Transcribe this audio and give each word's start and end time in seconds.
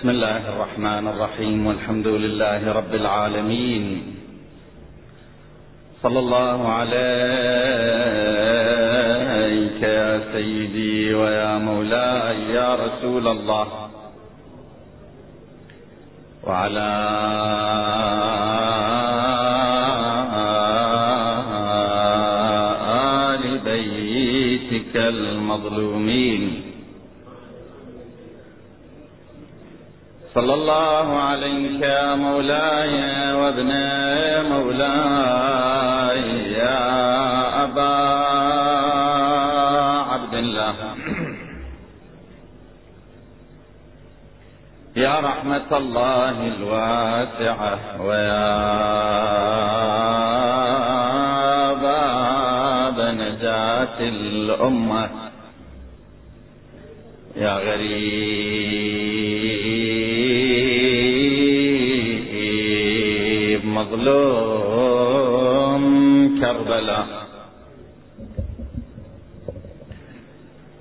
بسم 0.00 0.10
الله 0.10 0.48
الرحمن 0.48 1.08
الرحيم 1.08 1.66
والحمد 1.66 2.06
لله 2.06 2.72
رب 2.72 2.94
العالمين. 2.94 4.16
صلى 6.02 6.18
الله 6.18 6.72
عليك 6.72 7.00
يا 9.82 10.20
سيدي 10.32 11.14
ويا 11.14 11.58
مولاي 11.58 12.36
يا 12.48 12.74
رسول 12.74 13.28
الله. 13.28 13.66
وعلى 16.44 16.90
آل 23.28 23.58
بيتك 23.68 24.96
المظلومين. 24.96 26.59
صلى 30.34 30.54
الله 30.54 31.20
عليك 31.20 31.82
يا 31.82 32.14
مولاي 32.14 33.34
وابن 33.34 33.72
مولاي 34.52 36.22
يا 36.52 36.80
أبا 37.64 37.96
عبد 40.12 40.34
الله. 40.34 40.74
يا 44.96 45.20
رحمة 45.20 45.70
الله 45.72 46.36
الواسعة 46.54 47.78
ويا 48.06 48.52
باب 51.74 52.98
نجاة 53.00 53.98
الأمة. 54.00 55.10
يا 57.36 57.54
غريب 57.58 58.29
مظلوم 63.90 65.84
كربلاء 66.40 67.06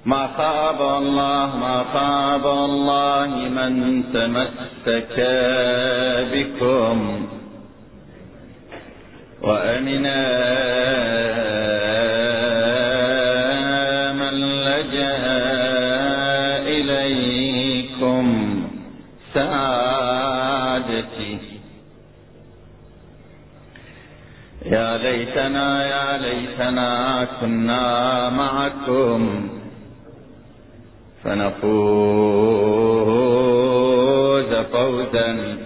ما 0.06 0.28
خاب 0.38 0.82
الله 0.82 1.46
ما 1.58 1.86
خاب 1.94 2.46
الله 2.48 3.28
من 3.28 4.04
تمسك 4.14 5.16
بكم. 6.34 7.28
وأمنا 9.42 10.26
من 14.14 14.36
لجأ 14.68 15.24
إليكم. 16.76 18.26
سعادتي 19.34 19.79
يا 24.70 24.98
ليتنا 24.98 25.68
يا 25.94 26.18
ليتنا 26.18 27.28
كنا 27.42 28.30
معكم 28.30 29.50
فنفوز 31.24 31.70
فوزا 34.74 35.58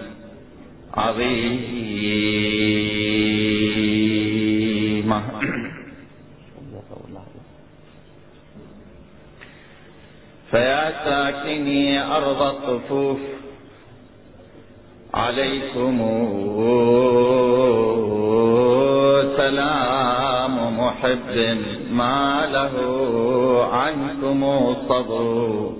عظيما. 0.94 1.94
فيا 10.50 10.84
ساكني 11.04 12.02
أرض 12.16 12.42
الطفوف 12.42 13.18
عليكم. 15.14 15.98
سلام 19.44 20.56
محب 20.80 21.36
ما 21.90 22.48
له 22.52 22.74
عنكم 23.72 24.40
صبر. 24.88 25.70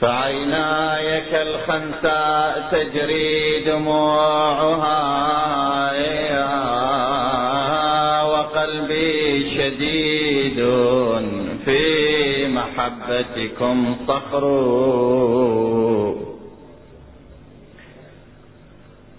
فعيناي 0.00 1.20
كالخنساء 1.30 2.68
تجري 2.72 3.64
دموعها 3.64 5.02
وقلبي 8.22 9.50
شديد 9.56 10.58
في 11.64 11.82
محبتكم 12.48 13.96
صخر. 14.08 14.44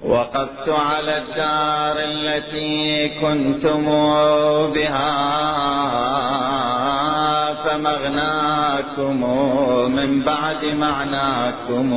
وقفت 0.08 0.70
على 0.70 1.18
الدار 1.18 1.96
التي 2.00 3.10
كنتم 3.10 3.86
بها 4.74 5.38
فمغناكم 7.54 9.22
من 9.92 10.22
بعد 10.22 10.66
معناكم. 10.66 11.94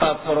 قفر. 0.00 0.38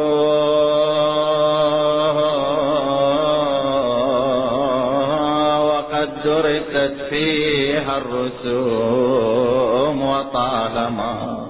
وقد 5.68 6.08
درست 6.24 6.94
فيها 7.10 7.98
الرسوم 7.98 10.02
وطالما 10.02 11.41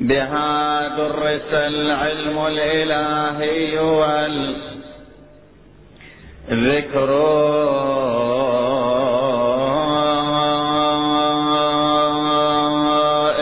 بها 0.00 0.88
درس 0.96 1.52
العلم 1.52 2.46
الإلهي 2.46 3.78
والذكر. 3.78 4.78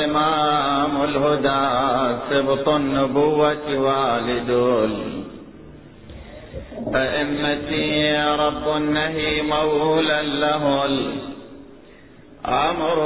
إمام 0.04 1.04
الهدى 1.04 1.66
سبط 2.30 2.68
النبوة 2.68 3.78
والد 3.78 4.50
أئمتي 6.94 8.16
رب 8.38 8.76
النهي 8.76 9.42
مولى 9.42 10.22
له 10.22 10.84
الأمر. 12.44 12.98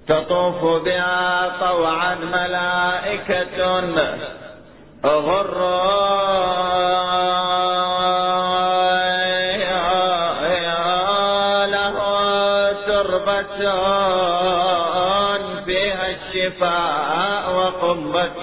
تطوف 0.08 0.82
بها 0.84 1.52
طوعا 1.60 2.14
ملائكة 2.14 3.80
غر 5.04 5.62
له 11.66 11.96
تربة 12.86 13.58
فيها 15.66 16.06
الشفاء 16.10 17.52
وقبة 17.56 18.42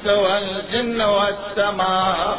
الإنس 0.05 0.19
والجن 0.19 1.01
والسماء. 1.01 2.39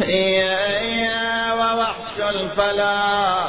يا 0.00 1.52
ووحش 1.54 2.20
الفلاح 2.20 3.48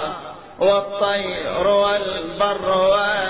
والطير 0.60 1.68
والبر 1.68 2.74
بالقلب 2.90 3.23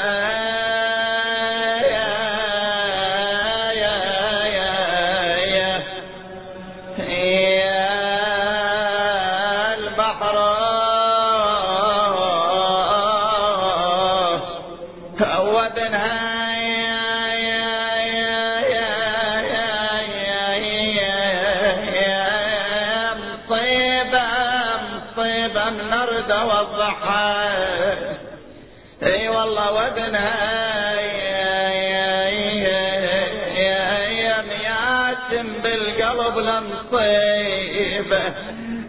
لمصيبه 36.94 38.34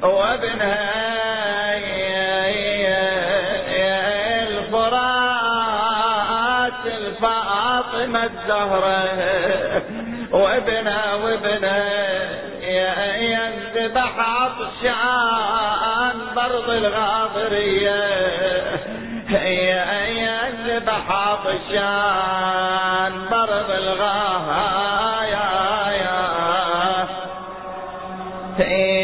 وابنها 0.03 1.75
الفرات 4.43 5.93
الفاطمة 6.87 8.25
الزهرة 8.25 9.83
وابنها 10.33 11.15
وابنها 11.15 12.25
ينذبح 13.17 14.13
عطشان 14.19 16.17
برض 16.37 16.71
الغاضرية. 16.71 18.05
ينذبح 20.09 21.11
عطشان 21.11 23.13
برض 23.31 23.71
الغاضرية 23.71 24.25
إنا 28.61 29.04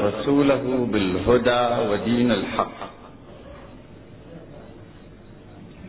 رسوله 0.00 0.88
بالهدى 0.92 1.90
ودين 1.90 2.32
الحق. 2.32 2.92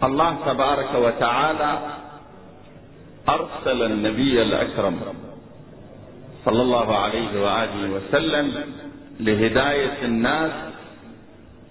الله 0.03 0.35
تبارك 0.45 0.95
وتعالى 0.95 1.79
أرسل 3.29 3.83
النبي 3.83 4.41
الأكرم 4.41 4.99
صلى 6.45 6.61
الله 6.61 6.95
عليه 6.95 7.41
وآله 7.43 7.91
وسلم 7.91 8.63
لهداية 9.19 10.05
الناس 10.05 10.51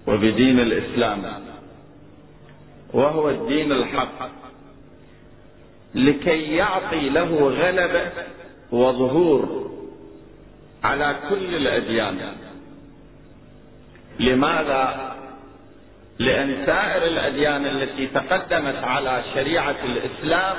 وبدين 0.07 0.59
الإسلام 0.59 1.23
وهو 2.93 3.29
الدين 3.29 3.71
الحق 3.71 4.29
لكي 5.95 6.55
يعطي 6.55 7.09
له 7.09 7.49
غلبة 7.49 8.11
وظهور 8.71 9.62
على 10.93 11.15
كل 11.29 11.55
الأديان. 11.55 12.17
لماذا؟ 14.19 15.13
لأن 16.19 16.63
سائر 16.65 17.03
الأديان 17.03 17.65
التي 17.65 18.07
تقدمت 18.07 18.83
على 18.83 19.23
شريعة 19.33 19.75
الإسلام 19.83 20.55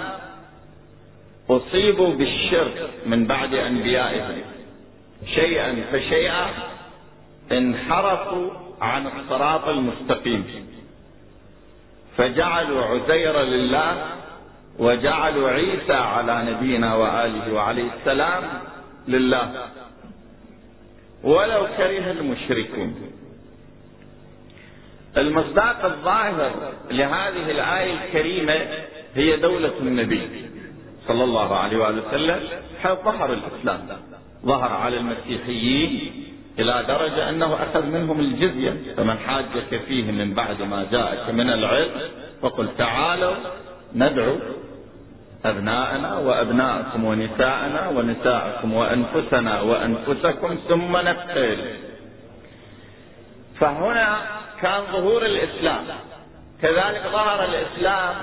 أصيبوا 1.50 2.14
بالشرك 2.14 2.90
من 3.06 3.26
بعد 3.26 3.54
أنبيائهم. 3.54 4.42
شيئا 5.34 5.84
فشيئا 5.92 6.46
انحرفوا 7.52 8.50
عن 8.80 9.06
الصراط 9.06 9.68
المستقيم. 9.68 10.66
فجعلوا 12.16 12.84
عزير 12.84 13.40
لله 13.42 14.06
وجعلوا 14.78 15.50
عيسى 15.50 15.92
على 15.92 16.44
نبينا 16.50 16.94
وآله 16.94 17.52
وعليه 17.52 17.88
السلام 17.98 18.42
لله. 19.08 19.68
ولو 21.24 21.66
كره 21.76 22.10
المشركون. 22.10 22.94
المصداق 25.16 25.84
الظاهر 25.84 26.72
لهذه 26.90 27.50
الآية 27.50 27.92
الكريمة 27.92 28.54
هي 29.14 29.36
دولة 29.36 29.72
النبي 29.80 30.28
صلى 31.08 31.24
الله 31.24 31.56
عليه 31.56 31.76
وآله 31.76 32.08
وسلم 32.08 32.40
حيث 32.82 32.98
ظهر 33.04 33.32
الإسلام. 33.32 33.80
ظهر 34.44 34.72
على 34.72 34.96
المسيحيين 34.96 36.12
إلى 36.58 36.84
درجة 36.88 37.28
أنه 37.28 37.54
أخذ 37.54 37.86
منهم 37.86 38.20
الجزية. 38.20 38.94
فمن 38.96 39.18
حاجك 39.18 39.80
فيه 39.88 40.10
من 40.10 40.34
بعد 40.34 40.62
ما 40.62 40.86
جاءك 40.92 41.30
من 41.30 41.50
العلم 41.50 41.90
فقل 42.42 42.68
تعالوا 42.78 43.34
ندعو 43.94 44.36
أبناءنا 45.44 46.18
وأبناءكم 46.18 47.04
ونساءنا 47.04 47.88
ونساءكم 47.88 48.74
وأنفسنا 48.74 49.60
وأنفسكم 49.60 50.58
ثم 50.68 50.96
نقتل 50.96 51.76
فهنا 53.60 54.18
كان 54.60 54.82
ظهور 54.92 55.26
الإسلام. 55.26 55.84
كذلك 56.62 57.02
ظهر 57.12 57.44
الإسلام 57.44 58.14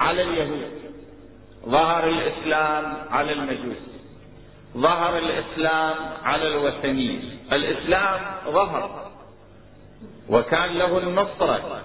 على 0.00 0.22
اليهود. 0.22 0.70
ظهر 1.68 2.08
الإسلام 2.08 2.96
على 3.10 3.32
المجوس. 3.32 3.82
ظهر 4.76 5.18
الإسلام 5.18 5.94
على 6.24 6.48
الوثنيين. 6.48 7.38
الإسلام 7.52 8.20
ظهر. 8.46 9.08
وكان 10.28 10.78
له 10.78 10.98
النصرة 10.98 11.82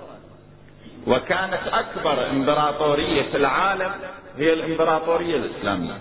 وكانت 1.08 1.68
أكبر 1.68 2.30
إمبراطورية 2.30 3.32
في 3.32 3.38
العالم 3.38 3.92
هي 4.38 4.54
الإمبراطورية 4.54 5.36
الإسلامية 5.36 5.98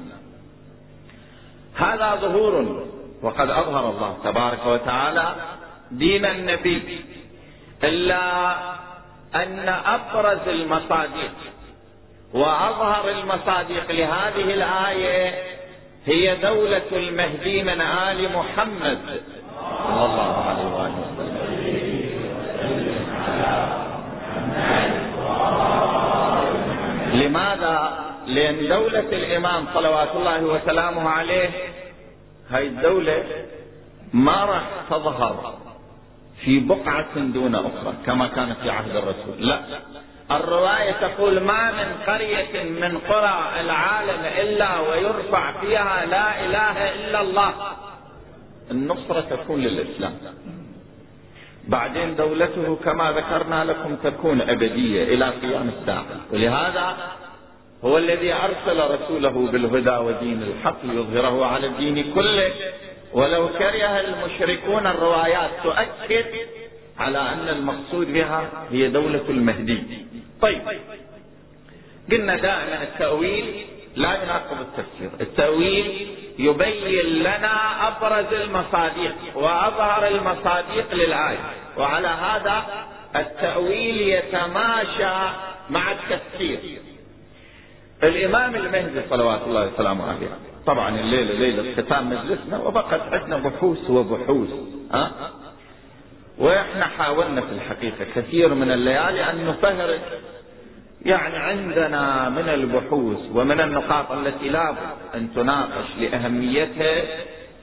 هذا 1.75 2.15
ظهور 2.15 2.87
وقد 3.23 3.51
أظهر 3.51 3.91
الله 3.91 4.17
تبارك 4.25 4.67
وتعالى 4.67 5.35
دين 5.91 6.25
النبي 6.25 7.05
إلا 7.85 8.53
أن 9.35 9.69
أبرز 9.69 10.49
المصادق 10.49 11.33
وأظهر 12.35 13.11
المصادق 13.11 13.91
لهذه 13.91 14.55
الآية 14.55 15.35
هي 16.07 16.37
دولة 16.37 16.83
المهدي 16.93 17.63
من 17.63 17.81
آل 17.81 18.33
محمد 18.37 18.99
صلى 19.87 20.05
الله 20.05 20.45
عليه 20.49 20.67
وسلم 20.67 21.13
لماذا؟ 27.15 28.12
لأن 28.27 28.69
دولة 28.69 28.99
الإمام 29.13 29.67
صلوات 29.75 30.17
الله 30.17 30.45
وسلامه 30.45 31.09
عليه 31.09 31.51
هاي 32.51 32.67
الدولة 32.67 33.25
ما 34.13 34.45
راح 34.45 34.65
تظهر 34.91 35.55
في 36.45 36.61
بقعة 36.61 37.19
دون 37.19 37.55
أخرى 37.55 37.95
كما 38.07 38.27
كانت 38.27 38.57
في 38.63 38.71
عهد 38.71 38.97
الرسول. 38.97 39.49
لا. 39.49 39.61
الرواية 40.31 40.93
تقول 40.93 41.41
ما 41.41 41.73
من 41.73 41.95
قرية 42.07 42.63
من 42.63 42.99
قرى 42.99 43.61
العالم 43.61 44.25
إلا 44.41 44.81
ويرفع 44.81 45.53
فيها 45.61 46.07
لا 46.07 46.45
إله 46.47 46.95
إلا 46.95 47.21
الله. 47.21 47.55
النصرة 48.71 49.21
تكون 49.21 49.61
للإسلام. 49.61 50.15
بعدين 51.69 52.17
دولته 52.17 52.79
كما 52.85 53.13
ذكرنا 53.13 53.65
لكم 53.65 53.97
تكون 53.97 54.41
أبدية 54.41 55.15
إلى 55.15 55.29
قيام 55.29 55.69
الساعة. 55.69 56.07
ولهذا 56.33 56.97
هو 57.85 57.99
الذي 57.99 58.33
أرسل 58.33 58.91
رسوله 58.91 59.49
بالهدى 59.53 59.97
ودين 59.97 60.43
الحق 60.43 60.85
ليظهره 60.85 61.47
على 61.47 61.67
الدين 61.67 62.15
كله. 62.15 62.53
ولو 63.13 63.49
كره 63.49 64.01
المشركون 64.01 64.87
الروايات 64.87 65.51
تؤكد 65.63 66.27
على 66.99 67.19
أن 67.19 67.49
المقصود 67.49 68.13
بها 68.13 68.51
هي 68.71 68.89
دولة 68.89 69.25
المهدي. 69.29 69.83
طيب 70.41 70.63
قلنا 72.13 72.37
دائما 72.37 72.83
التأويل 72.83 73.67
لا 73.97 74.23
يناقض 74.23 74.57
التفسير. 74.61 75.11
التأويل 75.21 76.09
يبين 76.39 77.07
لنا 77.07 77.89
أبرز 77.89 78.33
المصادق 78.33 79.15
وأظهر 79.35 80.09
المصادق 80.09 80.95
للآية. 80.95 81.39
وعلى 81.79 82.09
هذا 82.09 82.65
التأويل 83.17 84.01
يتماشى 84.01 85.33
مع 85.71 85.93
التفسير. 85.93 86.59
الإمام 88.03 88.55
المهدي 88.55 89.01
صلوات 89.11 89.41
الله 89.47 89.67
وسلامه 89.75 90.05
عليه. 90.09 90.29
طبعا 90.67 90.89
الليلة 90.89 91.33
ليلة 91.35 91.83
ختام 91.83 92.11
مجلسنا 92.11 92.59
وبقت 92.59 93.01
عندنا 93.13 93.37
بحوث 93.37 93.91
وبحوث 93.91 94.51
ها؟ 94.93 95.11
وإحنا 96.39 96.85
حاولنا 96.85 97.41
في 97.41 97.53
الحقيقة 97.53 98.05
كثير 98.15 98.55
من 98.55 98.71
الليالي 98.71 99.31
أن 99.31 99.47
نفهرس 99.47 100.01
يعني 101.05 101.37
عندنا 101.37 102.29
من 102.29 102.49
البحوث 102.49 103.19
ومن 103.35 103.61
النقاط 103.61 104.13
التي 104.13 104.49
لا 104.49 104.75
أن 105.15 105.35
تناقش 105.35 105.87
لأهميتها 105.99 107.03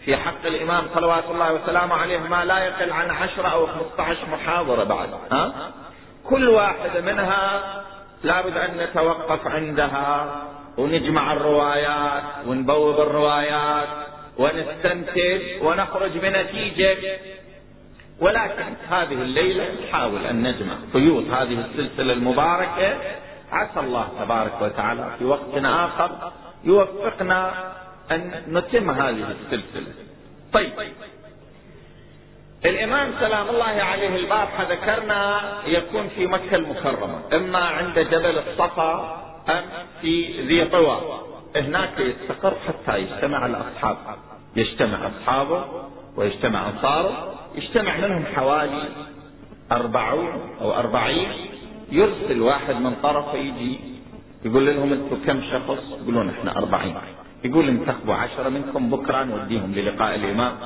في 0.05 0.17
حق 0.17 0.45
الإمام 0.45 0.83
صلوات 0.95 1.23
الله 1.31 1.53
وسلامه 1.53 1.95
عليه 1.95 2.19
ما 2.19 2.45
لا 2.45 2.59
يقل 2.59 2.91
عن 2.91 3.09
عشرة 3.09 3.47
أو 3.47 3.67
15 3.67 4.17
محاضرة 4.31 4.83
بعد 4.83 5.09
ها؟ 5.31 5.71
كل 6.29 6.49
واحدة 6.49 7.01
منها 7.01 7.61
لابد 8.23 8.57
أن 8.57 8.77
نتوقف 8.77 9.47
عندها 9.47 10.41
ونجمع 10.77 11.33
الروايات 11.33 12.23
ونبوب 12.47 12.99
الروايات 12.99 13.87
ونستنتج 14.37 15.41
ونخرج 15.61 16.17
بنتيجة. 16.17 16.97
ولكن 18.19 18.73
هذه 18.89 19.13
الليلة 19.13 19.67
نحاول 19.83 20.25
أن 20.25 20.43
نجمع 20.43 20.75
خيوط 20.93 21.23
هذه 21.23 21.65
السلسلة 21.65 22.13
المباركة. 22.13 22.97
عسى 23.51 23.79
الله 23.79 24.09
تبارك 24.19 24.61
وتعالى 24.61 25.15
في 25.19 25.25
وقت 25.25 25.55
آخر 25.55 26.31
يوفقنا 26.63 27.73
أن 28.11 28.43
نتم 28.47 28.89
هذه 28.89 29.31
السلسلة. 29.31 29.93
طيب 30.53 30.71
الإمام 32.65 33.11
سلام 33.19 33.49
الله 33.49 33.65
عليه 33.65 34.15
البارحة 34.15 34.63
ذكرنا 34.63 35.41
يكون 35.65 36.07
في 36.07 36.27
مكة 36.27 36.55
المكرمة. 36.55 37.19
إما 37.33 37.59
عند 37.59 37.99
جبل 37.99 38.37
الصفا 38.37 39.21
أم 39.49 39.63
في 40.01 40.41
ذي 40.47 40.65
طوى. 40.65 41.01
هناك 41.55 41.99
يستقر 41.99 42.53
حتى 42.67 42.97
يجتمع 42.97 43.45
الأصحاب. 43.45 43.97
يجتمع 44.55 44.97
أصحابه 45.07 45.65
ويجتمع 46.15 46.69
أنصاره. 46.69 47.33
يجتمع 47.55 47.97
منهم 47.97 48.25
حوالي 48.35 48.83
أربعون 49.71 50.49
أو 50.61 50.73
أربعين. 50.73 51.29
يرسل 51.91 52.41
واحد 52.41 52.75
من 52.75 52.95
طرفه 53.03 53.37
يجي 53.37 53.79
يقول 54.45 54.65
لهم 54.65 54.93
أنتم 54.93 55.17
كم 55.25 55.41
شخص؟ 55.41 55.83
يقولون 56.01 56.29
إحنا 56.29 56.57
أربعين. 56.57 56.95
يقول 57.43 57.67
انتخبوا 57.67 58.15
عشرة 58.15 58.49
منكم 58.49 58.89
بكرة 58.89 59.23
نوديهم 59.23 59.73
للقاء 59.73 60.15
الإمام. 60.15 60.57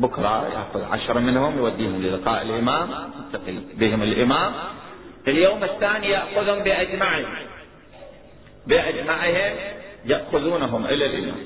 بكرة 0.00 0.48
يأخذ 0.48 0.92
عشرة 0.92 1.20
منهم 1.20 1.58
يوديهم 1.58 2.02
للقاء 2.02 2.42
الإمام. 2.42 2.88
يلتقي 2.90 3.52
بهم 3.74 4.02
الإمام. 4.02 4.52
اليوم 5.28 5.64
الثاني 5.64 6.08
يأخذهم 6.08 6.62
بأجمعهم. 6.62 7.26
بأجمعهم 8.66 9.56
يأخذونهم 10.04 10.86
إلى 10.86 11.06
الإمام. 11.06 11.36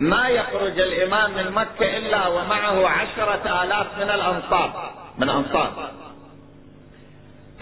ما 0.00 0.28
يخرج 0.28 0.80
الإمام 0.80 1.30
من 1.36 1.52
مكة 1.52 1.96
إلا 1.96 2.28
ومعه 2.28 2.88
عشرة 2.88 3.64
آلاف 3.64 3.86
من 3.98 4.10
الأنصار. 4.10 4.92
من 5.18 5.28
أنصار 5.28 5.90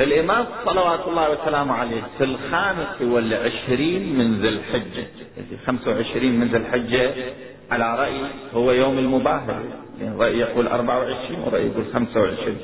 الإمام 0.00 0.46
صلوات 0.66 1.08
الله 1.08 1.30
وسلامه 1.30 1.74
عليه 1.74 2.02
في 2.18 2.24
الخامس 2.24 3.02
والعشرين 3.02 4.18
من 4.18 4.40
ذي 4.40 4.48
الحجة. 4.48 5.06
خمسة 5.66 5.90
وعشرين 5.90 6.40
من 6.40 6.48
ذي 6.48 6.56
الحجة. 6.56 7.14
على 7.70 7.98
رأي 7.98 8.20
هو 8.54 8.72
يوم 8.72 8.98
المباهرة. 8.98 9.62
يعني 10.00 10.18
رأي 10.18 10.38
يقول 10.38 10.66
أربعة 10.66 10.98
وعشرين 10.98 11.40
ورأي 11.40 11.66
يقول 11.66 11.84
خمسة 11.94 12.20
وعشرين. 12.20 12.58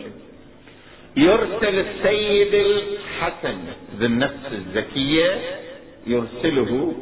يرسل 1.17 1.79
السيد 1.79 2.55
الحسن 2.55 3.59
ذي 3.99 4.07
النفس 4.07 4.53
الزكية 4.53 5.41
يرسله 6.07 6.95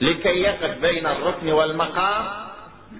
لكي 0.00 0.28
يقف 0.28 0.78
بين 0.82 1.06
الركن 1.06 1.48
والمقام 1.48 2.24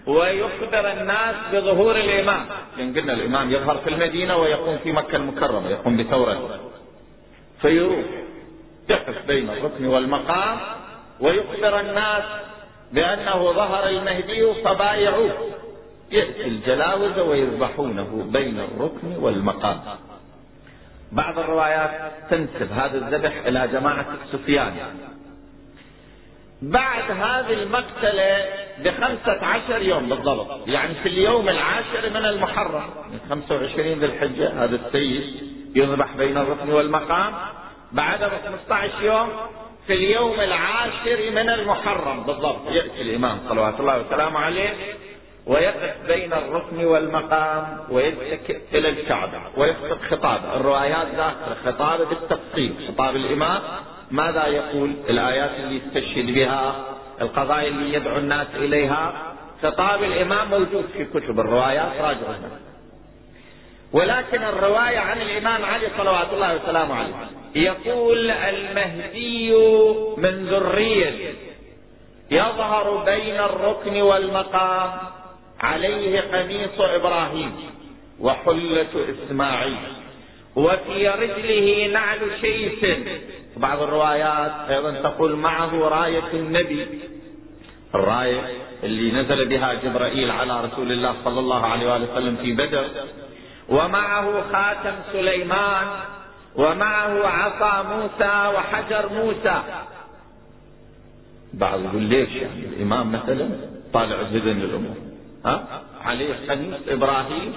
ويخبر 0.06 0.92
الناس 0.92 1.34
بظهور 1.52 1.96
الإمام. 1.96 2.46
لأن 2.78 2.94
قلنا 2.94 3.12
الإمام 3.12 3.52
يظهر 3.52 3.76
في 3.76 3.90
المدينة 3.90 4.36
ويقوم 4.36 4.78
في 4.78 4.92
مكة 4.92 5.16
المكرمة 5.16 5.68
يقوم 5.68 5.96
بثورته 5.96 6.48
فيروح 7.62 8.04
يقف 8.88 9.26
بين 9.26 9.50
الركن 9.50 9.86
والمقام 9.86 10.58
ويخبر 11.20 11.80
الناس 11.80 12.24
بأنه 12.94 13.52
ظهر 13.52 13.88
المهدي 13.88 14.54
فبايعوه. 14.64 15.50
يأتي 16.10 16.44
الجلاوزة 16.44 17.22
ويذبحونه 17.22 18.26
بين 18.32 18.60
الركن 18.60 19.16
والمقام. 19.20 19.80
بعض 21.12 21.38
الروايات 21.38 21.90
تنسب 22.30 22.72
هذا 22.72 22.98
الذبح 22.98 23.46
إلى 23.46 23.68
جماعة 23.68 24.06
السفيان 24.24 24.74
بعد 26.62 27.10
هذه 27.10 27.52
المقتلة 27.52 28.44
بخمسة 28.84 29.46
عشر 29.46 29.82
يوم 29.82 30.08
بالضبط 30.08 30.68
يعني 30.68 30.94
في 30.94 31.08
اليوم 31.08 31.48
العاشر 31.48 32.10
من 32.10 32.24
المحرم 32.26 32.90
من 33.12 33.18
خمسة 33.30 33.54
وعشرين 33.54 33.98
ذي 33.98 34.06
الحجة 34.06 34.64
هذا 34.64 34.76
السيد 34.76 35.24
يذبح 35.74 36.16
بين 36.16 36.36
الركن 36.36 36.70
والمقام. 36.70 37.34
بعد 37.92 38.18
بخمسة 38.18 38.74
عشر 38.74 39.02
يوم 39.02 39.28
في 39.86 39.92
اليوم 39.92 40.40
العاشر 40.40 41.30
من 41.30 41.50
المحرم. 41.50 42.22
بالضبط. 42.22 42.70
يأتي 42.70 43.02
الإمام 43.02 43.38
صلوات 43.48 43.80
الله 43.80 44.00
وسلامه 44.00 44.38
عليه 44.38 44.74
ويقف 45.46 46.06
بين 46.06 46.32
الركن 46.32 46.84
والمقام 46.84 47.78
ويتكئ 47.90 48.58
إلى 48.72 48.88
الكعبة 48.88 49.40
ويخطب 49.56 49.98
خطابه. 50.10 50.56
الروايات 50.56 51.06
ذاكرة 51.06 51.56
خطابه 51.64 52.04
بالتفصيل. 52.04 52.74
خطاب 52.88 53.16
الإمام 53.16 53.62
ماذا 54.10 54.46
يقول؟ 54.46 54.92
الآيات 55.08 55.50
اللي 55.50 55.76
يستشهد 55.76 56.34
بها 56.34 56.84
القضايا 57.20 57.68
اللي 57.68 57.94
يدعو 57.94 58.16
الناس 58.18 58.46
إليها. 58.54 59.12
خطاب 59.62 60.02
الإمام 60.02 60.50
موجود 60.50 60.84
في 60.96 61.04
كتب 61.04 61.40
الروايات 61.40 61.92
راجعوا 62.00 62.34
ولكن 63.94 64.42
الرواية 64.42 64.98
عن 64.98 65.22
الإمام 65.22 65.64
علي 65.64 65.86
صلوات 65.98 66.32
الله 66.32 66.54
وسلامه 66.56 66.94
عليه. 66.94 67.14
يقول 67.54 68.30
المهدي 68.30 69.52
من 70.16 70.46
ذرية 70.46 71.34
يظهر 72.30 73.04
بين 73.04 73.34
الركن 73.34 74.02
والمقام 74.02 74.90
عليه 75.60 76.20
قميص 76.20 76.80
إبراهيم 76.80 77.52
وحلة 78.20 79.14
إسماعيل. 79.26 79.76
وفي 80.56 81.08
رجله 81.08 81.86
نعل 81.92 82.18
شيث 82.40 82.98
بعض 83.56 83.82
الروايات 83.82 84.52
أيضا 84.70 84.90
تقول 84.90 85.36
معه 85.36 85.88
راية 85.88 86.32
النبي. 86.32 86.86
الراية 87.94 88.40
اللي 88.82 89.22
نزل 89.22 89.48
بها 89.48 89.74
جبرائيل 89.74 90.30
على 90.30 90.64
رسول 90.64 90.92
الله 90.92 91.14
صلى 91.24 91.40
الله 91.40 91.66
عليه 91.66 91.92
وآله 91.92 92.12
وسلم 92.12 92.36
في 92.36 92.52
بدر. 92.52 92.84
ومعه 93.68 94.52
خاتم 94.52 94.94
سليمان 95.12 95.86
ومعه 96.56 97.26
عصا 97.26 97.82
موسى 97.82 98.56
وحجر 98.56 99.08
موسى. 99.08 99.62
بعض 101.54 101.80
يقول 101.80 102.02
ليش 102.02 102.28
يعني 102.28 102.66
الإمام 102.66 103.12
مثلا 103.12 103.48
طالع 103.92 104.22
جدا 104.22 104.50
الأمور؟ 104.50 104.96
ها؟ 105.46 105.82
عليه 106.04 106.34
قميص 106.48 106.80
إبراهيم 106.88 107.52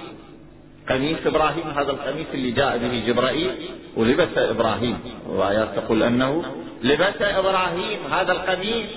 قميص 0.90 1.18
إبراهيم 1.26 1.70
هذا 1.70 1.92
القميص 1.92 2.28
اللي 2.34 2.52
جاء 2.52 2.78
به 2.78 3.04
جبرائيل 3.08 3.70
ولبس 3.96 4.38
إبراهيم. 4.38 5.00
وآيات 5.28 5.76
تقول 5.76 6.04
أنه 6.04 6.44
لبس 6.82 7.22
إبراهيم 7.22 8.14
هذا 8.14 8.32
القميص. 8.32 8.90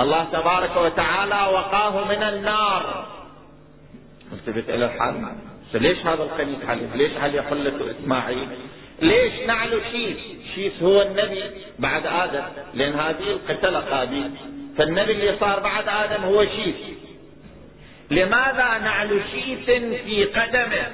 الله 0.00 0.24
تبارك 0.32 0.76
وتعالى 0.76 1.52
وقاه 1.54 2.04
من 2.04 2.22
النار. 2.22 3.06
التفت 4.32 4.70
إلى 4.70 4.84
الحال؟ 4.84 5.49
ليش 5.74 5.98
هذا 5.98 6.22
القميص 6.22 6.58
عليه 6.68 6.94
ليش 6.94 7.16
عليه 7.16 7.40
حلة 7.40 7.94
إسماعيل؟ 8.00 8.48
ليش 9.02 9.32
نعل 9.46 9.80
شيث 9.92 10.18
شيث 10.54 10.82
هو 10.82 11.02
النبي 11.02 11.42
بعد 11.78 12.06
آدم 12.06 12.42
لأن 12.74 12.92
هذه 12.94 13.30
القتلة 13.30 13.78
قابيل 13.78 14.30
فالنبي 14.78 15.12
اللي 15.12 15.36
صار 15.40 15.60
بعد 15.60 15.88
آدم 15.88 16.24
هو 16.24 16.44
شيث 16.44 16.76
لماذا 18.10 18.78
نعل 18.78 19.20
شيث 19.32 19.64
في 20.04 20.24
قدمه؟ 20.24 20.86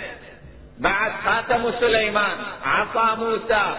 بعد 0.78 1.12
خاتم 1.24 1.70
سليمان 1.80 2.36
عصا 2.64 3.14
موسى. 3.14 3.76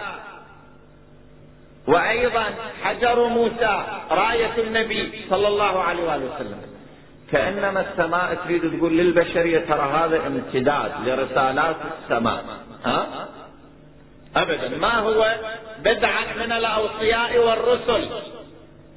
وأيضا 1.86 2.44
حجر 2.84 3.28
موسى 3.28 3.84
راية 4.10 4.54
النبي 4.58 5.24
صلى 5.30 5.48
الله 5.48 5.82
عليه 5.82 6.02
واله 6.02 6.34
وسلم. 6.34 6.62
كأنما 7.32 7.80
السماء 7.90 8.34
تريد 8.44 8.78
تقول 8.78 8.98
للبشرية 8.98 9.58
ترى 9.58 9.92
هذا 9.94 10.26
امتداد 10.26 10.92
لرسالات 11.06 11.76
السماء 12.02 12.44
ها؟ 12.84 13.28
ابدا. 14.36 14.78
ما 14.78 14.98
هو 14.98 15.34
بدعا 15.84 16.24
من 16.36 16.52
الأوصياء 16.52 17.38
والرسل؟ 17.38 18.08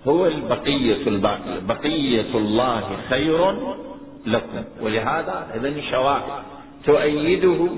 هو 0.07 0.25
البقية 0.25 1.07
الباقية. 1.07 1.59
بقية 1.59 2.37
الله 2.37 2.97
خير 3.09 3.51
لكم. 4.25 4.63
ولهذا 4.81 5.47
اذا 5.55 5.81
شواهد. 5.91 6.43
تؤيده 6.85 7.69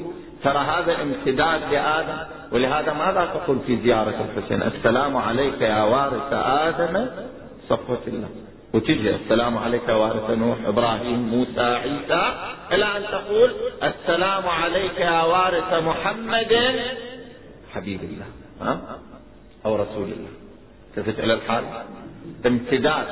ترى 0.43 0.57
هذا 0.57 1.01
امتداد 1.01 1.61
لآدم. 1.71 2.17
ولهذا 2.51 2.93
ماذا 2.93 3.25
تقول 3.25 3.57
في 3.67 3.77
زيارة 3.83 4.25
الحسين؟ 4.25 4.63
السلام 4.63 5.17
عليك 5.17 5.61
يا 5.61 5.83
وارث 5.83 6.33
آدم 6.33 7.07
صفوة 7.69 8.01
الله. 8.07 8.42
وتجي 8.73 9.15
السلام 9.15 9.57
عليك 9.57 9.89
وارث 9.89 10.29
نوح 10.29 10.57
إبراهيم 10.65 11.19
موسى 11.19 11.61
عيسى. 11.61 12.23
إلى 12.71 12.97
أن 12.97 13.03
تقول 13.11 13.51
السلام 13.83 14.47
عليك 14.47 14.99
يا 14.99 15.21
وارث 15.21 15.73
محمد. 15.73 16.53
حبيب 17.73 18.03
الله 18.03 18.25
ها؟ 18.61 18.81
أو 19.65 19.75
رسول 19.75 20.03
الله. 20.03 20.29
تفت 20.95 21.19
إلى 21.19 21.33
الحال؟ 21.33 21.63
امتداد 22.45 23.07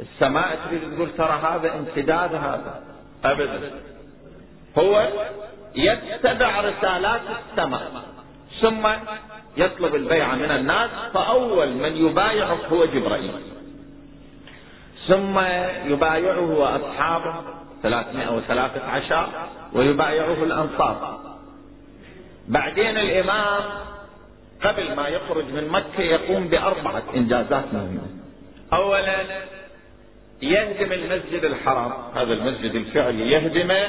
السماء 0.00 0.58
تريد 0.68 0.94
تقول 0.94 1.08
ترى 1.18 1.40
هذا 1.42 1.74
امتداد 1.74 2.34
هذا. 2.34 2.82
أبدا. 3.24 3.70
هو 4.78 5.08
يتبع 5.74 6.60
رسالات 6.60 7.20
السماء 7.50 7.90
ثم 8.60 8.88
يطلب 9.56 9.94
البيعة 9.94 10.34
من 10.34 10.50
الناس 10.50 10.90
فأول 11.14 11.68
من 11.68 11.96
يبايعه 11.96 12.58
هو 12.72 12.84
جبرائيل. 12.84 13.32
ثم 15.08 15.38
يبايعه 15.92 16.76
أصحابه 16.76 17.34
313 17.82 19.28
ويبايعه 19.72 20.44
الأنصار. 20.44 21.20
بعدين 22.48 22.98
الإمام 22.98 23.62
قبل 24.64 24.94
ما 24.96 25.08
يخرج 25.08 25.44
من 25.44 25.68
مكة 25.68 26.00
يقوم 26.00 26.48
بأربعة 26.48 27.02
إنجازات 27.16 27.64
مهمة. 27.72 28.02
أولا 28.72 29.16
يهدم 30.42 30.92
المسجد 30.92 31.44
الحرام 31.44 31.92
هذا 32.14 32.32
المسجد 32.32 32.74
الفعلي 32.74 33.30
يهدمه 33.30 33.88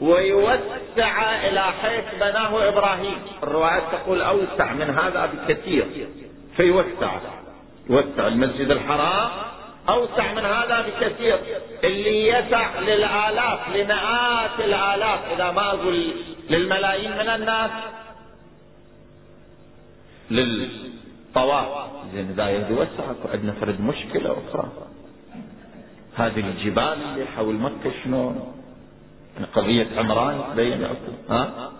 ويوسع 0.00 1.46
إلى 1.48 1.62
حيث 1.62 2.04
بناه 2.14 2.68
إبراهيم. 2.68 3.16
الروايات 3.42 3.82
تقول 3.92 4.22
أوسع 4.22 4.72
من 4.72 4.90
هذا 4.90 5.26
بكثير 5.26 5.86
فيوسع 6.56 7.18
يوسع 7.90 8.26
المسجد 8.26 8.70
الحرام 8.70 9.30
أوسع 9.88 10.32
من 10.32 10.44
هذا 10.44 10.80
بكثير. 10.80 11.38
اللي 11.84 12.28
يسع 12.28 12.80
للآلاف 12.80 13.68
لمئات 13.68 14.60
الآلاف. 14.60 15.20
إذا 15.34 15.50
ما 15.50 15.70
أقول 15.70 16.12
للملايين 16.50 17.12
من 17.12 17.28
الناس 17.28 17.70
للطواف. 20.30 21.90
زين 22.14 22.30
إذا 22.30 22.48
يوسع 22.48 23.04
عندنا 23.32 23.52
فرد 23.52 23.80
مشكلة 23.80 24.36
أخرى. 24.48 24.70
هذه 26.14 26.40
الجبال 26.40 27.02
اللي 27.02 27.26
حول 27.36 27.54
مكة 27.54 27.92
شلون؟ 28.04 28.52
قضية 29.54 29.88
عمران 29.98 30.44
تبين 30.52 30.86
ها؟ 31.30 31.72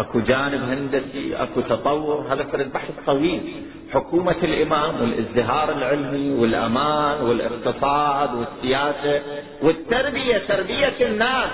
اكو 0.00 0.20
جانب 0.20 0.62
هندسي 0.62 1.36
اكو 1.36 1.60
تطور 1.60 2.26
هذا 2.32 2.44
فرد 2.44 2.72
بحث 2.72 2.90
طويل. 3.06 3.62
حكومة 3.92 4.36
الامام 4.42 5.00
والازدهار 5.00 5.72
العلمي 5.72 6.30
والامان 6.30 7.20
والاقتصاد 7.20 8.34
والسياسة 8.34 9.22
والتربية 9.62 10.38
تربية 10.38 11.06
الناس. 11.06 11.50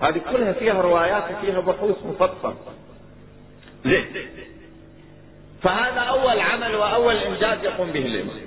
هذه 0.00 0.20
كلها 0.32 0.52
فيها 0.52 0.82
روايات 0.82 1.24
وفيها 1.30 1.60
بحوث 1.60 2.06
مفصل 2.06 2.54
زين. 3.84 4.06
فهذا 5.62 6.00
أول 6.00 6.40
عمل 6.40 6.74
وأول 6.74 7.14
إنجاز 7.14 7.64
يقوم 7.64 7.90
به 7.90 8.06
الإمام. 8.06 8.40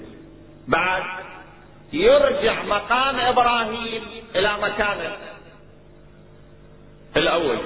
بعد 0.67 1.03
يرجع 1.93 2.63
مقام 2.63 3.15
إبراهيم 3.15 4.03
إلى 4.36 4.53
مكانه. 4.62 5.17
الأول. 7.17 7.57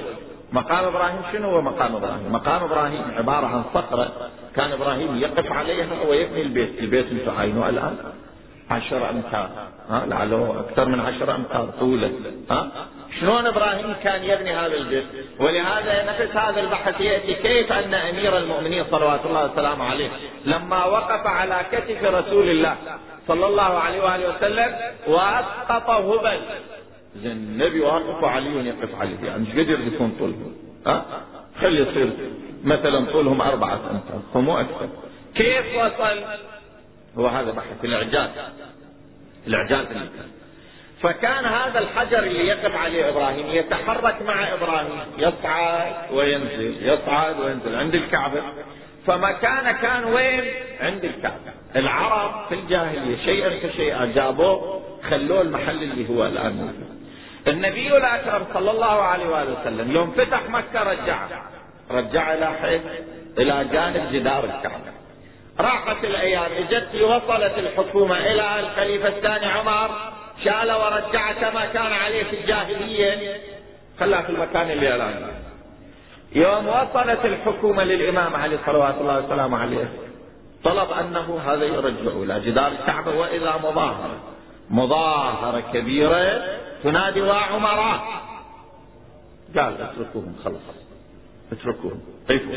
مقام 0.52 0.84
إبراهيم 0.84 1.20
شنو 1.32 1.50
هو 1.50 1.62
مقام 1.62 1.96
إبراهيم؟ 1.96 2.32
مقام 2.32 2.62
إبراهيم 2.64 3.04
عبارة 3.18 3.46
عن 3.46 3.64
صخرة. 3.74 4.12
كان 4.56 4.72
إبراهيم 4.72 5.18
يقف 5.18 5.52
عليها 5.52 5.86
ويبني 6.08 6.42
البيت، 6.42 6.78
البيت 6.78 7.06
أنتم 7.12 7.36
عاينوه 7.38 7.68
الآن؟ 7.68 7.96
عشر 8.70 9.10
أمتار. 9.10 9.48
ها 9.90 10.06
لعله 10.06 10.64
أكثر 10.68 10.84
من 10.88 11.00
عشر 11.00 11.34
أمتار 11.34 11.66
طولا 11.80 12.10
ها؟ 12.50 12.68
شلون 13.20 13.46
إبراهيم 13.46 13.94
كان 14.04 14.24
يبني 14.24 14.52
هذا 14.54 14.74
البيت؟ 14.74 15.04
ولهذا 15.40 16.04
نفس 16.04 16.36
هذا 16.36 16.60
البحث 16.60 17.00
يأتي 17.00 17.34
كيف 17.34 17.72
أن 17.72 17.94
أمير 17.94 18.38
المؤمنين 18.38 18.84
صلوات 18.90 19.20
الله 19.26 19.52
وسلامه 19.52 19.84
عليه 19.84 20.10
لما 20.44 20.84
وقف 20.84 21.26
على 21.26 21.60
كتف 21.72 22.04
رسول 22.04 22.48
الله 22.48 22.76
صلى 23.28 23.46
الله 23.46 23.78
عليه 23.78 24.02
وآله 24.02 24.36
وسلم 24.36 24.76
وأسقط 25.06 25.90
هبل. 25.90 26.40
زين 27.16 27.32
النبي 27.32 27.80
واقف 27.80 28.22
وعلي 28.22 28.68
يقف 28.68 28.94
عليه. 28.94 29.16
يعني 29.22 29.46
إيش 29.46 29.52
قدر 29.52 29.80
يكون 29.80 30.16
طولهم 30.18 30.54
ها؟ 30.86 31.04
خلي 31.60 31.82
يصير 31.82 32.10
مثلا 32.64 33.12
طولهم 33.12 33.40
أربعة 33.40 33.80
أمتار 33.90 34.42
مو 34.42 34.60
أكثر. 34.60 34.88
كيف 35.34 35.76
وصل؟ 35.76 36.24
هو 37.18 37.26
هذا 37.26 37.50
بحث. 37.50 37.84
الإعجاز. 37.84 38.30
الإعجاز 39.46 39.86
اللي 39.86 40.08
كان. 40.16 40.28
فكان 41.02 41.44
هذا 41.44 41.78
الحجر 41.78 42.18
اللي 42.18 42.46
يقف 42.46 42.76
عليه 42.76 43.08
إبراهيم 43.08 43.46
يتحرك 43.46 44.22
مع 44.22 44.52
إبراهيم. 44.52 45.00
يصعد 45.18 45.92
وينزل 46.12 46.76
يصعد 46.82 47.40
وينزل 47.40 47.74
عند 47.74 47.94
الكعبة. 47.94 48.42
فمكانه 49.06 49.72
كان 49.72 50.04
وين؟ 50.04 50.44
عند 50.80 51.04
الكعبة. 51.04 51.52
العرب 51.76 52.48
في 52.48 52.54
الجاهلية 52.54 53.16
شيئا 53.24 53.68
فشيئا 53.68 54.06
جابوه 54.06 54.82
خلوه 55.10 55.42
المحل 55.42 55.82
اللي 55.82 56.08
هو 56.08 56.26
الآن. 56.26 56.72
النبي 57.48 57.96
الاكرم 57.96 58.46
صلى 58.54 58.70
الله 58.70 59.02
عليه 59.02 59.28
وآله 59.28 59.60
وسلم 59.60 59.92
يوم 59.92 60.10
فتح 60.10 60.40
مكة 60.48 60.82
رجعه 60.82 61.28
رجع 61.90 62.34
إلى 62.34 62.46
حيث 62.46 62.82
إلى 63.38 63.64
جانب 63.72 64.12
جدار 64.12 64.44
الكعبة. 64.44 64.92
راحت 65.60 66.04
الأيام 66.04 66.50
إجت 66.52 67.02
وصلت 67.02 67.58
الحكومة 67.58 68.18
إلى 68.18 68.60
الخليفة 68.60 69.08
الثاني 69.08 69.46
عمر 69.46 69.90
شال 70.44 70.72
ورجع 70.72 71.32
كما 71.32 71.66
كان 71.66 71.92
عليه 71.92 72.24
في 72.24 72.40
الجاهلية. 72.40 73.40
خلاها 74.00 74.22
في 74.22 74.30
المكان 74.30 74.70
اللي 74.70 74.94
الان 74.94 75.32
يوم 76.32 76.68
وصلت 76.68 77.24
الحكومة 77.24 77.84
للإمام 77.84 78.36
علي 78.36 78.58
صلوات 78.66 78.94
الله 79.00 79.18
وسلامه 79.18 79.58
عليه 79.58 79.92
طلب 80.64 80.90
أنه 80.90 81.40
هذا 81.46 81.64
يرجع 81.64 82.10
إلى 82.22 82.40
جدار 82.40 82.66
الكعبة 82.66 83.14
والى 83.14 83.52
مظاهرة. 83.62 84.16
مظاهرة 84.72 85.60
كبيرة 85.72 86.42
تنادي 86.82 87.20
وعمراء. 87.20 88.00
قال 89.56 89.82
اتركوهم 89.82 90.34
خلص 90.44 90.66
اتركوهم. 91.52 92.00
قفوا 92.30 92.54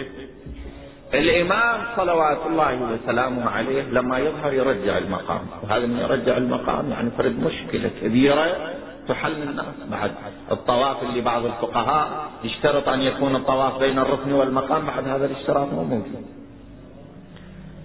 الإمام 1.13 1.84
صلوات 1.95 2.38
الله 2.47 2.82
وسلامه 2.82 3.49
عليه 3.49 3.84
لما 3.84 4.19
يظهر 4.19 4.54
يرجع 4.54 4.97
المقام. 4.97 5.47
وهذا 5.63 5.86
من 5.86 5.97
يرجع 5.97 6.38
المقام 6.38 6.91
يعني 6.91 7.12
فرد 7.12 7.39
مشكلة 7.39 7.91
كبيرة 8.01 8.73
تحل 9.08 9.43
الناس. 9.43 9.75
بعد 9.91 10.12
الطواف 10.51 11.04
اللي 11.04 11.21
بعض 11.21 11.45
الفقهاء 11.45 12.32
يشترط 12.43 12.89
أن 12.89 13.01
يكون 13.01 13.36
الطواف 13.36 13.80
بين 13.80 13.99
الركن 13.99 14.32
والمقام 14.32 14.86
بعد 14.86 15.08
هذا 15.08 15.25
الاشتراط 15.25 15.73
مو 15.73 15.84
موجود 15.84 16.25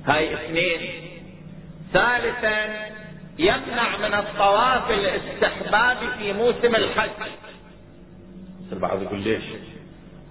هاي 0.06 0.34
اثنين. 0.34 0.80
ثالثا 1.92 2.90
يمنع 3.38 3.96
من 3.96 4.14
الطواف 4.14 4.90
الاستحبابي 4.90 6.06
في 6.18 6.32
موسم 6.32 6.74
الحج. 6.74 7.10
البعض 8.72 9.02
يقول 9.02 9.20
ليش؟ 9.20 9.44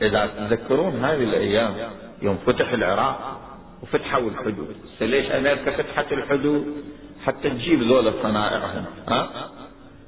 إذا 0.01 0.25
تذكرون 0.25 1.05
هذه 1.05 1.23
الأيام 1.23 1.75
يوم 2.21 2.37
فتح 2.45 2.71
العراق 2.71 3.39
وفتحوا 3.83 4.29
الحدود 4.29 4.75
ليش 5.01 5.31
أمريكا 5.31 5.71
فتحت 5.71 6.11
الحدود؟ 6.11 6.83
حتى 7.25 7.49
تجيب 7.49 7.83
ذولا 7.83 8.11
صنائعهم 8.23 8.85
ها؟ 9.07 9.29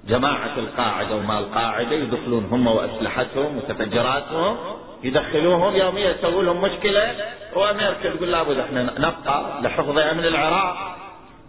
جماعة 0.08 0.58
القاعدة 0.58 1.16
وما 1.16 1.40
القاعدة 1.40 1.96
يدخلون 1.96 2.46
هم 2.46 2.68
وأسلحتهم 2.68 3.46
ومتفجراتهم 3.46 4.58
يدخلوهم 5.04 5.76
يوميا 5.76 6.10
يسووا 6.10 6.44
لهم 6.44 6.62
مشكلة. 6.62 7.16
وأمريكا 7.56 8.16
تقول 8.16 8.32
لابد 8.32 8.58
إحنا 8.58 8.84
نبقى 8.84 9.62
لحفظ 9.62 9.98
أمن 9.98 10.26
العراق. 10.26 10.91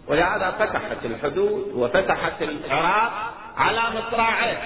ولهذا 0.07 0.51
فتحت 0.59 1.05
الحدود 1.05 1.71
وفتحت 1.75 2.41
العراق 2.41 3.33
على 3.57 3.81
مصراعيه 3.97 4.57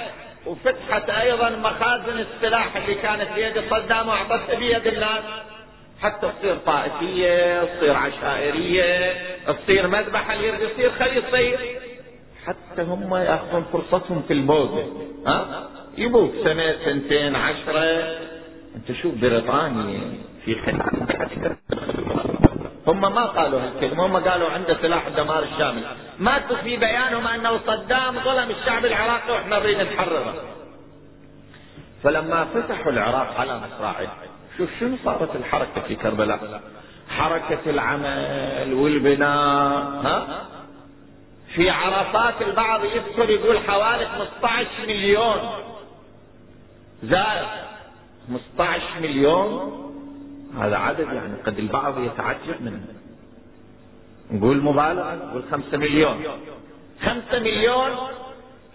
وفتحت 0.45 1.09
أيضا 1.09 1.49
مخازن 1.49 2.19
السلاح 2.19 2.75
اللي 2.75 2.95
كانت 2.95 3.27
بيد 3.35 3.63
صدام 3.69 4.07
وأعطتها 4.07 4.55
بيد 4.55 4.87
الناس. 4.87 5.23
حتى 6.01 6.31
تصير 6.39 6.55
طائفية 6.65 7.63
تصير 7.63 7.93
عشائرية 7.95 9.13
تصير 9.47 9.87
مذبحة 9.87 10.33
اللي 10.33 10.47
يريد 10.47 10.61
يصير 10.61 10.91
خلي 10.91 11.15
يصير 11.27 11.59
حتى 12.45 12.81
هم 12.81 13.15
يأخذون 13.15 13.65
فرصتهم 13.73 14.23
في 14.27 14.33
الموضة 14.33 14.83
ها؟ 15.27 15.67
يبوك 15.97 16.31
سنة 16.43 16.75
سنتين 16.85 17.35
عشرة. 17.35 18.17
أنت 18.75 18.91
شوف 19.01 19.15
بريطانيا 19.15 20.01
في 20.45 20.55
خلال 20.55 22.36
هم 22.87 23.01
ما 23.01 23.25
قالوا 23.25 23.59
هالكلمة 23.61 24.05
هم 24.05 24.17
قالوا 24.17 24.49
عنده 24.49 24.77
سلاح 24.81 25.07
الدمار 25.07 25.43
الشامل. 25.43 25.83
ماتوا 26.19 26.55
في 26.57 26.77
بيانهم 26.77 27.27
انه 27.27 27.59
صدام 27.67 28.19
ظلم 28.19 28.49
الشعب 28.49 28.85
العراقي 28.85 29.31
وإحنا 29.33 29.59
نريد 29.59 29.79
نحرره 29.81 30.33
فلما 32.03 32.45
فتحوا 32.45 32.91
العراق 32.91 33.39
على 33.39 33.59
مصراعيه 33.59 34.07
شوف 34.57 34.69
شنو 34.79 34.97
صارت 35.05 35.35
الحركة 35.35 35.81
في 35.87 35.95
كربلاء؟ 35.95 36.61
حركة 37.09 37.59
العمل 37.69 38.73
والبناء 38.73 39.81
ها؟ 40.03 40.45
في 41.55 41.69
عرفات 41.69 42.41
البعض 42.41 42.85
يذكر 42.85 43.29
يقول 43.29 43.57
حوالي 43.59 44.05
15 44.41 44.67
مليون. 44.87 45.49
زائر 47.03 47.45
15 48.57 48.83
مليون 49.01 49.86
هذا 50.59 50.77
عدد 50.77 51.07
يعني 51.13 51.33
قد 51.45 51.59
البعض 51.59 51.99
يتعجب 51.99 52.61
منه. 52.61 52.81
نقول 54.31 54.57
مبالغة 54.57 55.15
نقول 55.15 55.43
خمسة 55.51 55.77
مليون. 55.77 56.23
خمسة 57.01 57.39
مليون 57.39 57.91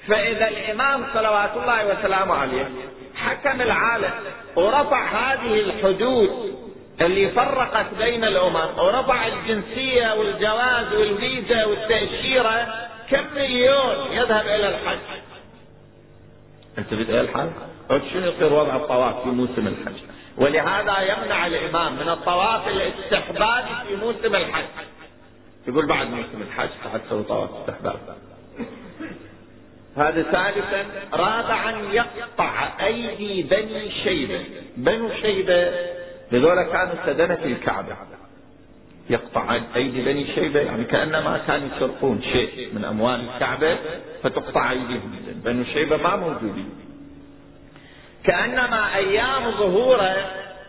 فإذا 0.08 0.48
الإمام 0.48 1.04
صلوات 1.14 1.56
الله 1.56 1.86
وسلامه 1.86 2.34
عليه 2.34 2.68
حكم 3.14 3.60
العالم 3.60 4.10
ورفع 4.56 5.06
هذه 5.06 5.60
الحدود 5.60 6.54
اللي 7.00 7.30
فرقت 7.30 7.86
بين 7.98 8.24
الأمم 8.24 8.78
ورفع 8.78 9.26
الجنسية 9.26 10.14
والجواز 10.14 10.92
والفيزا 10.92 11.64
والتأشيرة 11.64 12.88
كم 13.10 13.24
مليون 13.34 14.12
يذهب 14.12 14.46
إلى 14.46 14.68
الحج. 14.68 14.98
أنت 16.78 16.94
بدأ 16.94 17.20
الحج؟ 17.20 17.50
شنو 18.12 18.26
يصير 18.26 18.52
وضع 18.52 18.76
الطواف 18.76 19.22
في 19.22 19.28
موسم 19.28 19.66
الحج؟ 19.66 20.11
ولهذا 20.36 20.98
يمنع 21.00 21.46
الإمام 21.46 21.92
من 21.92 22.08
الطواف 22.08 22.68
الاستحبابي 22.68 23.88
في 23.88 23.96
موسم 23.96 24.34
الحج. 24.34 24.64
يقول 25.68 25.86
بعد 25.86 26.10
موسم 26.10 26.42
الحج 26.42 26.68
تعال 26.84 27.06
تسوي 27.06 27.22
طواف 27.22 27.50
استحباب 27.60 27.96
هذا 29.96 30.22
ثالثا 30.22 30.86
رابعا 31.12 31.72
يقطع 31.92 32.68
أيدي 32.80 33.42
بني 33.42 33.90
شيبة. 34.04 34.44
بنو 34.76 35.10
شيبة 35.22 35.72
هذول 36.32 36.62
كانوا 36.62 36.94
سدنة 37.06 37.38
الكعبة. 37.44 37.96
يقطع 39.10 39.60
أيدي 39.76 40.02
بني 40.02 40.34
شيبة 40.34 40.60
يعني 40.60 40.84
كأنما 40.84 41.40
كانوا 41.46 41.68
يسرقون 41.76 42.22
شيء 42.22 42.74
من 42.74 42.84
أموال 42.84 43.20
الكعبة 43.20 43.76
فتقطع 44.22 44.70
أيديهم. 44.70 45.12
بنو 45.44 45.64
شيبة 45.64 45.96
ما 45.96 46.16
موجودين. 46.16 46.70
كأنما 48.24 48.96
أيام 48.96 49.50
ظهوره 49.50 50.16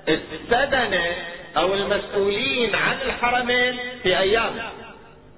السدنه 0.10 1.16
أو 1.58 1.74
المسؤولين 1.74 2.76
عن 2.76 2.98
الحرمين 3.06 3.80
في 4.04 4.20
أيام. 4.20 4.52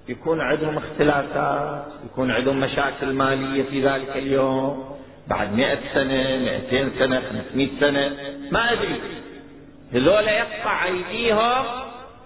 يكون 0.08 0.42
عندهم 0.42 0.78
اختلافات 0.78 1.86
يكون 2.06 2.32
عندهم 2.32 2.60
مشاكل 2.60 3.14
مالية 3.14 3.64
في 3.64 3.88
ذلك 3.88 4.18
اليوم. 4.18 4.98
بعد 5.28 5.54
مئة 5.54 5.80
سنة 5.94 6.38
مئتين 6.38 6.92
سنة 7.00 7.22
خمسمائة 7.22 7.70
سنة 7.80 8.18
ما 8.52 8.72
أدري. 8.74 9.02
هذول 9.94 10.28
يقطع 10.28 10.86
أيديهم 10.86 11.66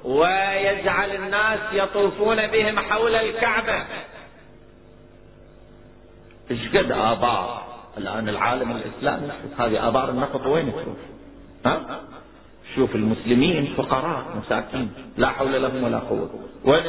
ويجعل 0.04 1.12
الناس 1.16 1.60
يطوفون 1.74 2.48
بهم 2.48 2.80
حول 2.80 3.16
الكعبة. 3.16 3.86
إيش 6.52 6.70
قد 6.70 6.92
آبار 6.92 7.69
الآن 7.98 8.30
العالم 8.30 8.72
الإسلامي 8.72 9.32
هذه 9.58 9.88
آبار 9.88 10.10
النفط 10.10 10.46
وين 10.46 10.72
تروح 10.72 10.98
ها؟ 11.66 12.02
شوف 12.76 12.96
المسلمين 12.96 13.74
فقراء 13.78 14.24
مساكين 14.38 14.92
لا 15.18 15.28
حول 15.28 15.62
لهم 15.64 15.84
ولا 15.84 16.00
قوة. 16.00 16.30
وين 16.66 16.84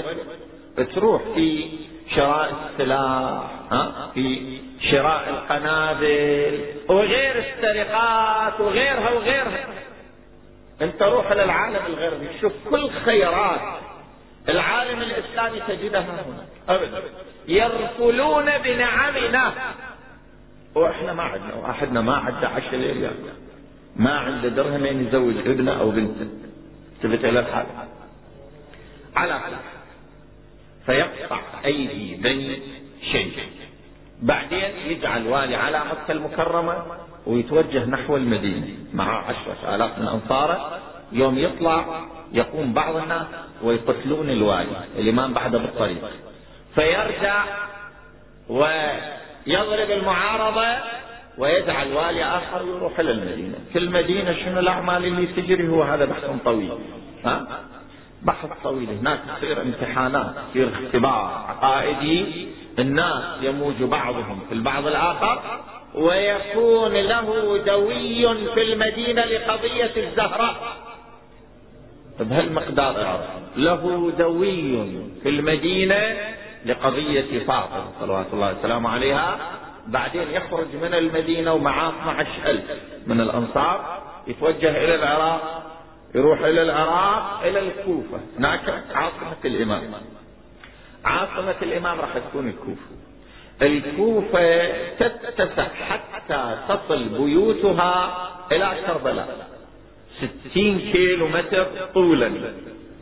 تروح؟ 0.94 1.22
في 1.34 1.68
شراء 2.16 2.70
السلاح 2.70 3.50
ها؟ 3.70 4.10
في 4.14 4.58
شراء 4.90 5.28
القنابل 5.28 6.64
وغير 6.88 7.38
السرقات 7.38 8.60
وغيرها 8.60 9.10
وغيرها. 9.10 9.66
أنت 10.82 11.02
روح 11.02 11.32
للعالم 11.32 11.80
الغربي 11.86 12.28
شوف 12.40 12.52
كل 12.70 12.90
خيرات 12.90 13.60
العالم 14.48 14.98
الإسلامي 15.02 15.60
تجدها 15.68 16.00
هنا 16.00 16.46
ابدا. 16.68 17.02
يرفلون 17.48 18.58
بنعمنا. 18.58 19.52
وإحنا 20.74 21.12
ما 21.12 21.22
عندنا 21.22 21.54
واحدنا 21.54 22.00
ما 22.00 22.14
عنده 22.14 22.48
عشر 22.48 22.70
ريال 22.70 23.14
ما 23.96 24.18
عنده 24.18 24.48
درهمين 24.48 25.06
يزوج 25.06 25.36
ابنه 25.36 25.80
أو 25.80 25.90
بنته. 25.90 26.28
تبت 27.02 27.24
إلى 27.24 27.40
الحال 27.40 27.66
على 29.16 29.40
فيقطع 30.86 31.40
أيدي 31.64 32.14
بني 32.14 32.58
شيء. 33.12 33.32
بعدين 34.22 34.70
يجعل 34.86 35.26
والي 35.26 35.56
على 35.56 35.78
مكة 35.78 36.12
المكرمة 36.12 36.84
ويتوجه 37.26 37.84
نحو 37.84 38.16
المدينة. 38.16 38.68
مع 38.94 39.26
عشرة 39.26 39.74
آلاف 39.74 39.98
من 39.98 40.06
أنصاره. 40.06 40.78
يوم 41.12 41.38
يطلع 41.38 42.04
يقوم 42.32 42.72
بعض 42.72 42.96
الناس 42.96 43.26
ويقتلون 43.62 44.30
الوالي. 44.30 44.84
الإمام 44.98 45.34
بعده 45.34 45.58
بالطريق. 45.58 46.10
فيرجع 46.74 47.44
ويضرب 49.46 49.90
المعارضة 49.90 50.76
ويجعل 51.38 51.92
والي 51.92 52.24
آخر 52.24 52.62
ويروح 52.62 53.00
إلى 53.00 53.10
المدينة. 53.10 53.54
في 53.72 53.78
المدينة 53.78 54.32
شنو 54.44 54.58
الأعمال 54.58 55.04
اللي 55.04 55.26
تجري؟ 55.26 55.68
هو 55.68 55.82
هذا 55.82 56.04
بحث 56.04 56.24
طويل. 56.44 56.72
ها؟ 57.24 57.46
بحث 58.22 58.48
طويل. 58.64 58.88
هناك 58.90 59.20
تصير 59.36 59.62
امتحانات 59.62 60.34
تصير 60.50 60.68
اختبار 60.68 61.44
عقائدي. 61.48 62.48
الناس 62.78 63.22
يموج 63.42 63.82
بعضهم 63.82 64.40
في 64.48 64.54
البعض 64.54 64.86
الآخر 64.86 65.42
ويكون 65.94 66.92
له 66.92 67.58
دوي 67.66 68.34
في 68.54 68.72
المدينة 68.72 69.24
لقضية 69.24 69.92
الزهراء. 69.96 70.76
بهالمقدار 72.20 73.20
له 73.56 74.12
دوي 74.18 74.86
في 75.22 75.28
المدينة 75.28 76.16
لقضية 76.66 77.38
فاطمة 77.38 77.84
صلوات 78.00 78.26
الله 78.32 78.58
وسلامه 78.58 78.90
عليها. 78.90 79.38
بعدين 79.86 80.30
يخرج 80.30 80.66
من 80.82 80.94
المدينة 80.94 81.52
ومعاه 81.52 81.88
12 81.88 82.28
ألف 82.46 82.64
من 83.06 83.20
الأنصار 83.20 84.02
يتوجه 84.26 84.84
إلى 84.84 84.94
العراق 84.94 85.62
يروح 86.14 86.40
إلى 86.40 86.62
العراق 86.62 87.42
إلى 87.44 87.58
الكوفة. 87.58 88.20
هناك 88.38 88.84
عاصمة 88.94 89.36
الإمام. 89.44 89.82
عاصمة 91.04 91.54
الإمام 91.62 92.00
راح 92.00 92.18
تكون 92.18 92.48
الكوفة. 92.48 92.90
الكوفة 93.62 94.72
تتسع 94.98 95.68
حتى 95.88 96.58
تصل 96.68 97.08
بيوتها 97.08 98.28
إلى 98.52 98.76
كربلاء. 98.86 99.48
ستين 100.18 100.92
كيلو 100.92 101.28
متر 101.28 101.66
طولا. 101.94 102.30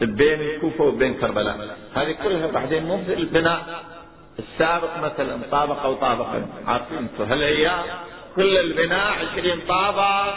بين 0.01 0.41
الكوفة 0.41 0.85
وبين 0.85 1.15
كربلاء. 1.15 1.77
هذه 1.95 2.13
كلها 2.13 2.47
بعدين 2.47 2.85
مو 2.85 2.95
البناء 3.09 3.85
السابق 4.39 4.99
مثلا 4.99 5.39
طابقة 5.51 5.89
وطابقة 5.89 6.47
عارفين 6.67 6.99
أنتم؟ 6.99 7.25
هالايام 7.33 7.85
كل 8.37 8.59
البناء 8.59 9.13
عشرين 9.13 9.61
طابق؟ 9.69 10.35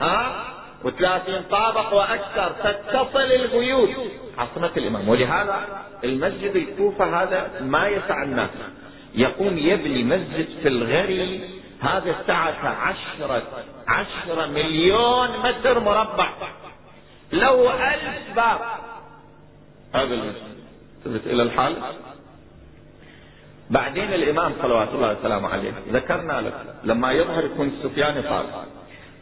ها؟ 0.00 0.44
وثلاثين 0.84 1.42
طابق 1.50 1.94
وأكثر. 1.94 2.52
تتصل 2.64 3.32
البيوت. 3.32 3.90
عاصمة 4.38 4.70
الإمام. 4.76 5.08
ولهذا 5.08 5.60
المسجد 6.04 6.56
الكوفة 6.56 7.22
هذا 7.22 7.50
ما 7.60 7.88
يسع 7.88 8.22
الناس. 8.22 8.50
يقوم 9.14 9.58
يبني 9.58 10.04
مسجد 10.04 10.48
في 10.62 10.68
الغري 10.68 11.50
هذا 11.80 12.16
الساعة 12.20 12.68
عشرة 12.68 13.42
عشرة 13.88 14.46
مليون 14.46 15.28
متر 15.44 15.80
مربع. 15.80 16.28
لو 17.32 17.70
ألف 17.70 18.36
باب. 18.36 18.60
هذا 19.94 20.14
المسجد 20.14 21.26
إلى 21.26 21.42
الحال. 21.42 21.76
بعدين 23.70 24.12
الإمام 24.12 24.52
صلوات 24.62 24.88
الله 24.88 25.18
وسلامه 25.18 25.48
عليه 25.48 25.72
ذكرنا 25.92 26.40
لك 26.40 26.54
لما 26.84 27.12
يظهر 27.12 27.44
يكون 27.44 27.68
السفياني 27.68 28.22
طالب 28.22 28.50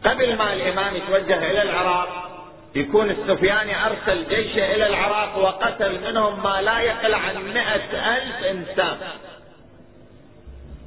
قبل 0.04 0.36
ما 0.36 0.52
الإمام 0.52 0.96
يتوجه 0.96 1.50
إلى 1.50 1.62
العراق 1.62 2.30
يكون 2.74 3.10
السفياني 3.10 3.86
أرسل 3.86 4.28
جيشه 4.28 4.74
إلى 4.74 4.86
العراق 4.86 5.38
وقتل 5.38 6.10
منهم 6.10 6.42
ما 6.42 6.62
لا 6.62 6.80
يقل 6.80 7.14
عن 7.14 7.36
مئة 7.36 8.16
ألف 8.16 8.44
إنسان. 8.44 8.96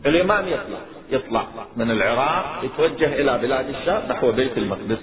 الإمام 0.05 0.47
يطلع 0.47 0.79
يطلع 1.09 1.47
من 1.75 1.91
العراق 1.91 2.63
يتوجه 2.63 3.21
إلى 3.21 3.37
بلاد 3.37 3.69
الشام 3.69 4.03
نحو 4.09 4.31
بيت 4.31 4.57
المقدس. 4.57 4.99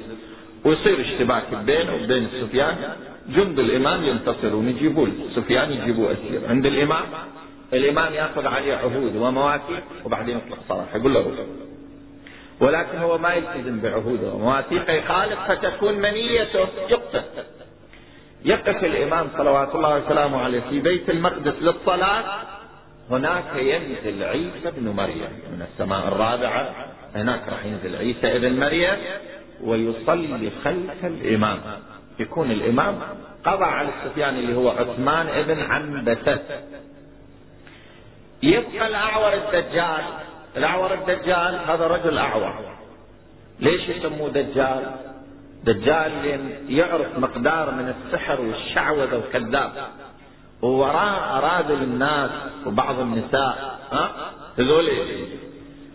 ويصير 0.64 1.00
اشتباك 1.00 1.54
بينه 1.66 1.94
وبين 1.94 2.24
السفيان 2.24 2.76
جند 3.28 3.58
الإمام 3.58 4.04
ينتصرون 4.04 4.68
يجيبون 4.68 5.28
السفيان 5.28 5.72
يجيبوه 5.72 6.12
أسير. 6.12 6.40
عند 6.48 6.66
الإمام 6.66 7.04
الإمام 7.72 8.12
يأخذ 8.12 8.46
عليه 8.46 8.74
عهود 8.74 9.16
ومواثيق 9.16 9.82
وبعدين 10.04 10.36
يطلق 10.36 10.58
صراحة 10.68 10.98
يقول 10.98 11.14
له 11.14 11.20
روح. 11.20 11.34
ولكن 12.60 12.98
هو 12.98 13.18
ما 13.18 13.34
يلتزم 13.34 13.80
بعهوده 13.80 14.32
ومواثيقه 14.32 14.92
يخالف 14.92 15.38
فتكون 15.48 15.94
منيته. 15.94 16.68
يقتل. 16.88 17.22
يقف 18.44 18.84
الإمام 18.84 19.28
صلوات 19.38 19.74
الله 19.74 19.98
وسلامه 19.98 20.40
عليه 20.40 20.60
في 20.70 20.80
بيت 20.80 21.10
المقدس 21.10 21.54
للصلاة. 21.60 22.24
هناك 23.10 23.44
ينزل 23.56 24.24
عيسى 24.24 24.70
بن 24.76 24.88
مريم. 24.88 25.32
من 25.52 25.66
السماء 25.72 26.08
الرابعة. 26.08 26.74
هناك 27.14 27.42
راح 27.48 27.64
ينزل 27.64 27.96
عيسى 27.96 28.36
ابن 28.36 28.60
مريم. 28.60 28.96
ويصلي 29.64 30.50
خلف 30.64 31.04
الإمام. 31.04 31.58
يكون 32.18 32.50
الإمام 32.50 33.00
قضى 33.44 33.64
على 33.64 33.88
السفيان 33.88 34.34
اللي 34.34 34.54
هو 34.54 34.70
عثمان 34.70 35.28
ابن 35.28 35.60
عنبسة. 35.60 36.40
يبقى 38.42 38.88
الأعور 38.88 39.32
الدجال. 39.32 40.04
الأعور 40.56 40.94
الدجال 40.94 41.58
هذا 41.66 41.86
رجل 41.86 42.18
أعور. 42.18 42.54
ليش 43.60 43.88
يسموه 43.88 44.28
دجال؟ 44.28 44.96
دجال 45.64 46.12
لأن 46.24 46.50
يعرف 46.68 47.18
مقدار 47.18 47.70
من 47.70 47.94
السحر 47.94 48.40
والشعوذة 48.40 49.16
وكذاب 49.16 49.72
ووراه 50.62 51.38
أرادل 51.38 51.82
الناس 51.82 52.30
وبعض 52.66 52.98
النساء. 52.98 53.78
ها؟ 53.92 54.12
هذول 54.58 54.88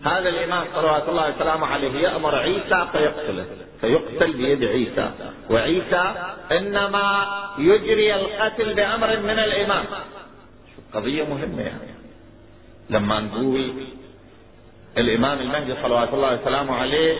هذا 0.04 0.28
الإمام 0.28 0.64
صلوات 0.74 1.08
الله 1.08 1.34
وسلامه 1.36 1.66
عليه 1.66 1.92
يأمر 1.92 2.36
عيسى 2.36 2.86
فيقتله 2.92 3.44
فيقتل 3.80 4.32
بيد 4.32 4.64
عيسى. 4.64 5.10
وعيسى 5.50 6.14
إنما 6.52 7.26
يجري 7.58 8.14
القتل 8.14 8.74
بأمر 8.74 9.16
من 9.16 9.38
الإمام. 9.38 9.84
قضية 10.94 11.24
مهمة 11.24 11.62
يعني. 11.62 11.94
لما 12.90 13.20
نقول 13.20 13.72
الإمام 14.98 15.38
المهدي 15.38 15.74
صلوات 15.82 16.14
الله 16.14 16.34
وسلامه 16.34 16.76
عليه 16.76 17.16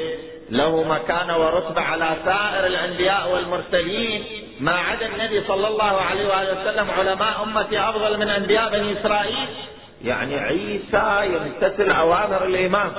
له 0.51 0.83
مكانة 0.83 1.39
ورتبة 1.39 1.81
على 1.81 2.17
سائر 2.25 2.67
الأنبياء 2.67 3.35
والمرسلين 3.35 4.25
ما 4.61 4.73
عدا 4.73 5.07
النبي 5.07 5.47
صلى 5.49 5.69
الله 5.69 6.01
عليه 6.01 6.29
وآله 6.29 6.61
وسلم 6.61 6.91
علماء 6.91 7.43
أمتي 7.43 7.81
أفضل 7.81 8.19
من 8.19 8.29
أنبياء 8.29 8.71
بني 8.71 9.01
إسرائيل 9.01 9.49
يعني 10.05 10.35
عيسى 10.35 11.35
يمتثل 11.35 11.91
أوامر 11.91 12.45
الإمام. 12.45 12.93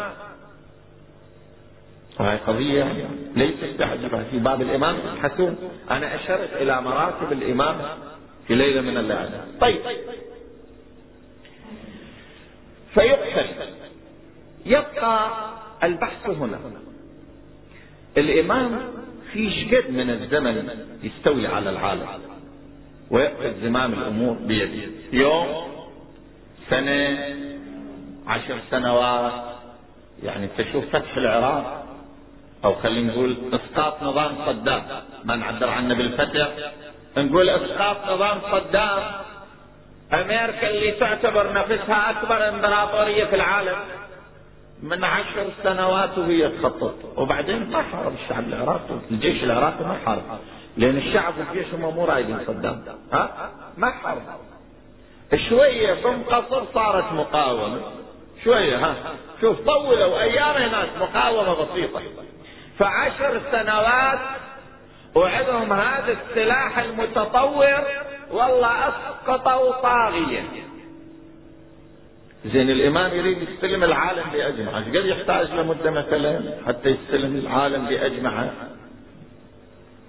وهي 2.19 2.37
قضية 2.37 3.09
ليست 3.35 3.65
تعجبها 3.79 4.23
في 4.23 4.39
باب 4.39 4.61
الإمام. 4.61 4.97
حسون 5.23 5.57
أنا 5.91 6.15
أشرت 6.15 6.53
إلى 6.53 6.81
مراتب 6.81 7.31
الإمام 7.31 7.77
في 8.47 8.55
ليلة 8.55 8.81
من 8.81 8.97
الليالي. 8.97 9.43
طيب. 9.61 9.81
فيقتل. 12.93 13.45
يبقى 14.65 15.29
البحث 15.83 16.29
هنا. 16.29 16.59
الإمام 18.17 18.79
في 19.33 19.51
شقد 19.51 19.91
من 19.91 20.09
الزمن 20.09 20.69
يستولي 21.03 21.47
على 21.47 21.69
العالم. 21.69 22.07
ويأخذ 23.09 23.61
زمام 23.61 23.93
الأمور 23.93 24.33
بيده. 24.33 24.91
يوم 25.13 25.71
سنة 26.71 27.17
عشر 28.27 28.59
سنوات. 28.71 29.31
يعني 30.23 30.47
تشوف 30.57 30.85
فتح 30.85 31.17
العراق 31.17 31.85
أو 32.65 32.75
خلينا 32.75 33.13
نقول 33.13 33.37
إسقاط 33.53 34.03
نظام 34.03 34.31
صدام. 34.45 34.83
ما 35.23 35.35
نعبر 35.35 35.69
عنه 35.69 35.93
بالفتح 35.95 36.47
نقول 37.17 37.49
إسقاط 37.49 37.97
نظام 38.09 38.39
صدام. 38.51 38.99
أمريكا 40.13 40.69
اللي 40.69 40.91
تعتبر 40.91 41.53
نفسها 41.53 42.09
أكبر 42.09 42.49
إمبراطورية 42.49 43.25
في 43.25 43.35
العالم. 43.35 43.77
من 44.83 45.03
عشر 45.03 45.49
سنوات 45.63 46.17
وهي 46.17 46.49
تخطط. 46.49 46.95
وبعدين 47.17 47.69
ما 47.69 47.81
حارب 47.81 48.13
الشعب 48.23 48.47
العراقي 48.47 48.99
الجيش 49.11 49.43
العراقي 49.43 49.83
ما 49.85 49.97
حارب. 50.05 50.23
لأن 50.77 50.97
الشعب 50.97 51.33
والجيش 51.37 51.73
هم 51.73 51.95
مو 51.95 52.05
رايدين 52.05 52.39
صدام. 52.47 52.83
ها؟ 53.13 53.49
ما 53.77 53.91
حارب. 53.91 54.21
شوية 55.49 55.93
بمقصر 55.93 56.63
صارت 56.73 57.13
مقاومة. 57.13 57.81
شوية 58.43 58.77
ها. 58.77 58.95
شوف 59.41 59.57
طولوا 59.59 60.21
أيام 60.21 60.55
هناك 60.55 60.89
مقاومة 60.99 61.65
بسيطة. 61.65 62.01
فعشر 62.79 63.41
سنوات 63.51 64.19
وعندهم 65.15 65.73
هذا 65.73 66.17
السلاح 66.21 66.79
المتطور 66.79 67.83
والله 68.31 68.87
أسقطوا 68.87 69.71
طاغية. 69.71 70.43
زين 72.45 72.69
الإمام 72.69 73.13
يريد 73.13 73.41
يستلم 73.41 73.83
العالم 73.83 74.23
بأجمعه. 74.33 74.77
إيش 74.77 74.87
قد 74.87 75.05
يحتاج 75.05 75.51
لمدة 75.51 75.91
مثلا 75.91 76.41
حتى 76.67 76.89
يستلم 76.89 77.35
العالم 77.35 77.85
بأجمعه؟ 77.85 78.51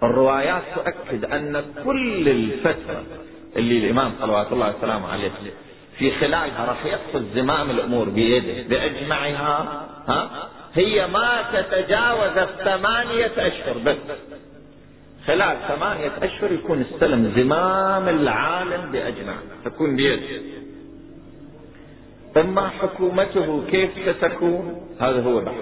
الروايات 0.03 0.63
تؤكد 0.75 1.25
أن 1.25 1.65
كل 1.85 2.29
الفترة 2.29 3.05
اللي 3.57 3.79
الإمام 3.79 4.13
صلوات 4.21 4.53
الله 4.53 4.75
وسلامه 4.79 5.09
عليه. 5.09 5.31
في 5.99 6.11
خلالها 6.11 6.65
راح 6.65 6.87
ياخذ 6.87 7.35
زمام 7.35 7.71
الأمور 7.71 8.09
بيده 8.09 8.63
بأجمعها 8.69 9.87
ها؟ 10.09 10.49
هي 10.75 11.07
ما 11.07 11.45
تتجاوز 11.53 12.39
الثمانية 12.39 13.33
أشهر 13.37 13.79
بس. 13.79 13.97
خلال 15.27 15.57
ثمانية 15.69 16.13
أشهر 16.23 16.53
يكون 16.53 16.81
استلم 16.81 17.33
زمام 17.37 18.09
العالم 18.09 18.93
باجمعه 18.93 19.43
تكون 19.65 19.97
بيده. 19.97 20.43
أما 22.37 22.69
حكومته 22.69 23.65
كيف 23.71 23.91
ستكون؟ 24.17 24.87
هذا 25.01 25.23
هو 25.23 25.41
بحث. 25.41 25.55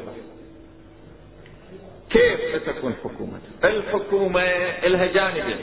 كيف 2.10 2.62
ستكون 2.62 2.94
حكومته؟ 3.04 3.48
الحكومة 3.64 4.42
لها 4.84 5.06
جانبين 5.06 5.56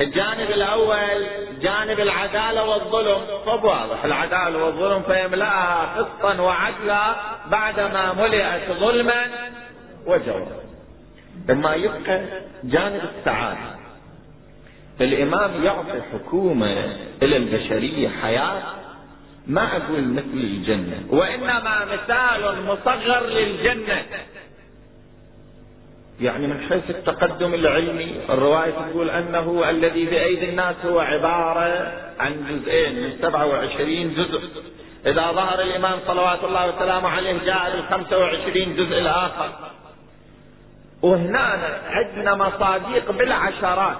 الجانب 0.00 0.50
الأول 0.50 1.26
جانب 1.60 2.00
العدالة 2.00 2.64
والظلم. 2.64 3.18
فواضح 3.44 4.04
العدالة 4.04 4.64
والظلم 4.64 5.02
فيملأها 5.02 5.98
قسطا 5.98 6.40
وعدلا 6.40 7.14
بعدما 7.50 8.12
ملئت 8.12 8.70
ظلما 8.80 9.26
وجورا 10.06 10.46
إما 11.50 11.74
يبقى 11.74 12.24
جانب 12.64 13.00
السعادة. 13.18 13.58
الإمام 15.00 15.64
يعطي 15.64 16.02
حكومة 16.12 16.96
إلى 17.22 17.36
البشرية 17.36 18.08
حياة 18.22 18.62
ما 19.46 19.76
أقول 19.76 20.02
مثل 20.02 20.34
الجنة 20.34 21.02
وإنما 21.10 21.84
مثال 21.84 22.62
مصغر 22.66 23.26
للجنة. 23.26 24.02
يعني 26.20 26.46
من 26.46 26.60
حيث 26.68 26.90
التقدم 26.90 27.54
العلمي 27.54 28.20
الرواية 28.30 28.70
تقول 28.70 29.10
أنه 29.10 29.70
الذي 29.70 30.04
بأيدي 30.04 30.48
الناس 30.48 30.76
هو 30.84 30.98
عبارة 30.98 31.92
عن 32.20 32.32
جزئين 32.50 33.02
من 33.02 33.18
27 33.22 34.14
جزء. 34.14 34.40
إذا 35.06 35.32
ظهر 35.32 35.60
الإمام 35.60 35.98
صلوات 36.06 36.44
الله 36.44 36.76
وسلامه 36.76 37.08
عليه 37.08 37.38
جاء 37.44 37.76
لل 37.76 37.82
25 37.90 38.76
جزء 38.76 38.98
الآخر. 38.98 39.50
وهنا 41.02 41.78
عندنا 41.86 42.34
مصاديق 42.34 43.10
بالعشرات. 43.10 43.96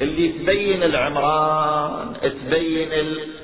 اللي 0.00 0.28
تبين 0.28 0.82
العمران 0.82 2.14
تبين 2.22 2.88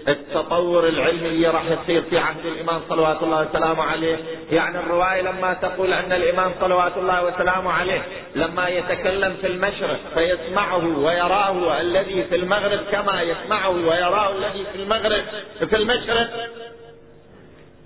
التطور 0.08 0.88
العلمي 0.88 1.28
اللي 1.28 1.48
راح 1.48 1.64
يصير 1.64 2.02
في 2.02 2.18
عهد 2.18 2.46
الإمام 2.46 2.80
صلوات 2.88 3.22
الله 3.22 3.48
وسلامه 3.48 3.82
عليه. 3.82 4.16
يعني 4.50 4.78
الرواية 4.78 5.22
لما 5.22 5.54
تقول 5.54 5.92
أن 5.92 6.12
الإمام 6.12 6.52
صلوات 6.60 6.96
الله 6.96 7.24
وسلامه 7.24 7.70
عليه 7.70 8.02
لما 8.34 8.68
يتكلم 8.68 9.36
في 9.40 9.46
المشرق 9.46 9.98
فيسمعه 10.14 10.98
ويراه 10.98 11.80
الذي 11.80 12.24
في 12.24 12.36
المغرب 12.36 12.80
كما 12.92 13.22
يسمعه 13.22 13.70
ويراه 13.70 14.32
الذي 14.32 14.64
في 14.72 14.82
المغرب 14.82 15.22
في 15.68 15.76
المشرق. 15.76 16.30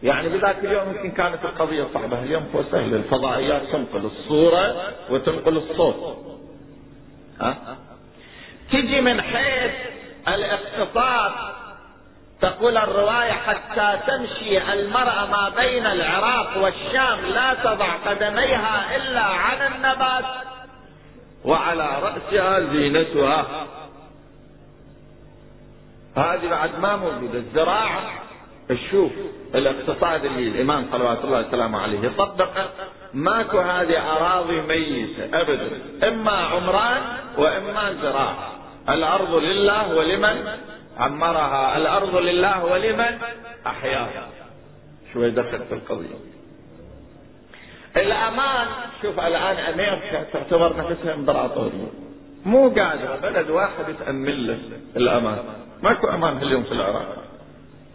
يعني 0.03 0.29
بذاك 0.29 0.57
اليوم 0.65 0.95
يمكن 0.97 1.11
كانت 1.11 1.45
القضية 1.45 1.87
صعبة. 1.95 2.23
اليوم 2.23 2.45
هو 2.55 2.63
سهل 2.73 2.95
الفضائيات 2.95 3.63
تنقل 3.63 4.05
الصورة 4.05 4.93
وتنقل 5.11 5.57
الصوت. 5.57 6.17
ها؟ 7.41 7.77
تجي 8.73 9.01
من 9.01 9.23
حيث 9.23 9.73
الاقتصاد. 10.29 11.33
تقول 12.41 12.77
الرواية 12.77 13.33
حتى 13.33 13.99
تمشي 14.07 14.73
المرأة 14.73 15.27
ما 15.27 15.53
بين 15.57 15.87
العراق 15.87 16.59
والشام 16.63 17.27
لا 17.27 17.55
تضع 17.55 17.97
قدميها 18.07 18.97
إلا 18.97 19.21
على 19.21 19.67
النبات 19.67 20.25
وعلى 21.45 21.89
رأسها 22.03 22.61
زينتها. 22.61 23.47
هذه 26.17 26.49
بعد 26.51 26.79
ما 26.79 26.97
موجودة. 26.97 27.39
الزراعة 27.39 28.01
الشوف 28.71 29.13
الاقتصاد 29.55 30.25
اللي 30.25 30.49
الإمام 30.49 30.87
صلوات 30.93 31.25
الله 31.25 31.49
وسلامه 31.49 31.81
عليه 31.81 32.01
يطبقه 32.01 32.71
ماكو 33.15 33.59
هذه 33.59 34.13
أراضي 34.17 34.61
ميتة 34.61 35.41
أبدا. 35.41 35.71
إما 36.09 36.33
عمران 36.33 37.03
وإما 37.39 37.93
زراعة. 38.03 38.62
الأرض 38.89 39.35
لله 39.35 39.95
ولمن 39.95 40.49
عمرها؟ 40.99 41.77
الأرض 41.77 42.17
لله 42.17 42.65
ولمن 42.65 43.19
أحياها. 43.67 44.29
شوي 45.13 45.31
دخل 45.31 45.61
في 45.69 45.75
القضية؟ 45.75 46.15
الأمان 47.97 48.67
شوف 49.03 49.21
الآن 49.21 49.57
أمريكا 49.57 50.23
تعتبر 50.33 50.77
نفسها 50.77 51.15
إمبراطورية. 51.15 51.93
مو 52.45 52.69
قادره 52.69 53.19
بلد 53.23 53.51
واحد 53.51 53.89
يتامل 53.89 54.47
له 54.47 54.59
الأمان. 54.97 55.39
ماكو 55.83 56.09
أمان 56.09 56.43
اليوم 56.43 56.63
في 56.63 56.73
العراق. 56.73 57.25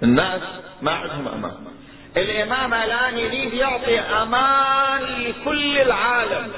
الناس 0.04 0.41
ما 0.82 0.91
عندهم 0.91 1.28
أمان. 1.28 1.56
الإمام 2.17 2.73
الآن 2.73 3.17
يريد 3.17 3.54
يعطي 3.54 4.00
أمان 4.00 5.02
لكل 5.02 5.78
العالم. 5.78 6.52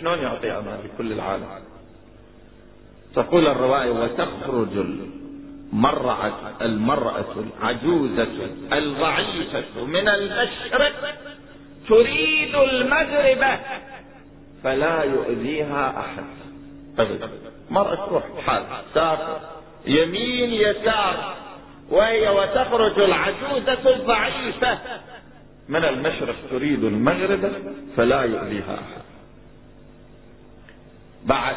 شلون 0.00 0.18
يعطي 0.18 0.52
أمان 0.52 0.78
لكل 0.84 1.12
العالم؟ 1.12 1.48
تقول 3.14 3.46
الرواية 3.46 3.90
وتخرج 3.90 4.68
المرأة 5.72 6.32
المرأة 6.62 7.34
العجوزة 7.36 8.28
الضعيفة 8.72 9.84
من 9.84 10.08
المشرق 10.08 11.14
تريد 11.88 12.54
المغرب 12.54 13.58
فلا 14.62 15.02
يؤذيها 15.02 16.00
أحد. 16.00 16.24
أبدا 16.98 17.30
مرأة 17.70 18.06
تروح 18.06 18.24
حال 18.46 18.62
سافر 18.94 19.40
يمين 19.86 20.50
يسار 20.50 21.34
وهي 21.90 22.28
وتخرج 22.28 23.00
العجوزة 23.00 23.96
الضعيفة 23.96 24.78
من 25.68 25.84
المشرق 25.84 26.34
تريد 26.50 26.84
المغرب 26.84 27.52
فلا 27.96 28.22
يؤذيها 28.22 28.74
أحد. 28.74 29.02
بعد 31.24 31.56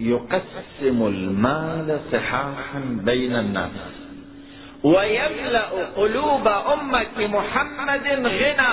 يقسم 0.00 1.06
المال 1.06 2.00
صحاحا 2.12 2.80
بين 3.04 3.36
الناس. 3.36 3.70
ويملأ 4.82 5.68
قلوب 5.96 6.48
أمة 6.48 7.16
محمد 7.18 8.06
غنى. 8.06 8.72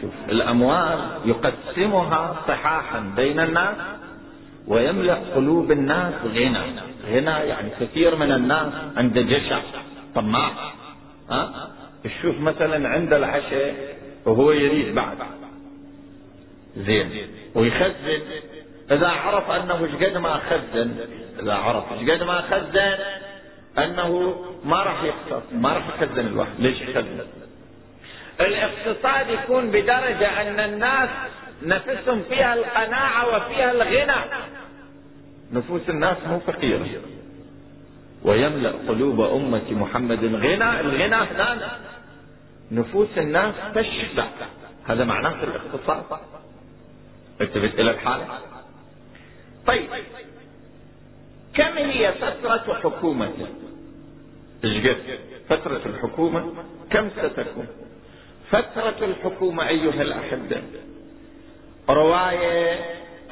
شوف 0.00 0.14
الأموال 0.28 0.98
يقسمها 1.24 2.36
صحاحا 2.48 3.12
بين 3.16 3.40
الناس 3.40 3.76
ويملأ 4.66 5.18
قلوب 5.34 5.72
الناس 5.72 6.14
غنى. 6.24 6.58
غنى 7.06 7.36
يعني 7.48 7.70
كثير 7.80 8.16
من 8.16 8.32
الناس 8.32 8.72
عند 8.96 9.18
جشع 9.18 9.60
طماع. 10.14 10.50
ها؟ 11.30 11.70
تشوف 12.04 12.40
مثلا 12.40 12.88
عند 12.88 13.12
العشاء 13.12 13.96
وهو 14.24 14.52
يريد 14.52 14.94
بعد. 14.94 15.16
زين. 16.76 17.28
ويخزن. 17.54 18.20
إذا 18.90 19.08
عرف 19.08 19.50
أنه 19.50 19.84
إيش 19.84 19.94
قد 19.94 20.16
ما 20.16 20.34
خزن 20.34 20.96
إذا 21.42 21.52
عرف 21.52 21.92
إيش 21.92 22.10
قد 22.10 22.22
ما 22.22 22.42
خزن 22.42 22.98
أنه 23.78 24.44
ما 24.64 24.82
راح 24.82 25.04
يخسر 25.04 25.42
ما 25.52 25.72
راح 25.72 25.88
يخزن 25.88 26.26
الواحد. 26.26 26.52
ليش 26.58 26.80
يخزن؟ 26.80 27.26
الاقتصاد 28.40 29.28
يكون 29.28 29.70
بدرجة 29.70 30.42
أن 30.42 30.60
الناس 30.60 31.08
نفسهم 31.62 32.22
فيها 32.28 32.54
القناعة 32.54 33.36
وفيها 33.36 33.72
الغنى. 33.72 34.30
نفوس 35.52 35.88
الناس 35.88 36.16
مو 36.26 36.40
فقيرة. 36.40 36.86
ويملأ 38.26 38.72
قلوب 38.88 39.20
أمة 39.20 39.70
محمد 39.70 40.24
غنى 40.24 40.80
الغنى 40.80 41.16
هنا 41.16 41.78
نفوس 42.70 43.08
الناس 43.16 43.54
تشبع. 43.74 44.28
هذا 44.84 45.04
معناه 45.04 45.44
الاقتصاد. 45.44 46.04
التفت 47.40 47.80
إلى 47.80 47.90
الحالة. 47.90 48.26
طيب. 49.66 49.88
كم 51.54 51.76
هي 51.76 52.12
فترة 52.12 52.74
حكومته 52.74 53.46
إيش 54.64 54.96
فترة 55.48 55.80
الحكومة. 55.86 56.52
كم 56.90 57.10
ستكون؟ 57.10 57.66
فترة 58.50 58.96
الحكومة 59.02 59.68
أيها 59.68 60.02
الأحبة. 60.02 60.62
رواية 61.90 62.80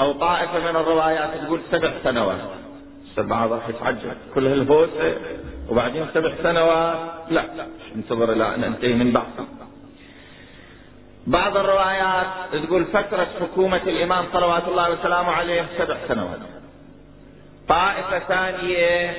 أو 0.00 0.12
طائفة 0.12 0.58
من 0.58 0.76
الروايات 0.76 1.44
تقول 1.44 1.60
سبع 1.70 1.92
سنوات. 2.04 2.63
بعض 3.22 3.52
راح 3.52 3.68
يتعجب 3.68 4.16
كل 4.34 4.46
هالهوسة 4.46 5.16
وبعدين 5.68 6.06
سبع 6.14 6.34
سنوات؟ 6.42 6.98
لا. 7.30 7.44
انتظر 7.94 8.32
إلى 8.32 8.54
أن 8.54 8.60
ننتهي 8.60 8.92
من 8.92 9.12
بعض. 9.12 9.26
بعض 11.26 11.56
الروايات 11.56 12.26
تقول 12.52 12.84
فترة 12.84 13.28
حكومة 13.40 13.82
الإمام 13.82 14.24
صلوات 14.32 14.68
الله 14.68 14.90
وسلامه 14.90 15.32
عليه 15.32 15.66
سبع 15.78 15.96
سنوات. 16.08 16.38
طائفة 17.68 18.18
ثانية 18.18 19.14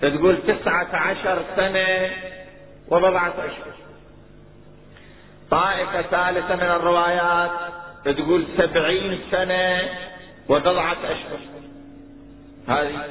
تقول 0.00 0.38
تسعة 0.46 0.96
عشر 0.96 1.42
سنة 1.56 2.10
وبضعة 2.88 3.34
أشهر 3.38 3.74
طائفة 5.50 6.02
ثالثة 6.02 6.56
من 6.56 6.62
الروايات 6.62 7.50
تقول 8.04 8.44
سبعين 8.58 9.20
سنة 9.30 9.80
وبضعة 10.48 10.96
أشهر 11.04 11.38
هذه 12.68 13.04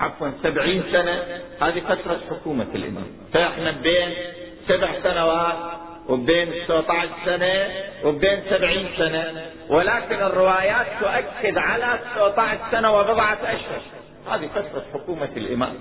عفوا 0.00 0.30
سبعين 0.42 0.82
سنة 0.92 1.40
هذه 1.60 1.80
فترة 1.80 2.20
حكومة 2.30 2.66
الإمام. 2.74 3.06
فإحنا 3.32 3.70
بين 3.70 4.14
سبع 4.68 4.88
سنوات 5.02 5.56
وبين 6.08 6.52
19 6.64 7.08
سنة 7.24 7.68
وبين 8.04 8.42
70 8.50 8.88
سنة. 8.98 9.46
ولكن 9.68 10.14
الروايات 10.14 10.86
تؤكد 11.00 11.58
على 11.58 11.98
19 12.14 12.58
سنة 12.70 12.98
وبضعة 12.98 13.38
أشهر. 13.42 13.80
هذه 14.30 14.46
فترة 14.46 14.84
حكومة 14.94 15.30
الإمام. 15.36 15.74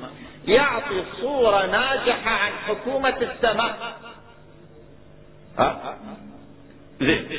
يعطي 0.47 1.03
صورة 1.21 1.65
ناجحة 1.65 2.31
عن 2.31 2.51
حكومة 2.51 3.17
السماء. 3.17 3.97
ها؟ 5.59 5.97
زين. 6.99 7.29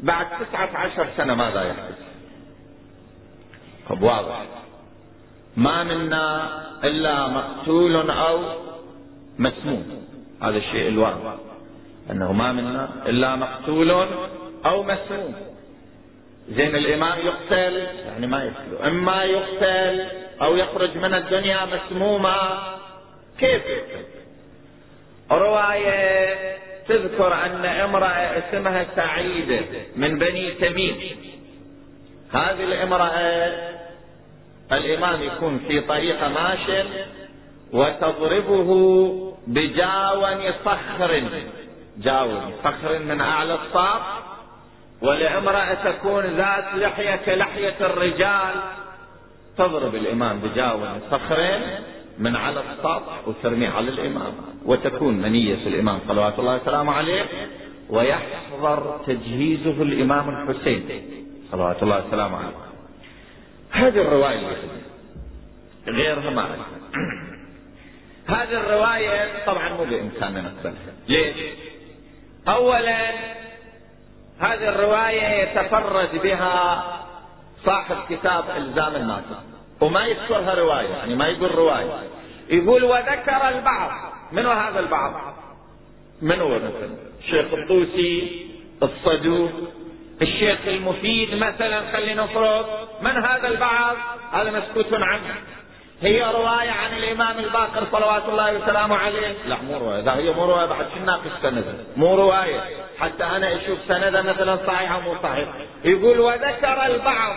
بعد 0.00 0.26
تسعة 0.40 0.70
عشر 0.76 1.08
سنة 1.16 1.34
ماذا 1.34 1.62
يحدث؟ 1.62 1.98
طب 3.88 4.02
واضح. 4.02 4.46
ما 5.58 5.84
منا 5.84 6.48
إلا 6.84 7.28
مقتول 7.28 8.10
أو 8.10 8.38
مسموم. 9.38 10.06
هذا 10.42 10.56
الشيء 10.56 10.88
الواضح. 10.88 11.34
أنه 12.10 12.32
ما 12.32 12.52
منا 12.52 12.88
إلا 13.06 13.36
مقتول 13.36 13.90
أو 14.66 14.82
مسموم. 14.82 15.34
زين 16.48 16.76
الإمام 16.76 17.18
يقتل 17.18 17.86
يعني 18.06 18.26
ما 18.26 18.44
يقتل. 18.44 18.84
إما 18.86 19.24
يقتل 19.24 20.06
أو 20.42 20.56
يخرج 20.56 20.96
من 20.96 21.14
الدنيا 21.14 21.58
مسموما 21.64 22.58
كيف 23.38 23.62
يقتل؟ 23.66 24.04
رواية 25.30 26.58
تذكر 26.88 27.34
أن 27.34 27.64
امرأة 27.64 28.38
اسمها 28.38 28.86
سعيدة 28.96 29.60
من 29.96 30.18
بني 30.18 30.50
تميم. 30.50 30.96
هذه 32.32 32.64
الامرأة 32.64 33.78
الإمام 34.72 35.22
يكون 35.22 35.58
في 35.68 35.80
طريقة 35.80 36.28
ماشٍ 36.28 36.86
وتضربه 37.72 38.70
بجاون 39.46 40.52
صخر. 40.64 41.22
جاون 41.98 42.52
صخر 42.64 42.98
من 42.98 43.20
أعلى 43.20 43.54
الصاف. 43.54 44.02
ولامرأة 45.02 45.74
تكون 45.74 46.24
ذات 46.24 46.64
لحية 46.74 47.16
كلحية 47.16 47.76
الرجال. 47.80 48.54
تضرب 49.58 49.94
الإمام 49.94 50.38
بجاون 50.38 51.00
صخر 51.10 51.58
من 52.18 52.36
على 52.36 52.60
السطح 52.60 53.28
وترميه 53.28 53.68
على 53.68 53.88
الإمام. 53.88 54.32
وتكون 54.64 55.14
منية 55.14 55.66
الإمام 55.66 56.00
صلوات 56.08 56.38
الله 56.38 56.56
وسلامه 56.56 56.92
عليه. 56.92 57.24
ويحضر 57.90 59.00
تجهيزه 59.06 59.82
الإمام 59.82 60.28
الحسين 60.28 60.88
صلوات 61.52 61.82
الله 61.82 62.06
وسلامه 62.08 62.36
عليه. 62.36 62.67
هذه 63.70 64.00
الرواية 64.00 64.56
غيرها 65.86 66.30
ما 66.30 66.56
هذه 68.36 68.52
الرواية 68.52 69.44
طبعا 69.46 69.68
مو 69.68 69.84
بإمكاننا 69.84 70.40
نقبلها 70.40 70.92
ليش؟ 71.08 71.36
أولا 72.48 73.10
هذه 74.38 74.68
الرواية 74.68 75.42
يتفرد 75.42 76.22
بها 76.22 76.84
صاحب 77.64 77.96
كتاب 78.10 78.44
إلزام 78.56 78.96
الناصر 78.96 79.36
وما 79.80 80.06
يذكرها 80.06 80.54
رواية 80.54 80.88
يعني 80.88 81.14
ما 81.14 81.28
يقول 81.28 81.54
رواية. 81.54 82.08
يقول 82.48 82.84
وذكر 82.84 83.48
البعض. 83.48 83.90
من 84.32 84.46
هذا 84.46 84.80
البعض؟ 84.80 85.34
من 86.22 86.40
هو 86.40 86.48
مثلا؟ 86.48 86.96
الشيخ 87.20 87.54
الطوسي 87.54 88.46
الصدوق 88.82 89.50
الشيخ 90.22 90.58
المفيد 90.66 91.34
مثلا 91.34 91.92
خلينا 91.92 92.22
نفرض 92.22 92.66
من 93.02 93.24
هذا 93.24 93.48
البعض؟ 93.48 93.96
هذا 94.32 94.50
مسكوت 94.50 94.92
عنه. 94.92 95.34
هي 96.02 96.22
رواية 96.22 96.70
عن 96.70 96.96
الإمام 96.96 97.38
الباقر 97.38 97.86
صلوات 97.92 98.22
الله 98.28 98.52
وسلامه 98.52 98.96
عليه. 98.96 99.34
لا 99.46 99.56
مو 99.62 99.78
رواية. 99.78 100.00
إذا 100.00 100.12
هي 100.12 100.30
مو 100.30 100.44
رواية 100.44 100.66
بعد 100.66 100.86
شو 100.94 101.04
ناقش 101.04 101.30
سندها 101.42 101.74
مو 101.96 102.14
رواية. 102.14 102.60
حتى 102.98 103.24
أنا 103.24 103.56
أشوف 103.56 103.78
سندها 103.88 104.22
مثلا 104.22 104.56
صحيحة 104.66 105.00
مو 105.00 105.14
صحيح 105.22 105.48
يقول 105.84 106.20
وذكر 106.20 106.86
البعض 106.86 107.36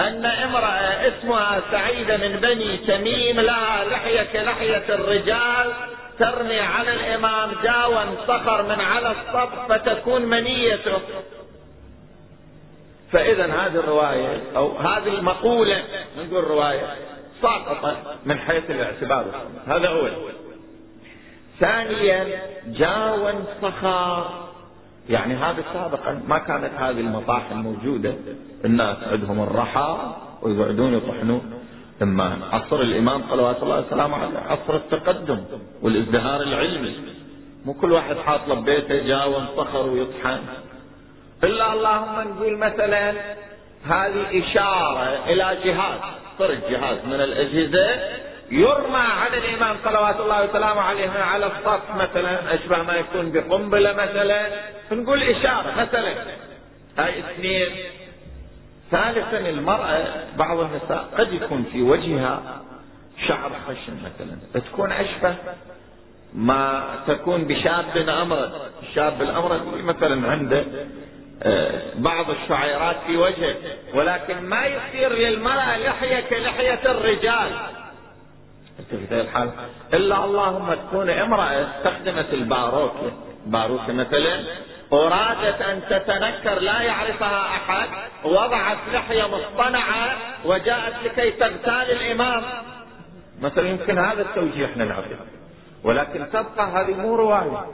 أن 0.00 0.26
امرأة 0.26 1.08
اسمها 1.08 1.60
سعيدة 1.70 2.16
من 2.16 2.36
بني 2.36 2.76
تميم 2.76 3.40
لها 3.40 3.84
لحية 3.84 4.22
كلحية 4.32 4.84
الرجال 4.88 5.72
ترمي 6.18 6.60
على 6.60 6.94
الإمام 6.94 7.50
جاوا 7.62 8.04
صخر 8.26 8.62
من 8.62 8.80
على 8.80 9.10
السطح 9.10 9.66
فتكون 9.68 10.22
منيته 10.22 11.00
فإذا 13.12 13.46
هذه 13.46 13.74
الرواية 13.74 14.42
أو 14.56 14.76
هذه 14.76 15.08
المقولة 15.08 15.82
نقول 16.18 16.44
رواية 16.44 16.86
ساقطة 17.42 17.96
من 18.26 18.38
حيث 18.38 18.70
الاعتبار. 18.70 19.24
هذا 19.66 19.88
أول. 19.88 20.10
ثانيا 21.60 22.42
جاوا 22.66 23.32
صخر 23.62 24.30
يعني 25.08 25.34
هذا 25.34 25.64
سابقا 25.72 26.22
ما 26.28 26.38
كانت 26.38 26.70
هذه 26.78 27.00
المطاحن 27.00 27.56
موجودة. 27.56 28.14
الناس 28.64 28.96
عندهم 29.12 29.42
الرحى 29.42 30.14
ويقعدون 30.42 30.94
يطحنون. 30.94 31.52
اما 32.02 32.38
عصر 32.52 32.80
الإمام 32.80 33.22
صلوات 33.30 33.62
الله 33.62 33.80
وسلامه 33.80 34.16
عليه 34.16 34.38
عصر 34.38 34.76
التقدم 34.76 35.44
والإزدهار 35.82 36.42
العلمي. 36.42 36.96
مو 37.64 37.74
كل 37.74 37.92
واحد 37.92 38.16
حاط 38.16 38.48
له 38.48 38.54
ببيته 38.54 39.06
جاء 39.06 39.30
وانصخر 39.30 39.86
ويطحن. 39.86 40.38
إلا 41.44 41.72
اللهم 41.72 42.28
نقول 42.28 42.56
مثلا 42.56 43.10
هذه 43.86 44.42
إشارة 44.44 45.24
إلى 45.26 45.58
جهاز 45.64 46.00
طرد 46.38 46.60
جهاز 46.70 46.96
من 47.04 47.20
الأجهزة 47.20 48.18
يرمى 48.50 48.96
على 48.96 49.38
الإمام 49.38 49.76
صلوات 49.84 50.20
الله 50.20 50.44
وسلامه 50.44 50.80
عليه 50.80 51.10
على 51.10 51.46
السطح 51.46 51.96
مثلا 51.96 52.54
أشبه 52.54 52.82
ما 52.82 52.94
يكون 52.94 53.32
بقنبلة 53.32 53.92
مثلا 53.92 54.46
نقول 54.92 55.22
إشارة 55.22 55.74
مثلا. 55.80 56.14
هاي 56.98 57.18
اثنين. 57.18 57.68
ثالثا 58.90 59.38
المرأة 59.38 60.04
بعض 60.36 60.58
النساء 60.58 61.08
قد 61.18 61.32
يكون 61.32 61.64
في 61.72 61.82
وجهها 61.82 62.62
شعر 63.28 63.50
خشن 63.68 63.96
مثلا 64.04 64.38
تكون 64.54 64.92
أشبه 64.92 65.34
ما 66.34 66.84
تكون 67.06 67.44
بشاب 67.44 67.96
أمرد 67.96 68.52
الشاب 68.82 69.22
الأمرد 69.22 69.62
مثلا 69.84 70.30
عنده 70.30 70.64
بعض 71.94 72.30
الشعيرات 72.30 72.96
في 73.06 73.16
وجهه 73.16 73.56
ولكن 73.94 74.40
ما 74.40 74.66
يصير 74.66 75.12
للمرأة 75.12 75.76
لحية 75.76 76.20
كلحية 76.20 76.90
الرجال. 76.90 77.50
الحال؟ 79.12 79.50
إلا 79.94 80.24
اللهم 80.24 80.74
تكون 80.74 81.10
امرأة 81.10 81.66
استخدمت 81.66 82.32
الباروكة 82.32 83.12
باروكة 83.46 83.92
مثلا 83.92 84.44
أرادت 84.92 85.62
أن 85.62 85.82
تتنكر 85.90 86.58
لا 86.60 86.82
يعرفها 86.82 87.46
أحد 87.46 87.88
وضعت 88.24 88.78
لحية 88.92 89.28
مصطنعة 89.28 90.16
وجاءت 90.44 90.94
لكي 91.04 91.30
تغتال 91.30 91.90
الإمام. 91.90 92.44
مثلا 93.40 93.68
يمكن 93.68 93.98
هذا 93.98 94.22
التوجيه 94.22 94.66
إحنا 94.66 94.84
نعرفه 94.84 95.16
ولكن 95.84 96.26
تبقى 96.32 96.66
هذه 96.66 96.94
مو 96.94 97.16
رواية. 97.16 97.66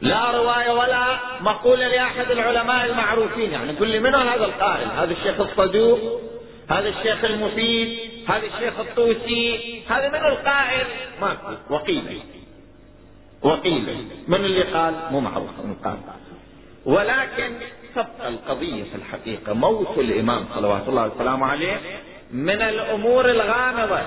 لا 0.00 0.30
رواية 0.30 0.70
ولا 0.70 1.18
مقولة 1.40 1.88
لأحد 1.88 2.30
العلماء 2.30 2.86
المعروفين. 2.86 3.52
يعني 3.52 3.72
لي 3.80 4.00
من 4.00 4.14
هذا 4.14 4.44
القائل. 4.44 4.88
هذا 4.88 5.12
الشيخ 5.12 5.40
الصدوق 5.40 6.20
هذا 6.70 6.88
الشيخ 6.88 7.24
المفيد 7.24 7.98
هذا 8.28 8.46
الشيخ 8.46 8.80
الطوسي. 8.80 9.82
هذا 9.88 10.08
من 10.08 10.26
القائل؟ 10.26 10.86
ماكو 11.20 11.52
وقيل. 11.70 12.22
وقيل. 13.42 14.08
من 14.28 14.44
اللي 14.44 14.62
قال؟ 14.62 14.94
مو 15.10 15.20
معروف. 15.20 15.50
من 15.64 15.76
قال. 15.84 15.98
ولكن 16.86 17.52
تبقى 17.94 18.28
القضية 18.28 18.84
في 18.84 18.94
الحقيقة. 18.94 19.52
موت 19.52 19.98
الإمام 19.98 20.46
صلوات 20.54 20.88
الله 20.88 21.06
وسلامه 21.06 21.46
عليه. 21.46 21.80
من 22.32 22.62
الأمور 22.62 23.30
الغامضة. 23.30 24.00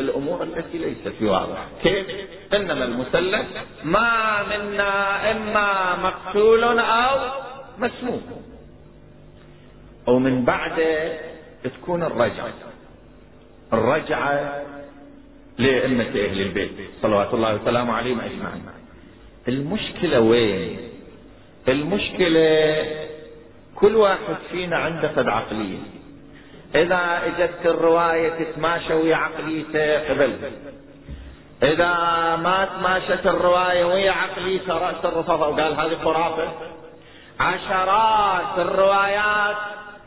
الأمور 0.00 0.42
التي 0.42 0.78
ليست 0.78 1.12
بواضحة 1.20 1.66
كيف؟ 1.82 2.06
إنما 2.54 2.84
المسلم 2.84 3.46
ما 3.84 4.42
منا 4.42 5.30
إما 5.30 5.96
مقتول 5.96 6.78
أو 6.78 7.30
مسموم. 7.78 8.22
ومن 10.06 10.44
بعده 10.44 11.18
تكون 11.64 12.02
الرجعة. 12.02 12.52
الرجعة 13.72 14.62
لأئمة 15.58 16.08
أهل 16.08 16.40
البيت. 16.40 16.72
صلوات 17.02 17.34
الله 17.34 17.54
وسلامه 17.54 17.92
عليهم 17.92 18.20
أجمعين. 18.20 18.62
المشكلة 19.48 20.20
وين؟ 20.20 20.78
المشكلة 21.68 22.84
كل 23.74 23.96
واحد 23.96 24.36
فينا 24.50 24.76
عنده 24.76 25.08
فد 25.08 25.28
عقلية. 25.28 25.78
إذا 26.74 27.22
إجت 27.26 27.66
الرواية 27.66 28.28
تتماشى 28.28 28.94
ويا 28.94 29.16
عقليته 29.16 30.08
قبل 30.08 30.36
إذا 31.62 31.94
ما 32.36 32.68
تماشت 32.78 33.26
الرواية 33.26 33.84
ويا 33.84 34.12
عقليته 34.12 34.78
رأس 34.78 35.04
الرفضة 35.04 35.48
وقال 35.48 35.80
هذه 35.80 35.98
خرافة. 36.04 36.48
عشرات 37.40 38.58
الروايات 38.58 39.56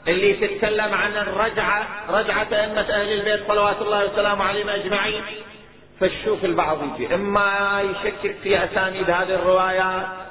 اللي 0.07 0.34
تتكلم 0.34 0.93
عن 0.93 1.11
الرجعة 1.11 1.88
رجعة 2.09 2.47
أئمة 2.51 2.82
أهل 2.82 3.13
البيت 3.13 3.47
صلوات 3.47 3.82
الله 3.82 4.05
وسلامه 4.05 4.45
عليهم 4.45 4.70
أجمعين. 4.70 5.22
فشوف 5.99 6.45
البعض 6.45 6.78
يجي 6.84 7.15
إما 7.15 7.82
يشكك 7.82 8.36
في 8.43 8.63
أسانيد 8.63 9.09
هذه 9.09 9.36
الروايات 9.36 10.26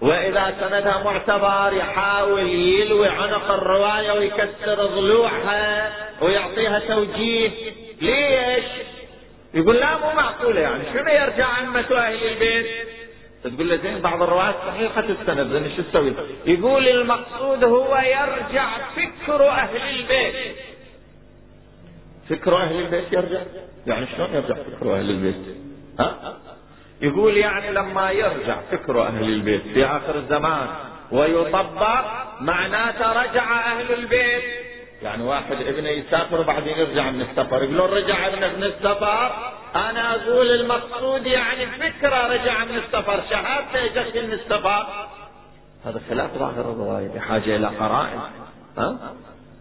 وإذا 0.00 0.54
سندها 0.60 1.02
معتبر 1.04 1.76
يحاول 1.76 2.48
يلوي 2.48 3.08
عنق 3.08 3.50
الرواية 3.50 4.12
ويكسر 4.12 4.86
ضلوعها 4.86 5.92
ويعطيها 6.22 6.78
توجيه 6.78 7.50
ليش؟ 8.00 8.64
يقول 9.54 9.76
لا 9.76 9.98
مو 9.98 10.12
معقولة 10.16 10.60
يعني 10.60 10.84
شنو 10.92 11.08
يرجع 11.08 11.46
عمة 11.46 11.80
أهل 11.80 12.28
البيت 12.28 12.66
تقول 13.44 13.68
له 13.68 13.76
زين 13.76 13.98
بعض 13.98 14.22
الروايات 14.22 14.54
صحيحة 14.66 15.04
السند 15.04 15.52
زين 15.52 15.76
شو 15.76 15.82
تسوي؟ 15.82 16.12
يقول 16.46 16.88
المقصود 16.88 17.64
هو 17.64 17.96
يرجع 17.96 18.68
فكر 18.96 19.48
أهل 19.48 19.76
البيت 19.76 20.56
فكر 22.30 22.56
أهل 22.56 22.80
البيت 22.80 23.12
يرجع 23.12 23.40
يعني 23.86 24.06
شلون 24.16 24.34
يرجع 24.34 24.54
فكر 24.54 24.94
أهل 24.94 25.10
البيت؟ 25.10 25.56
ها؟ 25.98 26.36
يقول 27.00 27.36
يعني 27.36 27.72
لما 27.72 28.10
يرجع 28.10 28.56
فكر 28.70 29.02
أهل 29.02 29.24
البيت 29.24 29.62
في 29.62 29.86
آخر 29.86 30.14
الزمان 30.14 30.66
ويطبق 31.12 32.04
معناته 32.40 33.12
رجع 33.12 33.60
أهل 33.72 33.92
البيت. 33.92 34.42
يعني 35.02 35.22
واحد 35.22 35.52
ابنه 35.52 35.88
يسافر 35.88 36.40
وبعدين 36.40 36.78
يرجع 36.78 37.10
من 37.10 37.20
السفر 37.20 37.62
يقولون 37.62 37.90
رجع 37.90 38.26
ابنه 38.26 38.56
من 38.56 38.64
السفر؟ 38.64 39.32
أنا 39.74 40.14
أقول 40.14 40.50
المقصود 40.50 41.26
يعني 41.26 41.66
فكرة 41.66 42.26
رجع 42.26 42.64
من 42.64 42.76
السفر 42.76 43.22
شهادته 43.30 43.84
اجت 43.84 44.16
من 44.16 44.32
السفر. 44.32 44.86
هذا 45.84 46.00
خلاف 46.10 46.30
ظاهر 46.38 46.60
الرواية 46.60 47.08
بحاجة 47.08 47.56
إلى 47.56 47.66
قرائن. 47.66 48.20
ها؟ 48.78 49.14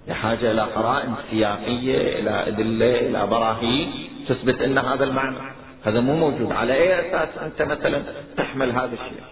بحاجة 0.07 0.51
إلى 0.51 0.61
قرائن 0.61 1.15
سياقية 1.31 2.19
إلى 2.19 2.47
أدلة 2.47 2.99
إلى 2.99 3.27
براهين 3.27 4.09
تثبت 4.29 4.61
إن 4.61 4.77
هذا 4.77 5.03
المعنى. 5.03 5.58
هذا 5.85 5.99
مو 5.99 6.15
موجود. 6.15 6.51
على 6.51 6.73
أي 6.73 6.99
أساس 6.99 7.37
أنت 7.37 7.61
مثلا 7.61 8.03
تحمل 8.37 8.71
هذا 8.71 8.93
الشيء؟ 8.93 9.23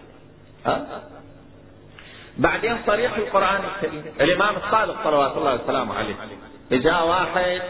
ها؟ 0.66 1.02
بعدين 2.38 2.76
صريح 2.86 3.16
القرآن 3.16 3.60
الكريم. 3.64 4.04
الإمام 4.20 4.56
الصادق 4.56 5.04
صلوات 5.04 5.36
الله 5.36 5.54
وسلامه 5.54 5.94
عليه. 5.94 6.14
جاء 6.70 7.06
واحد 7.06 7.62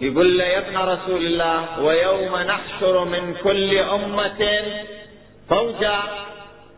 يقول 0.00 0.38
له 0.38 0.44
يا 0.44 0.58
ابن 0.58 0.76
رسول 0.76 1.26
الله 1.26 1.80
ويوم 1.80 2.36
نحشر 2.36 3.04
من 3.04 3.34
كل 3.44 3.78
أمة 3.78 4.62
فوجا 5.48 5.98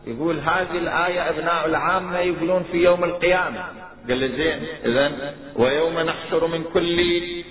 يقول 0.07 0.39
هذه 0.39 0.77
الآية 0.77 1.29
أبناء 1.29 1.65
العامة 1.65 2.19
يقولون 2.19 2.63
في 2.71 2.77
يوم 2.77 3.03
القيامة. 3.03 3.65
قال 4.09 4.19
له 4.19 4.27
زين 4.27 4.59
إذا 4.85 5.33
ويوم 5.55 5.99
نحشر 5.99 6.47
من 6.47 6.63
كل 6.73 6.99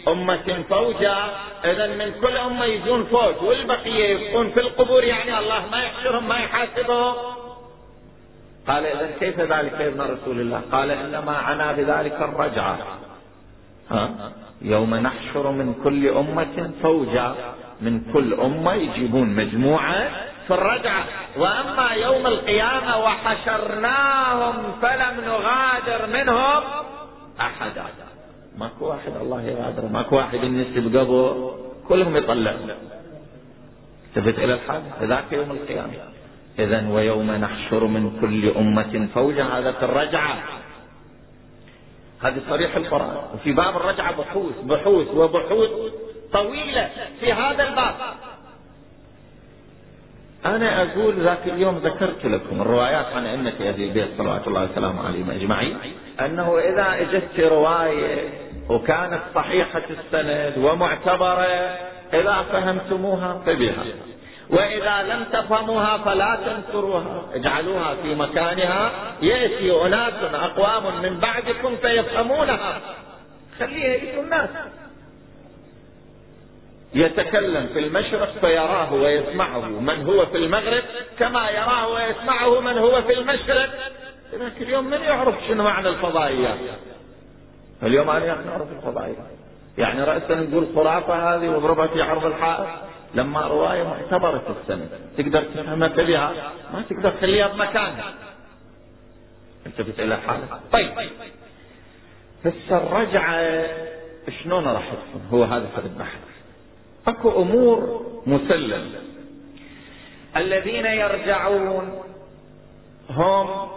أمة 0.09 0.64
فوجا 0.70 1.16
إذا 1.64 1.86
من 1.86 2.12
كل 2.20 2.36
أمة 2.36 2.64
يجون 2.64 3.05
فوج 3.05 3.42
والبقية 3.42 4.05
يبقون 4.09 4.50
في 4.50 4.61
القبور 4.61 5.05
يعني 5.05 5.38
الله 5.38 5.66
ما 5.72 5.82
يحشرهم 5.82 6.28
ما 6.28 6.38
يحاسبهم. 6.38 7.14
قال 8.68 8.86
إذا 8.86 9.11
كيف 9.20 9.40
ذلك 9.40 9.72
يا 9.80 9.88
ابن 9.88 10.00
رسول 10.00 10.40
الله؟ 10.40 10.62
قال 10.72 10.90
إنما 10.90 11.32
عنا 11.32 11.72
بذلك 11.72 12.16
الرجعة. 12.22 12.78
ها؟ 13.90 14.32
يوم 14.62 14.94
نحشر 14.94 15.50
من 15.50 15.74
كل 15.84 16.09
أمة 16.09 16.70
فوجا 16.82 17.34
من 17.80 18.12
كل 18.12 18.34
أمة 18.34 18.74
يجيبون 18.74 19.28
مجموعة 19.28 20.11
في 20.47 20.55
الرجعة. 20.55 21.05
وأما 21.36 21.90
يوم 21.90 22.26
القيامة 22.26 22.99
وحشرناهم 22.99 24.55
فلم 24.82 25.24
نغادر 25.24 26.07
منهم 26.07 26.62
أحدا 27.40 27.84
ماكو 28.59 28.86
واحد 28.86 29.12
الله 29.20 29.43
يغادر 29.43 29.88
ماكو 29.88 30.16
واحد 30.16 30.45
ينسب 30.45 30.97
قبر 30.97 31.55
كلهم 31.88 32.16
يطلع. 32.16 32.55
التفت 34.16 34.38
إلى 34.38 34.55
الحال؟ 34.55 34.82
ذاك 35.03 35.32
يوم 35.32 35.51
القيامة. 35.51 35.93
إذا 36.59 36.88
ويوم 36.88 37.30
نحشر 37.30 37.84
من 37.84 38.20
كل 38.20 38.49
أمة 38.57 39.09
فوجا 39.14 39.45
هذا 39.45 39.72
في 39.72 39.84
الرجعة. 39.84 40.43
هذه 42.22 42.40
صريح 42.49 42.76
القرآن. 42.76 43.16
وفي 43.34 43.53
باب 43.53 43.76
الرجعة 43.76 44.12
بحوث 44.18 44.61
بحوث 44.62 45.09
وبحوث 45.14 45.70
طويلة 46.32 46.90
في 47.20 47.32
هذا 47.32 47.68
الباب. 47.68 47.95
أنا 50.47 50.82
أقول 50.82 51.14
ذاك 51.20 51.47
اليوم 51.47 51.78
ذكرت 51.78 52.24
لكم 52.24 52.61
الروايات 52.61 53.07
عن 53.16 53.26
أئمة 53.26 53.53
أهل 53.61 53.82
البيت 53.82 54.09
صلوات 54.18 54.49
الله 54.49 54.64
وسلامه 54.64 55.07
عليهم 55.07 55.30
أجمعين 55.30 55.76
أنه 56.20 56.59
إذا 56.59 57.01
أجت 57.01 57.40
رواية 57.40 58.28
وكانت 58.68 59.20
صحيحة 59.34 59.82
السند 59.90 60.59
ومعتبرة 60.59 61.76
إذا 62.12 62.45
فهمتموها 62.53 63.43
فبها 63.47 63.84
وإذا 64.51 65.03
لم 65.03 65.24
تفهموها 65.32 65.99
فلا 65.99 66.38
تنكروها 66.47 67.22
اجعلوها 67.34 67.95
في 68.03 68.14
مكانها 68.14 68.90
يأتي 69.22 69.86
أناس 69.86 70.14
أقوام 70.34 71.03
من 71.03 71.18
بعدكم 71.20 71.76
فيفهمونها. 71.76 72.80
خليها 73.59 73.95
يجوا 73.95 74.22
الناس. 74.22 74.49
يتكلم 76.95 77.66
في 77.72 77.78
المشرق 77.78 78.38
فيراه 78.40 78.95
ويسمعه 78.95 79.61
من 79.61 80.07
هو 80.07 80.26
في 80.26 80.36
المغرب 80.36 80.82
كما 81.18 81.51
يراه 81.51 81.88
ويسمعه 81.88 82.61
من 82.61 82.78
هو 82.78 83.03
في 83.03 83.12
المشرق. 83.12 83.70
لكن 84.32 84.64
اليوم 84.64 84.84
من 84.84 85.01
يعرف 85.01 85.34
شنو 85.49 85.64
معنى 85.64 85.88
الفضائيات 85.88 86.59
اليوم 87.82 88.11
أنا 88.11 88.26
نعرف 88.26 88.72
الفضائيات 88.72 89.16
يعني 89.78 90.05
رأسا 90.05 90.34
نقول 90.34 90.66
خرافة 90.74 91.34
هذه 91.34 91.49
واضربها 91.49 91.86
في 91.86 92.03
عرض 92.03 92.24
الحائط. 92.24 92.68
لما 93.14 93.40
رواية 93.40 93.82
معتبرة 93.82 94.38
في 94.38 94.55
السنة 94.62 94.88
تقدر 95.18 95.43
تفهمها 95.43 95.88
بها 95.88 96.53
ما 96.74 96.84
تقدر 96.90 97.11
تخليها 97.11 97.49
بمكانها 97.49 98.14
التفت 99.66 100.01
إلى 100.01 100.16
حالك. 100.16 100.49
طيب. 100.72 100.90
بس 102.45 102.53
الرجعة 102.70 103.64
شلون 104.43 104.64
راح 104.64 104.82
تكون؟ 104.84 105.28
هو 105.32 105.45
هذا 105.45 105.66
فرد 105.76 105.84
البحث 105.84 106.32
أكو 107.07 107.42
أمور 107.42 108.07
مسلمة. 108.26 109.00
الذين 110.36 110.86
يرجعون 110.86 112.03
هم 113.11 113.68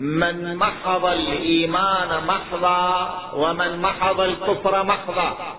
من 0.00 0.56
محض 0.56 1.04
الإيمان 1.04 2.26
محضا 2.26 3.32
ومن 3.34 3.78
محض 3.78 4.20
الكفر 4.20 4.82
محضا. 4.82 5.58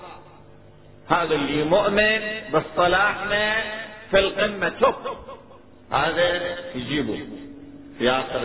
هذا 1.10 1.36
اللي 1.36 1.64
مؤمن 1.64 2.22
بالصلاحنا 2.54 3.64
في 4.12 4.20
القمة. 4.20 4.70
توب 4.70 4.96
هذا 5.92 6.58
يجيبه 6.76 7.28
في 8.00 8.10
آخر 8.10 8.42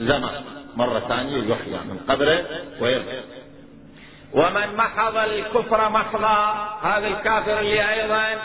الزمان 0.00 0.44
مرة 0.76 0.98
ثانية 0.98 1.52
يحيى 1.52 1.78
من 1.84 2.00
قبره 2.08 2.44
ويرجع. 2.80 3.20
ومن 4.32 4.76
محض 4.76 5.16
الكفر 5.16 5.88
محضا 5.88 6.68
هذا 6.82 7.08
الكافر 7.08 7.60
اللي 7.60 7.90
أيضا 7.92 8.42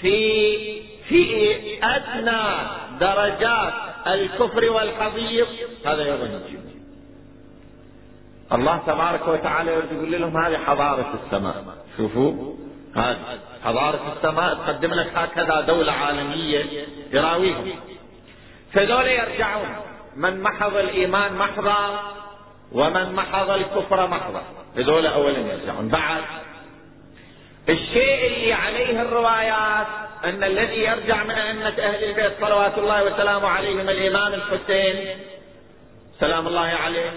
في 0.00 0.82
في 1.08 1.54
أدنى 1.82 2.42
درجات 3.00 3.72
الكفر 4.06 4.70
والحضيض 4.70 5.46
هذا 5.86 6.02
يجيبه 6.02 6.74
الله 8.52 8.76
تبارك 8.86 9.28
وتعالى 9.28 9.70
يقول 9.70 10.12
لهم 10.12 10.36
هذه 10.36 10.58
حضارة 10.66 11.20
السماء. 11.24 11.64
شوفوا 11.96 12.54
هذه 12.96 13.18
حضارة 13.64 14.12
السماء 14.16 14.54
تقدم 14.54 14.94
لك 14.94 15.12
هكذا 15.14 15.60
دولة 15.60 15.92
عالمية 15.92 16.86
يراويهم. 17.12 17.72
فذول 18.72 19.06
يرجعون. 19.06 19.76
من 20.16 20.42
محض 20.42 20.76
الإيمان 20.76 21.34
محضا 21.34 22.00
ومن 22.74 23.14
محض 23.14 23.50
الكفر 23.50 24.06
محضا 24.06 24.42
هذول 24.76 25.06
أولا 25.06 25.38
يرجعون. 25.38 25.88
بعد 25.88 26.22
الشيء 27.68 28.26
اللي 28.26 28.52
عليه 28.52 29.02
الروايات 29.02 29.86
أن 30.24 30.44
الذي 30.44 30.78
يرجع 30.78 31.24
من 31.24 31.30
أئمة 31.30 31.68
أهل 31.68 32.04
البيت 32.04 32.32
صلوات 32.40 32.78
الله 32.78 33.04
وسلامه 33.04 33.48
عليهم 33.48 33.88
الإمام 33.88 34.34
الحسين 34.34 35.18
سلام 36.20 36.46
الله 36.46 36.60
عليه 36.60 37.10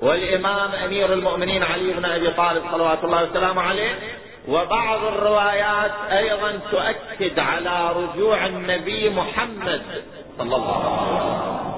والإمام 0.00 0.70
أمير 0.72 1.12
المؤمنين 1.12 1.62
علي 1.62 1.92
بن 1.92 2.04
أبي 2.04 2.30
طالب 2.30 2.62
صلوات 2.72 3.04
الله 3.04 3.24
وسلامه 3.24 3.62
عليه 3.62 3.94
وبعض 4.48 5.04
الروايات 5.04 5.92
أيضا 6.10 6.60
تؤكد 6.70 7.38
على 7.38 7.92
رجوع 7.92 8.46
النبي 8.46 9.10
محمد 9.10 9.82
صلى 10.38 10.56
الله 10.56 10.98
عليه 10.98 11.77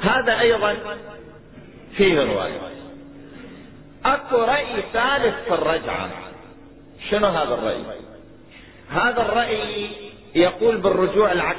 هذا 0.00 0.40
أيضا 0.40 0.76
فيه 1.96 2.24
رواية. 2.24 2.60
أكو 4.04 4.36
رأي 4.36 4.82
ثالث 4.92 5.34
في 5.48 5.54
الرجعة. 5.54 6.10
شنو 7.10 7.26
هذا 7.26 7.54
الرأي؟ 7.54 7.82
هذا 8.90 9.22
الرأي 9.22 9.88
يقول 10.34 10.76
بالرجوع 10.76 11.32
العكس. 11.32 11.58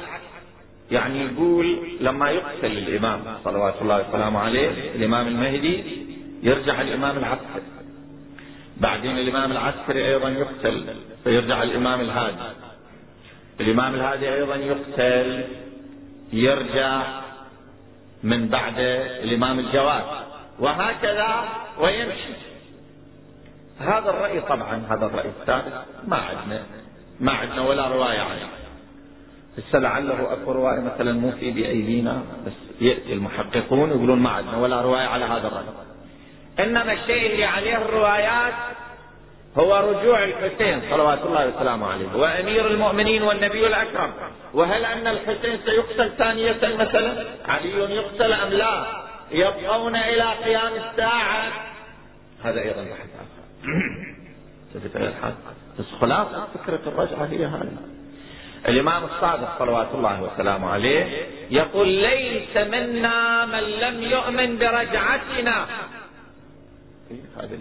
يعني 0.90 1.24
يقول 1.24 1.78
لما 2.00 2.30
يقتل 2.30 2.78
الإمام 2.78 3.20
صلوات 3.44 3.74
الله 3.82 4.08
وسلامه 4.08 4.40
عليه 4.40 4.68
الإمام 4.94 5.28
المهدي 5.28 5.84
يرجع 6.42 6.80
الإمام 6.80 7.18
العسكري. 7.18 7.62
بعدين 8.76 9.18
الإمام 9.18 9.52
العسكري 9.52 10.08
أيضا 10.08 10.28
يقتل 10.28 10.84
فيرجع 11.24 11.62
الإمام 11.62 12.00
الهادي. 12.00 12.36
الإمام 13.60 13.94
الهادي 13.94 14.34
أيضا 14.34 14.56
يقتل 14.56 15.44
يرجع 16.32 17.02
من 18.22 18.48
بعد 18.48 18.78
الإمام 19.22 19.58
الجواد 19.58 20.04
وهكذا 20.58 21.44
ويمشي. 21.80 22.32
هذا 23.80 24.10
الرأي 24.10 24.40
طبعا 24.40 24.82
هذا 24.90 25.06
الرأي 25.06 25.28
الثالث 25.28 25.74
ما 26.06 26.16
عندنا 26.16 26.62
ما 27.20 27.32
عندنا 27.32 27.62
ولا 27.62 27.88
رواية 27.88 28.20
عنه. 28.20 28.48
هسه 29.58 29.78
لعله 29.78 30.32
أكو 30.32 30.52
رواية 30.52 30.80
مثلا 30.80 31.12
مو 31.12 31.32
في 31.32 31.50
بأيدينا 31.50 32.22
بس 32.46 32.52
يأتي 32.80 33.12
المحققون 33.12 33.90
يقولون 33.90 34.18
ما 34.18 34.30
عندنا 34.30 34.56
ولا 34.56 34.80
رواية 34.80 35.06
على 35.06 35.24
هذا 35.24 35.46
الرأي. 35.46 35.64
إنما 36.58 36.92
الشيء 36.92 37.32
اللي 37.32 37.44
عليه 37.44 37.76
الروايات 37.76 38.54
هو 39.58 39.76
رجوع 39.76 40.24
الحسين 40.24 40.80
صلوات 40.90 41.18
الله 41.26 41.48
وسلامه 41.48 41.86
عليه 41.86 42.16
وأمير 42.16 42.66
المؤمنين 42.66 43.22
والنبي 43.22 43.66
الأكرم. 43.66 44.12
وهل 44.54 44.84
أن 44.84 45.06
الحسين 45.06 45.58
سيقتل 45.64 46.10
ثانية 46.18 46.60
مثلا؟ 46.62 47.24
علي 47.48 47.94
يقتل 47.94 48.32
أم 48.32 48.48
لا؟ 48.48 48.86
يبقون 49.30 49.96
إلى 49.96 50.32
قيام 50.44 50.72
الساعة. 50.72 51.52
هذا 52.44 52.60
أيضا 52.60 52.82
بحث 52.82 53.08
آخر. 53.14 53.68
بس 55.78 55.84
خلاصه 56.00 56.46
فكرة 56.54 56.80
الرجعة 56.86 57.24
هي 57.24 57.46
هذه. 57.46 57.76
الإمام 58.68 59.04
الصادق 59.04 59.58
صلوات 59.58 59.88
الله 59.94 60.22
وسلامه 60.22 60.70
عليه 60.70 61.26
يقول 61.50 61.88
ليس 61.88 62.56
منا 62.56 63.46
من 63.46 63.60
لم 63.60 64.02
يؤمن 64.02 64.58
برجعتنا. 64.58 65.66
هذا 67.36 67.58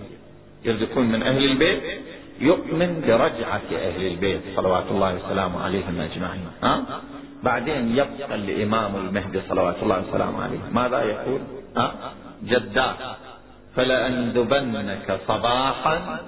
يريد 0.67 0.81
يكون 0.81 1.05
من 1.05 1.23
أهل 1.23 1.45
البيت 1.45 1.83
يؤمن 2.39 3.01
برجعة 3.07 3.61
أهل 3.71 4.07
البيت 4.07 4.41
صلوات 4.55 4.85
الله 4.91 5.15
وسلامه 5.15 5.63
عليهم 5.63 6.01
أجمعين. 6.01 6.47
ها؟ 6.63 7.01
بعدين 7.43 7.91
يبقى 7.91 8.35
الإمام 8.35 8.95
المهدي 8.95 9.41
صلوات 9.49 9.75
الله 9.83 10.03
وسلامه 10.09 10.43
عليه. 10.43 10.59
ماذا 10.73 11.03
يقول؟ 11.03 11.41
ها؟ 11.77 11.93
جدا 12.43 12.93
فلأندبنك 13.75 15.19
صباحا 15.27 16.19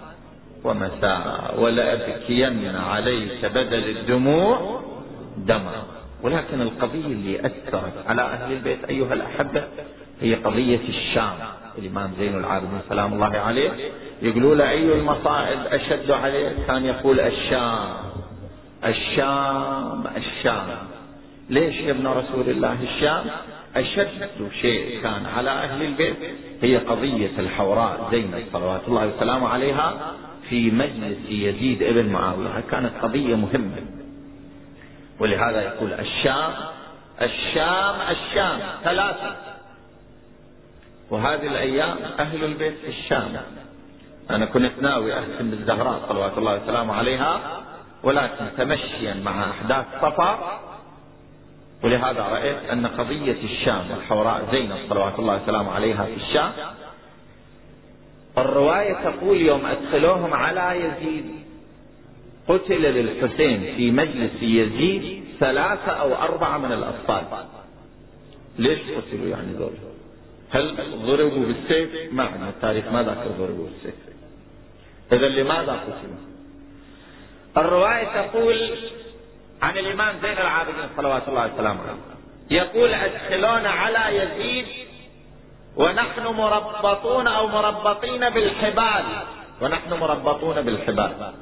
ومساء 0.64 1.56
ولأبكين 1.60 2.76
عليك 2.76 3.46
بدل 3.46 3.98
الدموع 3.98 4.82
دما. 5.38 5.84
ولكن 6.24 6.62
القضية 6.62 7.06
اللي 7.06 7.40
أثرت 7.40 7.94
على 8.08 8.22
أهل 8.22 8.54
البيت 8.54 8.84
أيها 8.84 9.14
الأحبة 9.14 9.64
هي 10.22 10.36
قضية 10.36 10.80
الشام. 10.90 11.59
الإمام 11.80 12.12
زين 12.20 12.38
العابدين. 12.38 12.80
سلام 12.90 13.14
الله 13.14 13.38
عليه. 13.38 13.72
يقولوا 14.22 14.56
له 14.56 14.70
أي 14.70 14.94
المصائب؟ 14.94 15.60
أشد 15.72 16.12
عليه. 16.12 16.56
كان 16.68 16.86
يقول 16.86 17.20
الشام. 17.20 17.94
الشام 18.86 20.04
الشام. 20.18 20.68
ليش 21.50 21.76
يا 21.76 21.92
ابن 21.92 22.08
رسول 22.08 22.50
الله 22.50 22.78
الشام؟ 22.84 23.26
أشد 23.76 24.30
شيء 24.62 25.02
كان 25.04 25.26
على 25.26 25.50
أهل 25.50 25.82
البيت 25.82 26.16
هي 26.62 26.78
قضية 26.78 27.32
الحوراء 27.40 28.08
زينب 28.12 28.44
صلوات 28.54 28.82
الله 28.88 29.08
وسلامه 29.08 29.48
عليها 29.48 29.94
في 30.50 30.72
مجلس 30.72 31.18
يزيد 31.30 31.84
ابن 31.84 32.06
معاوية. 32.10 32.64
كانت 32.72 32.92
قضية 33.02 33.36
مهمة. 33.36 33.82
ولهذا 35.20 35.62
يقول 35.62 35.94
الشام 35.94 36.52
الشام 37.22 37.96
الشام. 38.12 38.60
ثلاثة. 38.84 39.36
وهذه 41.12 41.47
الأيام 41.47 41.97
أهل 42.20 42.43
البيت 42.43 42.78
في 42.78 42.88
الشام. 42.88 43.41
أنا 44.30 44.45
كنت 44.45 44.72
ناوي 44.82 45.14
أهتم 45.14 45.49
بالزهراء 45.49 46.01
صلوات 46.10 46.38
الله 46.38 46.64
وسلامه 46.64 46.93
عليها 46.93 47.62
ولكن 48.03 48.45
تمشيا 48.57 49.14
مع 49.14 49.49
أحداث 49.49 49.86
صفا 50.01 50.60
ولهذا 51.84 52.22
رأيت 52.22 52.57
أن 52.72 52.88
قضية 52.88 53.43
الشام 53.43 53.86
الحوراء 53.97 54.47
زينب 54.51 54.78
صلوات 54.89 55.20
الله 55.20 55.43
وسلامه 55.43 55.72
عليها 55.72 56.05
في 56.05 56.16
الشام. 56.16 56.51
الرواية 58.38 58.93
تقول 58.93 59.38
يوم 59.38 59.66
أدخلوهم 59.66 60.34
على 60.34 60.86
يزيد 60.86 61.26
قتل 62.47 62.82
للحسين 62.82 63.76
في 63.76 63.91
مجلس 63.91 64.32
يزيد 64.41 65.24
ثلاثة 65.39 65.91
أو 65.91 66.16
أربعة 66.16 66.57
من 66.57 66.72
الأطفال. 66.72 67.24
ليش 68.60 68.80
قتلوا 68.80 69.28
يعني 69.28 69.51
ذول 69.53 69.89
هل 70.50 70.76
ضربوا 71.06 71.45
بالسيف؟ 71.45 72.14
ما 72.14 72.24
عندنا. 72.24 72.50
التاريخ 72.50 72.86
ما 72.86 73.04
ذكر 73.04 73.30
ضربوا 73.39 73.68
بالسيف. 73.68 73.95
إذا 75.12 75.28
لماذا 75.28 75.72
قتلوا 75.72 76.30
الرواية 77.58 78.04
تقول 78.04 78.78
عن 79.62 79.78
الإمام 79.78 80.16
زين 80.22 80.38
العابدين 80.38 80.89
صلوات 80.97 81.28
الله 81.28 81.54
وسلامه 81.54 81.82
عليه 81.82 82.20
يقول 82.52 82.93
أدخلونا 82.93 83.70
على 83.70 84.18
يزيد 84.18 84.66
ونحن 85.76 86.28
مربطون 86.28 87.28
أو 87.28 87.47
مربطين 87.47 88.30
بالحبال. 88.30 89.04
ونحن 89.62 89.93
مربطون 89.93 90.62
بالحبال. 90.62 91.34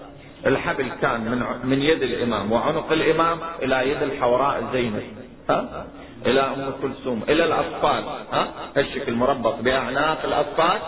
الحبل 0.45 0.89
كان 1.01 1.21
من 1.21 1.69
من 1.69 1.81
يد 1.81 2.01
الإمام 2.01 2.51
وعنق 2.51 2.91
الإمام 2.91 3.39
إلى 3.61 3.89
يد 3.89 4.03
الحوراء 4.03 4.63
زينب. 4.73 5.03
ها؟ 5.49 5.85
إلى 6.25 6.41
أم 6.41 6.73
كلثوم 6.81 7.23
إلى 7.29 7.45
الأطفال 7.45 8.03
ها؟ 8.31 8.47
الشكل 8.77 9.13
مربط 9.13 9.55
باعناق 9.61 10.25
الأطفال 10.25 10.79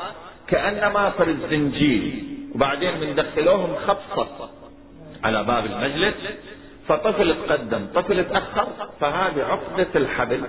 كأنما 0.47 1.09
في 1.09 1.23
الزنجيل 1.23 2.23
وبعدين 2.55 2.91
بندخلوهم 2.99 3.75
خبصة 3.88 4.49
على 5.23 5.43
باب 5.43 5.65
المجلس 5.65 6.15
فطفل 6.88 7.36
تقدم 7.47 7.88
طفل 7.95 8.25
تأخر 8.30 8.67
فهذه 8.99 9.43
عقدة 9.43 9.88
الحبل 9.95 10.41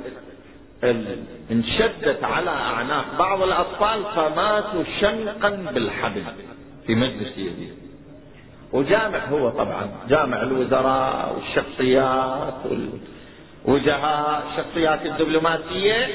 انشدت 1.51 2.25
على 2.25 2.51
أعناق 2.51 3.05
بعض 3.19 3.43
الأطفال 3.43 4.05
فماتوا 4.17 4.85
شنقا 5.01 5.51
بالحبل 5.51 6.23
في 6.87 6.95
مجلس 6.95 7.39
يزيد 7.39 7.75
وجامع 8.73 9.19
هو 9.19 9.51
طبعا 9.51 9.91
جامع 10.09 10.43
الوزراء 10.43 11.37
والشخصيات 11.37 12.55
والوجهاء 13.65 14.43
الشخصيات 14.49 15.07
الدبلوماسية 15.07 16.09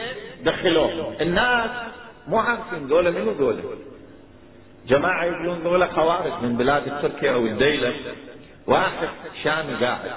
دخلوه 0.44 1.16
الناس 1.22 1.70
مو 2.28 2.38
عارفين 2.38 2.88
ذولا 2.88 3.12
منو 3.12 3.32
ذولا. 3.32 3.62
جماعة 4.88 5.26
يقولون 5.26 5.60
ذولا 5.64 5.88
خوارج 5.88 6.32
من 6.44 6.58
بلاد 6.58 7.02
تركيا 7.02 7.34
أو 7.34 7.46
الديلة. 7.46 7.94
واحد 8.68 9.08
شامي 9.44 9.74
قاعد 9.86 10.12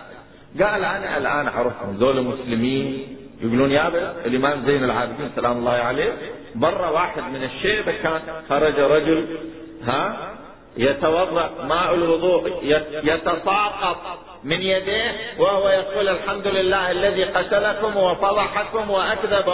قال 0.61 0.85
أنا 0.85 1.16
الآن 1.18 1.47
اعرفهم 1.47 1.97
ذولا 1.97 2.20
مسلمين. 2.20 3.16
يقولون 3.41 3.70
يابا 3.70 4.26
الإمام 4.26 4.66
زين 4.66 4.85
العابدين 4.85 5.31
سلام 5.37 5.57
الله 5.57 5.72
عليه 5.72 6.12
برا 6.55 6.89
واحد 6.89 7.22
من 7.22 7.45
الشيبة 7.45 7.93
كان 7.93 8.20
خرج 8.49 8.81
رجل 8.81 9.39
ها 9.87 10.35
يتوضأ 10.76 11.64
ماء 11.64 11.95
الوضوء 11.95 12.64
يتساقط. 13.03 14.18
من 14.45 14.62
يديه 14.62 15.12
وهو 15.39 15.68
يقول 15.68 16.09
الحمد 16.09 16.47
لله 16.47 16.91
الذي 16.91 17.24
قتلكم 17.24 17.97
وفضحكم 17.97 18.91
وأكذب 18.91 19.49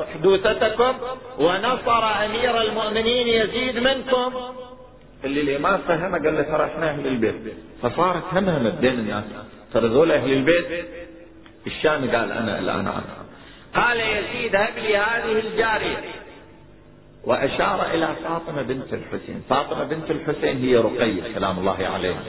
أحدوثتكم 0.00 0.94
ونصر 1.38 2.04
أمير 2.24 2.62
المؤمنين 2.62 3.28
يزيد 3.28 3.78
منكم. 3.78 4.34
اللي 5.24 5.40
الإمام 5.40 5.78
فهمه 5.88 6.18
قال 6.18 6.36
له 6.36 6.42
ترى 6.42 6.64
إحنا 6.64 6.90
أهل 6.90 7.06
البيت. 7.06 7.34
فصارت 7.82 8.22
همهمه 8.32 8.70
بين 8.70 8.92
الناس. 8.92 9.24
ترى 9.74 9.88
ذول 9.88 10.12
أهل 10.12 10.32
البيت؟ 10.32 10.86
الشام 11.66 12.00
قال 12.00 12.32
أنا 12.32 12.58
الآن 12.58 12.86
أعرف. 12.86 13.04
قال 13.74 14.00
يزيد 14.00 14.56
هب 14.56 14.78
لي 14.78 14.96
هذه 14.96 15.38
الجارية. 15.38 15.96
وأشار 17.24 17.86
إلى 17.94 18.08
فاطمة 18.24 18.62
بنت 18.62 18.94
الحسين. 18.94 19.42
فاطمة 19.50 19.84
بنت 19.84 20.10
الحسين 20.10 20.56
هي 20.58 20.76
رقية 20.76 21.34
سلام 21.34 21.58
الله 21.58 21.86
عليها. 21.94 22.22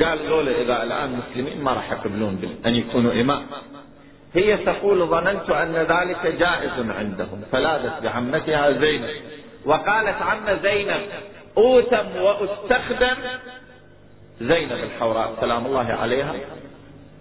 قال 0.00 0.18
ذولا 0.28 0.50
إذا 0.50 0.82
الآن 0.82 1.20
مسلمين 1.20 1.64
ما 1.64 1.72
راح 1.72 1.92
يقبلون 1.92 2.58
أن 2.66 2.74
يكونوا 2.74 3.12
إمام. 3.12 3.46
هي 4.34 4.56
تقول 4.56 5.06
ظننت 5.06 5.50
أن 5.50 5.74
ذلك 5.74 6.26
جائز 6.26 6.90
عندهم 6.98 7.42
فلاذت 7.52 8.02
بعمتها 8.02 8.72
زينب. 8.72 9.10
وقالت 9.64 10.22
عم 10.22 10.58
زينب 10.62 11.00
أوتم 11.56 12.16
وأستخدم 12.16 13.16
زينب 14.40 14.72
الحوراء 14.72 15.34
سلام 15.40 15.66
الله 15.66 15.92
عليها. 15.92 16.34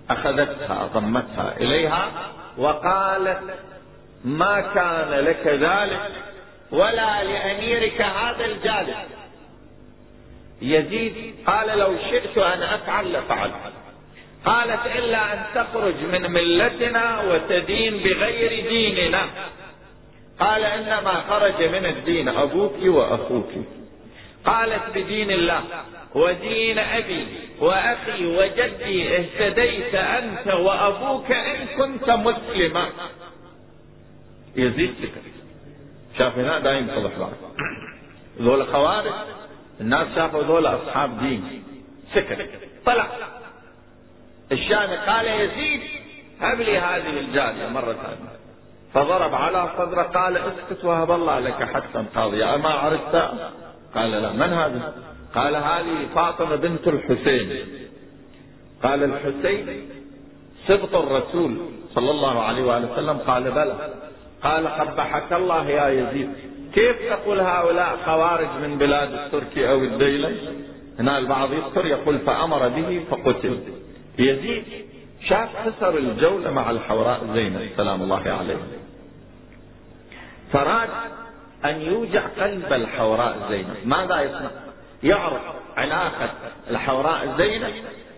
أخذتها 0.10 0.90
ضمتها 0.94 1.58
إليها 1.58 2.12
وقالت 2.58 3.40
ما 4.26 4.62
كان 4.62 5.10
لك 5.10 5.48
ذلك 5.48 6.12
ولا 6.72 7.24
لأميرك 7.24 8.02
هذا 8.02 8.46
الجالس. 8.46 9.21
يزيد 10.62 11.36
قال 11.48 11.80
لو 11.80 11.96
شئت 12.10 12.38
أن 12.38 12.62
أفعل 12.62 13.14
لفعلت. 13.14 13.54
قالت 14.46 14.86
إلا 14.96 15.34
أن 15.34 15.44
تخرج 15.56 15.96
من 16.12 16.32
ملتنا 16.32 17.22
وتدين 17.22 17.98
بغير 17.98 18.70
ديننا. 18.70 19.26
قال 20.40 20.64
إنما 20.64 21.24
خرج 21.30 21.64
من 21.64 21.86
الدين 21.86 22.30
أبوك 22.30 22.76
وأخوك. 22.84 23.50
قالت 24.46 24.84
بدين 24.96 25.32
الله 25.32 25.64
ودين 26.16 26.80
أبي 26.80 27.28
وأخي 27.60 28.26
وجدي 28.26 29.18
اهتديت 29.18 29.96
أنت 29.96 30.48
وأبوك 30.48 31.32
إن 31.32 31.68
كنت 31.78 32.10
مسلما. 32.10 32.90
يزيد. 34.56 34.96
شاف 36.18 36.38
هنا 36.38 36.60
دايم 36.60 36.88
صلح 36.96 37.20
بعض 37.20 37.32
ذول 38.42 38.68
خوارج 38.68 39.12
الناس 39.82 40.08
شافوا 40.16 40.44
ذول 40.44 40.66
أصحاب 40.66 41.20
دين. 41.20 41.64
سكت. 42.14 42.50
طلع. 42.86 43.08
الشامي 44.52 44.96
قال 44.96 45.26
يزيد 45.26 45.82
هب 46.42 46.62
لي 46.62 46.78
هذه 46.78 47.20
الجارية 47.20 47.68
مرة 47.68 47.94
ثانية. 47.94 48.32
فضرب 48.94 49.36
على 49.36 49.70
صدره 49.78 50.02
قال 50.02 50.38
اسكت 50.38 50.86
وهب 50.86 51.12
الله 51.12 51.40
لك 51.40 51.64
حتى 51.64 52.06
قاضي 52.16 52.44
أما 52.44 52.70
عرفت؟ 52.70 53.16
قال 53.96 54.12
لا. 54.12 54.32
من 54.32 54.54
هذا؟ 54.54 54.94
قال 55.36 55.56
هذه 55.56 56.08
فاطمة 56.16 56.56
بنت 56.56 56.88
الحسين. 56.88 57.66
قال 58.84 59.04
الحسين 59.04 59.90
سبط 60.68 60.96
الرسول 60.96 61.58
صلى 61.96 62.12
الله 62.12 62.44
عليه 62.44 62.64
وآله 62.64 62.94
وسلم. 62.94 63.18
قال 63.18 63.52
بلى. 63.52 63.94
قال 64.44 64.68
قبحك 64.68 65.34
الله 65.34 65.70
يا 65.70 65.90
يزيد. 65.90 66.51
كيف 66.74 66.96
تقول 67.10 67.40
هؤلاء 67.40 67.98
خوارج 68.06 68.50
من 68.64 68.78
بلاد 68.78 69.14
التركي 69.14 69.70
أو 69.70 69.84
الديلة 69.84 70.32
هنا 71.00 71.18
البعض 71.18 71.54
يذكر 71.54 71.86
يقول 71.86 72.20
فأمر 72.20 72.68
به 72.68 73.02
فقتل. 73.12 73.60
يزيد 74.20 74.64
شاف 75.30 75.50
خسر 75.68 75.98
الجولة 75.98 76.52
مع 76.52 76.72
الحوراء 76.72 77.22
زينب 77.34 77.70
سلام 77.78 78.02
الله 78.02 78.32
عليه. 78.32 78.58
فراد 80.54 80.90
أن 81.66 81.82
يوجع 81.82 82.28
قلب 82.40 82.74
الحوراء 82.74 83.38
زينب 83.50 83.76
ماذا 83.86 84.22
يصنع؟ 84.22 84.52
يعرف 85.04 85.42
علاقة 85.78 86.30
الحوراء 86.70 87.36
زينب 87.38 87.74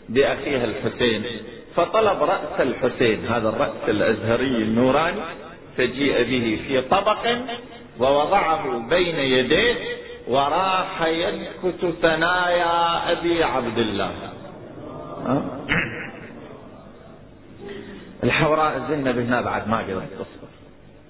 بأخيها 0.09 0.65
الحسين. 0.65 1.23
فطلب 1.75 2.23
رأس 2.23 2.59
الحسين 2.59 3.25
هذا 3.25 3.49
الرأس 3.49 3.89
الأزهري 3.89 4.57
النوراني 4.57 5.21
فجيء 5.77 6.23
به 6.23 6.59
في 6.67 6.81
طبق 6.81 7.27
ووضعه 7.99 8.87
بين 8.89 9.15
يديه 9.15 9.75
وراح 10.27 11.01
ينكت 11.01 11.95
ثنايا 12.01 13.11
أبي 13.11 13.43
عبد 13.43 13.77
الله. 13.77 14.11
الحوراء 18.23 18.81
زينب 18.89 19.17
هنا 19.17 19.41
بعد 19.41 19.67
ما 19.67 19.77
قدرت 19.77 20.13
تصبر 20.13 20.47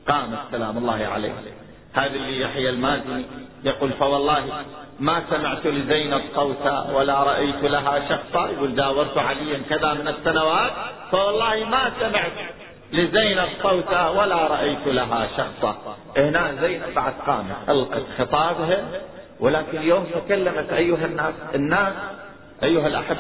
قامت 0.07 0.39
سلام 0.51 0.77
الله 0.77 1.05
عليه. 1.05 1.34
هذا 1.93 2.15
اللي 2.15 2.41
يحيى 2.41 2.69
المازني 2.69 3.25
يقول 3.63 3.91
فوالله 3.91 4.63
ما 4.99 5.23
سمعت 5.29 5.67
لزينب 5.67 6.21
صوتا 6.36 6.91
ولا 6.93 7.23
رأيت 7.23 7.63
لها 7.63 8.09
شخصا. 8.09 8.49
يقول 8.49 8.75
جاورت 8.75 9.17
عليا 9.17 9.61
كذا 9.69 9.93
من 9.93 10.07
السنوات 10.07 10.71
فوالله 11.11 11.65
ما 11.65 11.91
سمعت. 11.99 12.31
لزينب 12.93 13.49
صوتا 13.63 14.07
ولا 14.07 14.47
رأيت 14.47 14.87
لها 14.87 15.27
شخصا. 15.37 15.97
هنا 16.17 16.55
زينب 16.61 16.93
بعد 16.95 17.13
قامت 17.27 17.69
ألقت 17.69 18.03
خطابها 18.17 18.83
ولكن 19.39 19.77
اليوم 19.77 20.03
تكلمت 20.03 20.73
أيها 20.73 21.05
الناس 21.05 21.33
الناس 21.55 21.93
أيها 22.63 22.87
الأحبة 22.87 23.19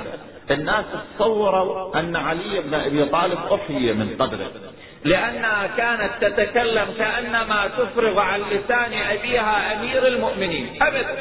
الناس 0.51 0.85
تصوروا 1.15 1.99
أن 1.99 2.15
علي 2.15 2.61
بن 2.61 2.73
أبي 2.73 3.05
طالب 3.05 3.39
أحيي 3.51 3.93
من 3.93 4.15
قبره. 4.19 4.51
لأنها 5.03 5.67
كانت 5.67 6.11
تتكلم 6.21 6.87
كأنما 6.97 7.67
تفرغ 7.67 8.19
عن 8.19 8.41
لسان 8.41 8.93
أبيها 8.93 9.79
أمير 9.79 10.07
المؤمنين. 10.07 10.83
أبدا 10.83 11.17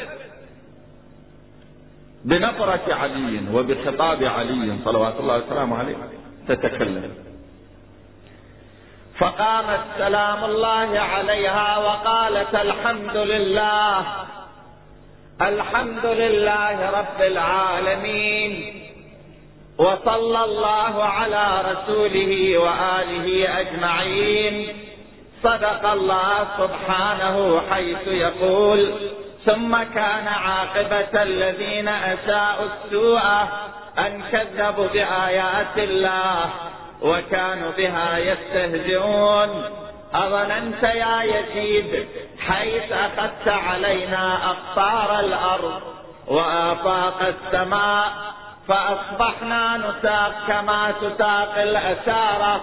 بنظرة 2.25 2.93
علي 2.93 3.41
وبخطاب 3.53 4.23
علي 4.23 4.77
صلوات 4.85 5.13
الله 5.19 5.37
وسلامه 5.37 5.77
عليه 5.77 5.95
تتكلم. 6.47 7.32
فقامت 9.23 9.79
سلام 9.97 10.43
الله 10.43 10.99
عليها 10.99 11.77
وقالت 11.77 12.55
الحمد 12.55 13.17
لله. 13.17 14.05
الحمد 15.41 16.05
لله 16.05 16.89
رب 16.89 17.21
العالمين. 17.21 18.73
وصلى 19.77 20.43
الله 20.43 21.03
على 21.03 21.63
رسوله 21.71 22.57
وآله 22.57 23.59
أجمعين. 23.59 24.67
صدق 25.43 25.85
الله 25.91 26.47
سبحانه 26.57 27.61
حيث 27.71 28.07
يقول 28.07 28.91
ثم 29.45 29.77
كان 29.83 30.27
عاقبة 30.27 31.23
الذين 31.23 31.87
أساءوا 31.87 32.65
السوء 32.65 33.21
أن 33.99 34.21
كذبوا 34.31 34.87
بآيات 34.87 35.77
الله. 35.77 36.49
وكانوا 37.03 37.71
بها 37.71 38.17
يستهزئون. 38.17 39.63
أظننت 40.13 40.83
يا 40.83 41.23
يزيد 41.23 42.07
حيث 42.39 42.91
أخذت 42.91 43.47
علينا 43.47 44.37
أقطار 44.49 45.19
الأرض 45.19 45.81
وآفاق 46.27 47.21
السماء 47.21 48.11
فأصبحنا 48.67 49.77
نساق 49.77 50.33
كما 50.47 50.93
تساق 51.01 51.57
الأسارة. 51.57 52.61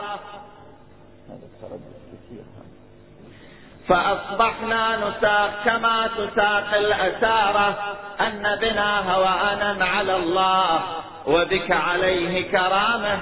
فأصبحنا 3.88 4.96
نساق 4.96 5.50
كما 5.64 6.10
تساق 6.18 6.74
الأسارة. 6.74 7.96
أن 8.20 8.58
بنا 8.60 9.14
هوانا 9.14 9.84
على 9.84 10.16
الله 10.16 10.80
وبك 11.26 11.70
عليه 11.70 12.50
كرامة. 12.50 13.20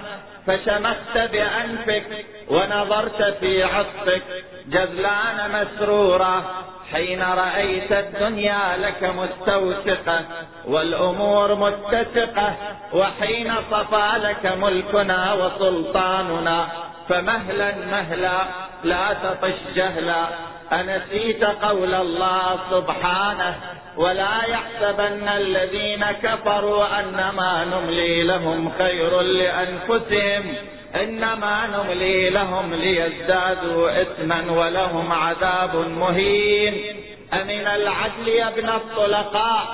فشمخت 0.48 1.18
بأنفك 1.32 2.26
ونظرت 2.48 3.22
في 3.40 3.62
عطفك. 3.62 4.22
جذلان 4.66 5.38
مسرورة 5.50 6.64
حين 6.92 7.22
رأيت 7.22 7.92
الدنيا 7.92 8.76
لك 8.76 9.04
مستوثقة 9.04 10.20
والأمور 10.64 11.54
متسقة 11.54 12.54
وحين 12.92 13.54
صفى 13.70 14.10
لك 14.18 14.46
ملكنا 14.46 15.32
وسلطاننا. 15.34 16.68
فمهلا 17.08 17.74
مهلا 17.90 18.38
لا 18.84 19.06
تطش 19.22 19.58
جهلا 19.74 20.24
أنسيت 20.72 21.44
قول 21.44 21.94
الله 21.94 22.58
سبحانه 22.70 23.54
ولا 23.98 24.44
يحسبن 24.48 25.28
الذين 25.28 26.04
كفروا 26.22 27.00
أنما 27.00 27.64
نملي 27.64 28.22
لهم 28.22 28.72
خير 28.78 29.20
لأنفسهم 29.20 30.54
إنما 31.02 31.66
نملي 31.66 32.30
لهم 32.30 32.74
ليزدادوا 32.74 34.02
إثما 34.02 34.50
ولهم 34.50 35.12
عذاب 35.12 35.76
مهين. 35.76 36.96
أمن 37.32 37.66
العدل 37.66 38.28
يا 38.28 38.48
ابن 38.48 38.68
الطلقاء؟ 38.68 39.66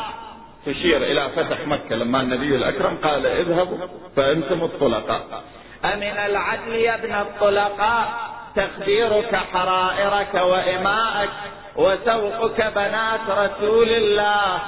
تشير 0.66 0.96
إلى 0.96 1.28
فتح 1.36 1.66
مكة 1.66 1.96
لما 1.96 2.20
النبي 2.20 2.56
الأكرم 2.56 2.96
قال 3.04 3.26
اذهبوا 3.26 3.78
فأنتم 4.16 4.64
الطلقاء. 4.64 5.42
أمن 5.84 6.02
العدل 6.02 6.72
يا 6.72 6.94
ابن 6.94 7.14
الطلقاء؟ 7.14 8.34
تخديرك 8.56 9.36
حرائرك 9.52 10.34
وإماءك 10.34 11.30
وسوقك 11.76 12.72
بنات 12.76 13.20
رسول 13.30 13.88
الله. 13.88 14.58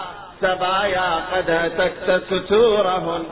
سبايا 0.41 1.21
قد 1.33 1.51
هتكت 1.51 2.23
ستورهن 2.31 3.25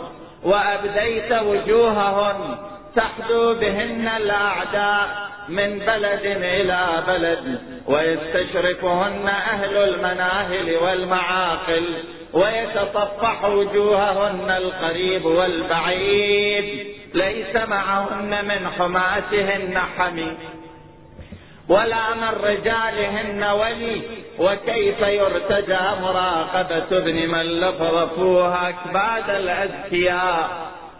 وأبديت 0.42 1.32
وجوههن. 1.32 2.56
تحدو 2.96 3.54
بهن 3.54 4.08
الأعداء 4.16 5.08
من 5.48 5.78
بلد 5.78 6.24
إلى 6.24 6.86
بلد 7.06 7.60
ويستشرفهن 7.86 9.28
أهل 9.28 9.76
المناهل 9.76 10.76
والمعاقل. 10.76 11.84
ويتصفح 12.34 13.44
وجوههن 13.44 14.50
القريب 14.50 15.24
والبعيد. 15.24 16.86
ليس 17.14 17.56
معهن 17.56 18.44
من 18.44 18.68
حماتهن 18.78 19.78
حمي 19.98 20.32
ولا 21.68 22.14
من 22.14 22.28
رجالهن 22.44 23.44
ولي. 23.44 24.02
وكيف 24.38 25.00
يرتجى 25.00 25.80
مراقبة 26.02 26.98
ابن 26.98 27.28
من 27.28 27.42
لفظفوها 27.42 28.68
أكباد 28.68 29.30
الأذكياء. 29.36 30.48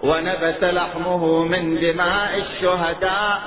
ونبت 0.02 0.64
لحمه 0.64 1.44
من 1.44 1.80
دماء 1.80 2.30
الشهداء. 2.38 3.40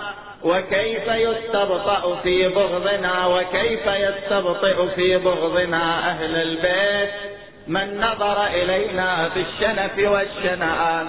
وكيف 0.43 1.07
يستبطأ 1.07 2.15
في 2.23 2.47
بغضنا. 2.47 3.27
وكيف 3.27 3.88
يستبطئ 3.88 4.88
في 4.95 5.17
بغضنا 5.17 6.09
أهل 6.11 6.35
البيت. 6.35 7.36
من 7.68 7.97
نظر 8.01 8.45
إلينا 8.45 9.30
بالشنف 9.36 10.11
والشنآن 10.11 11.07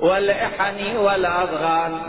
والإحن 0.00 0.96
والأضغان 0.96 2.00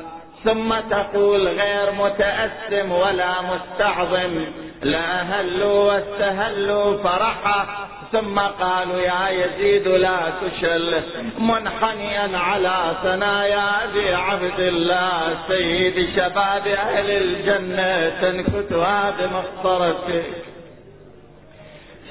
ثم 0.44 0.76
تقول 0.90 1.48
غير 1.48 1.92
متأثم 1.92 2.92
ولا 2.92 3.34
مستعظم 3.42 4.46
لا 4.82 5.22
هلوا 5.22 5.94
واستهلوا 5.94 7.04
فرحا 7.04 7.66
ثم 8.12 8.40
قالوا 8.40 9.00
يا 9.00 9.30
يزيد 9.30 9.88
لا 9.88 10.18
تشل 10.42 11.02
منحنيا 11.40 12.38
على 12.38 12.96
ثنايا 13.04 13.84
أبي 13.84 14.14
عبد 14.14 14.60
الله 14.60 15.38
سيد 15.48 16.10
شباب 16.16 16.68
أهل 16.68 17.10
الجنة 17.10 18.10
تنكتها 18.22 19.14
بمخصرتك 19.20 20.51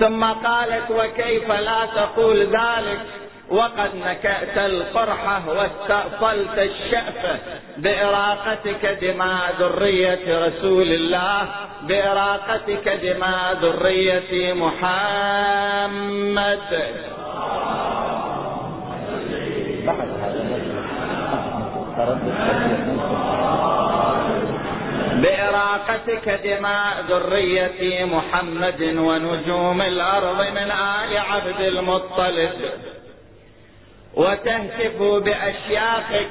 ثم 0.00 0.24
قالت 0.24 0.90
وكيف 0.90 1.50
لا 1.50 1.86
تقول 1.94 2.38
ذلك؟ 2.40 3.00
وقد 3.50 3.90
نكأت 4.06 4.58
القرحة 4.58 5.42
واستأصلت 5.48 6.58
الشأفة 6.58 7.38
بإراقتك 7.76 8.98
دماء 9.02 9.54
ذرية 9.60 10.46
رسول 10.46 10.86
الله 10.86 11.48
بإراقتك 11.82 12.88
دماء 12.88 13.56
ذرية 13.62 14.52
محمد. 14.52 15.90
بإراقتك 25.22 26.40
دماء 26.44 27.04
ذرية 27.08 28.04
محمد 28.04 28.82
ونجوم 28.82 29.82
الأرض 29.82 30.40
من 30.40 30.70
آل 30.70 31.18
عبد 31.18 31.60
المطلب. 31.60 32.50
وتهتف 34.14 35.02
بأشياخك 35.02 36.28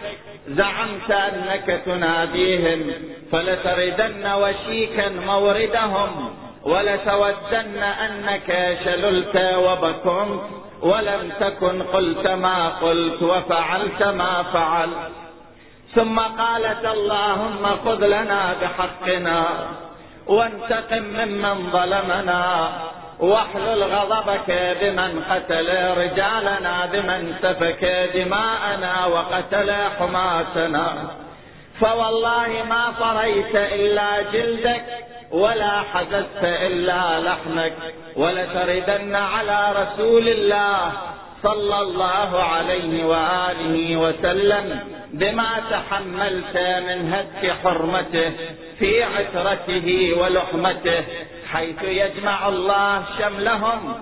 زعمت 0.47 1.11
أنك 1.11 1.81
تناديهم 1.85 2.91
فلتردن 3.31 4.25
وشيكا 4.31 5.09
موردهم 5.09 6.33
ولتودن 6.63 7.83
أنك 7.83 8.77
شللت 8.85 9.35
وبكمت 9.57 10.41
ولم 10.81 11.31
تكن 11.39 11.83
قلت 11.83 12.27
ما 12.27 12.69
قلت 12.69 13.21
وفعلت 13.21 14.03
ما 14.03 14.43
فعلت. 14.53 15.28
ثم 15.95 16.19
قالت 16.19 16.85
اللهم 16.85 17.65
خذ 17.85 18.05
لنا 18.07 18.55
بحقنا 18.61 19.45
وانتقم 20.27 21.03
ممن 21.03 21.71
ظلمنا 21.71 22.69
واحلل 23.19 23.83
غضبك 23.83 24.77
بمن 24.81 25.23
قتل 25.29 25.67
رجالنا 25.97 26.85
بمن 26.93 27.33
سفك 27.41 28.09
دماءنا 28.13 29.05
وقتل 29.05 29.71
حماتنا 29.99 30.87
فوالله 31.79 32.63
ما 32.69 32.93
طريت 32.99 33.55
إلا 33.55 34.21
جلدك 34.21 34.85
ولا 35.31 35.81
حدثت 35.93 36.43
إلا 36.43 37.19
لحمك 37.19 37.73
ولتردن 38.15 39.15
على 39.15 39.73
رسول 39.81 40.27
الله 40.29 40.91
صلى 41.43 41.81
الله 41.81 42.43
عليه 42.43 43.03
وآله 43.05 43.97
وسلم 43.97 44.79
بما 45.13 45.51
تحملت 45.71 46.57
من 46.57 47.13
هتك 47.13 47.51
حرمته 47.63 48.31
في 48.79 49.03
عترته 49.03 50.13
ولحمته 50.19 51.03
حيث 51.51 51.83
يجمع 51.83 52.47
الله 52.47 53.03
شملهم 53.19 53.93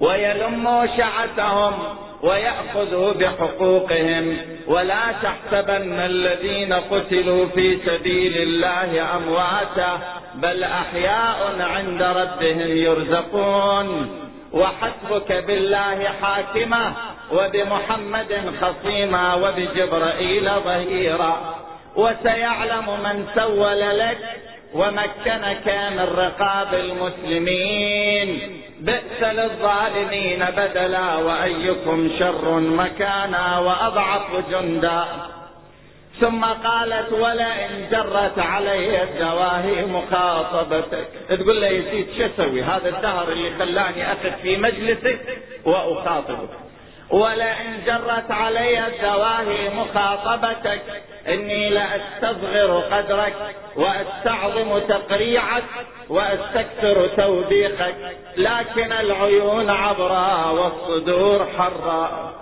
ويلم 0.00 0.88
شعتهم 0.96 1.72
ويأخذ 2.22 3.18
بحقوقهم. 3.18 4.36
ولا 4.66 5.04
تحسبن 5.22 5.92
الذين 5.92 6.72
قتلوا 6.72 7.46
في 7.46 7.78
سبيل 7.86 8.36
الله 8.36 9.16
أمواتا 9.16 9.98
بل 10.34 10.64
أحياء 10.64 11.56
عند 11.60 12.02
ربهم 12.02 12.76
يرزقون. 12.76 14.10
وحسبك 14.52 15.32
بالله 15.32 16.08
حاكما 16.22 16.92
وبمحمد 17.32 18.52
خصيما 18.60 19.34
وبجبرائيل 19.34 20.50
ظهيرا. 20.50 21.54
وسيعلم 21.96 22.86
من 23.04 23.26
سول 23.34 23.98
لك 23.98 24.18
ومكنك 24.74 25.66
من 25.96 26.06
رقاب 26.16 26.74
المسلمين. 26.74 28.58
بئس 28.80 29.22
للظالمين 29.22 30.44
بدلا 30.56 31.16
وأيكم 31.16 32.10
شر 32.18 32.60
مكانا 32.60 33.58
وأضعف 33.58 34.50
جندا. 34.50 35.04
ثم 36.20 36.44
قالت 36.44 37.12
ولئن 37.12 37.88
جرت 37.90 38.38
علي 38.38 39.02
الدواهي 39.02 39.86
مخاطبتك. 39.86 41.08
تقول 41.28 41.60
له 41.60 41.66
يزيد 41.66 42.06
شو 42.18 42.26
أسوي؟ 42.26 42.62
هذا 42.62 42.88
الدهر 42.88 43.28
اللي 43.28 43.50
خلاني 43.58 44.12
أخذ 44.12 44.32
في 44.42 44.56
مجلسك 44.56 45.20
وأخاطبك. 45.64 46.48
ولئن 47.10 47.84
جرت 47.86 48.30
علي 48.30 48.86
الدواهي 48.86 49.70
مخاطبتك 49.74 50.82
إني 51.28 51.70
لاستصغر 51.70 52.80
قدرك 52.80 53.34
وأستعظم 53.76 54.78
تقريعك 54.78 55.64
وأستكثر 56.08 57.06
توبيخك. 57.16 57.94
لكن 58.36 58.92
العيون 58.92 59.70
عبراء 59.70 60.54
والصدور 60.54 61.46
حراء 61.58 62.32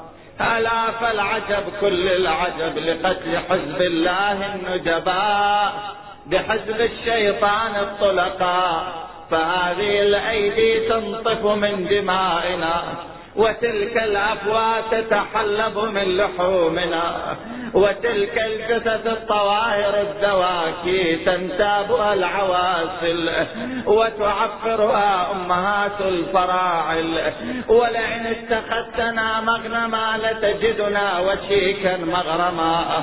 الا 0.41 0.91
فالعجب 0.91 1.65
كل 1.81 2.09
العجب 2.09 2.79
لقتل 2.79 3.39
حزب 3.51 3.83
الله 3.83 4.55
النجباء 4.55 5.73
بحزب 6.27 6.81
الشيطان 6.81 7.77
الطلقاء. 7.77 8.85
فهذه 9.31 10.03
الأيدي 10.03 10.89
تنطف 10.89 11.47
من 11.47 11.87
دمائنا. 11.91 12.83
وتلك 13.37 13.97
الأفواه 13.97 14.81
تتحلب 14.91 15.79
من 15.79 16.17
لحومنا 16.17 17.37
وتلك 17.75 18.39
الجثث 18.39 19.07
الطواهر 19.07 20.01
الدواكي 20.01 21.17
تنتابها 21.17 22.15
العواسل 22.15 23.31
وتعفرها 23.87 25.33
أمهات 25.33 26.01
الفراعل. 26.01 27.33
ولئن 27.69 28.27
اتخذتنا 28.27 29.41
مغنما 29.41 30.19
لتجدنا 30.23 31.19
وشيكا 31.19 31.97
مغرما 31.97 33.03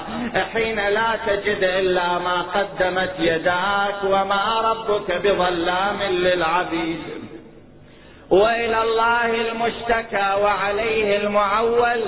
حين 0.53 0.89
لا 0.89 1.09
تجد 1.28 1.63
إلا 1.63 2.19
ما 2.19 2.41
قدمت 2.41 3.13
يداك 3.19 4.03
وما 4.03 4.61
ربك 4.61 5.21
بظلام 5.23 6.01
للعبيد. 6.03 7.26
وإلى 8.30 8.82
الله 8.82 9.25
المشتكى 9.25 10.36
وعليه 10.41 11.17
المعول. 11.17 12.01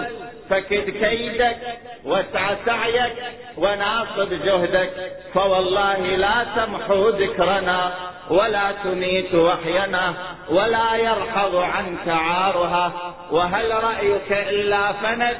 فكد 0.50 0.90
كيدك 0.90 1.58
واسع 2.06 2.56
سعيك 2.66 3.14
وناصب 3.58 4.30
جهدك. 4.30 4.92
فوالله 5.34 5.98
لا 5.98 6.46
تمحو 6.56 7.10
ذكرنا 7.10 7.92
ولا 8.30 8.72
تميت 8.84 9.36
وحينا 9.36 10.14
ولا 10.50 10.96
يرحض 10.96 11.56
عنك 11.56 12.08
عارها. 12.08 12.92
وهل 13.32 13.84
رأيك 13.84 14.32
إلا 14.32 14.92
فند 14.92 15.38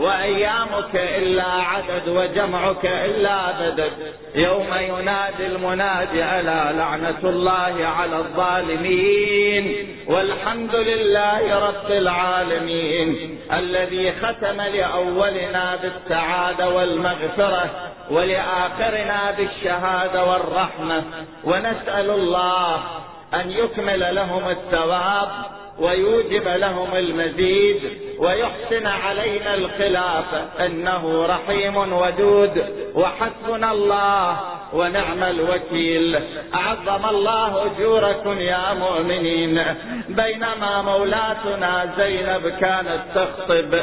وأيامك 0.00 0.94
إلا 0.94 1.44
عدد 1.44 2.08
وجمعك 2.08 2.84
إلا 2.84 3.52
بدد. 3.60 3.92
يوم 4.34 4.74
ينادي 4.80 5.46
المنادي 5.46 6.24
الا 6.24 6.72
لعنة 6.72 7.22
الله 7.24 7.86
على 7.98 8.16
الظالمين. 8.16 9.86
والحمد 10.06 10.74
لله 10.74 11.66
رب 11.68 11.90
العالمين. 11.90 13.38
الذي 13.52 14.12
ختم 14.12 14.60
لأولنا 14.60 15.78
بالسعادة 15.82 16.68
والمغفرة 16.68 17.70
ولآخرنا 18.10 19.34
بالشهادة 19.38 20.24
والرحمة. 20.24 21.02
ونسأل 21.44 22.10
الله 22.10 22.80
أن 23.34 23.50
يكمل 23.50 24.14
لهم 24.14 24.48
الثواب 24.48 25.28
ويوجب 25.80 26.48
لهم 26.48 26.96
المزيد 26.96 27.82
ويحسن 28.18 28.86
علينا 28.86 29.54
الخلافة 29.54 30.66
إنه 30.66 31.26
رحيم 31.26 31.76
ودود. 31.76 32.64
وحسبنا 32.94 33.72
الله 33.72 34.40
ونعم 34.72 35.22
الوكيل. 35.22 36.20
عظم 36.52 37.08
الله 37.08 37.66
أجوركم 37.66 38.40
يا 38.40 38.74
مؤمنين. 38.74 39.64
بينما 40.08 40.82
مولاتنا 40.82 41.94
زينب 41.96 42.48
كانت 42.48 43.00
تخطب 43.14 43.80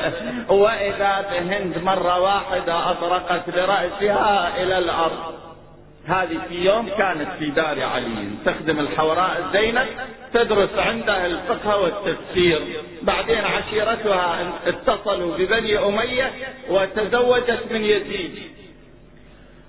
وإذا 0.50 1.26
بهند 1.32 1.78
مرة 1.84 2.20
واحدة 2.20 2.92
أطرقت 2.92 3.50
برأسها 3.50 4.64
إلى 4.64 4.78
الأرض. 4.78 5.47
هذه 6.08 6.42
في 6.50 6.66
يوم 6.66 6.90
كانت 6.98 7.28
في 7.40 7.50
دار 7.50 7.84
علي. 7.84 8.30
تخدم 8.46 8.80
الحوراء 8.80 9.50
زينب 9.54 9.88
تدرس 10.34 10.70
عندها 10.78 11.26
الفقه 11.26 11.78
والتفسير. 11.78 12.84
بعدين 13.02 13.46
عشيرتها 13.46 14.40
اتصلوا 14.66 15.38
ببني 15.38 15.78
أمية 15.78 16.32
وتزوجت 16.70 17.64
من 17.72 17.86
يزيد. 17.86 18.52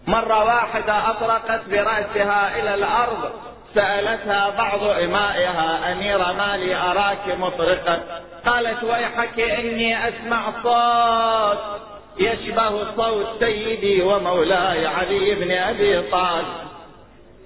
مرة 0.07 0.45
واحدة 0.45 1.11
أطرقت 1.11 1.61
برأسها 1.71 2.61
إلى 2.61 2.75
الأرض 2.75 3.31
سألتها 3.75 4.51
بعض 4.51 4.83
إمائها 4.83 5.93
أمير 5.93 6.19
مالي 6.19 6.75
أراك 6.75 7.39
مطرقة 7.39 8.01
قالت 8.47 8.85
ويحك 8.85 9.41
إني 9.41 10.09
أسمع 10.09 10.53
صوت. 10.63 11.81
يشبه 12.21 12.95
صوت 12.97 13.27
سيدي 13.41 14.03
ومولاي 14.03 14.87
علي 14.87 15.35
بن 15.35 15.51
أبي 15.51 16.03
طالب. 16.03 16.47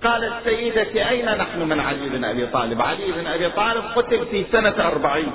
قالت 0.04 0.32
سيدتي 0.44 1.08
أين 1.08 1.24
نحن 1.24 1.62
من 1.62 1.80
علي 1.80 2.08
بن 2.08 2.24
أبي 2.24 2.46
طالب؟ 2.46 2.82
علي 2.82 3.12
بن 3.12 3.26
أبي 3.26 3.48
طالب 3.48 3.84
قتل 3.96 4.26
في 4.26 4.44
سنة 4.52 4.74
أربعين 4.86 5.32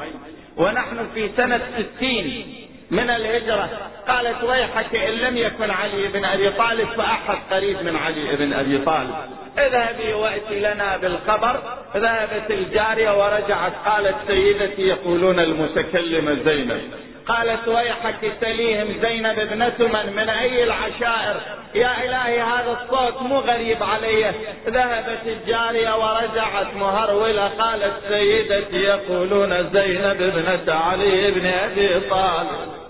ونحن 0.57 1.07
في 1.13 1.29
سنة 1.37 1.61
ستين 1.77 2.55
من 2.91 3.09
الهجرة. 3.09 3.69
قالت 4.07 4.43
ويحك 4.43 4.95
إن 4.95 5.13
لم 5.13 5.37
يكن 5.37 5.71
علي 5.71 6.07
بن 6.07 6.25
أبي 6.25 6.49
طالب 6.49 6.87
فأحد 6.87 7.37
قريب 7.51 7.81
من 7.83 7.95
علي 7.95 8.35
بن 8.35 8.53
أبي 8.53 8.77
طالب. 8.77 9.15
اذهبي 9.57 10.13
وأتي 10.13 10.59
لنا 10.59 10.97
بالخبر. 10.97 11.59
ذهبت 11.97 12.51
الجارية 12.51 13.23
ورجعت 13.23 13.73
قالت 13.85 14.15
سيدتي 14.27 14.81
يقولون 14.81 15.39
المتكلمة 15.39 16.33
زينب. 16.45 16.81
قالت 17.27 17.67
ويحك 17.67 18.31
سليهم 18.41 18.87
زينب 19.01 19.39
ابنة 19.39 19.73
من؟ 19.79 20.13
من 20.15 20.29
أي 20.29 20.63
العشائر؟ 20.63 21.35
يا 21.75 21.91
إلهي 22.03 22.41
هذا 22.41 22.77
الصوت 22.81 23.21
مو 23.21 23.39
غريب 23.39 23.83
علي. 23.83 24.31
ذهبت 24.67 25.21
الجارية 25.25 25.95
ورجعت 25.95 26.73
مهرولة 26.75 27.47
قالت 27.47 27.93
سيدتي 28.09 28.75
يقولون 28.75 29.69
زينب 29.73 30.21
ابنة 30.21 30.73
علي 30.73 31.31
بن 31.31 31.45
أبي 31.47 31.99
طالب. 32.09 32.86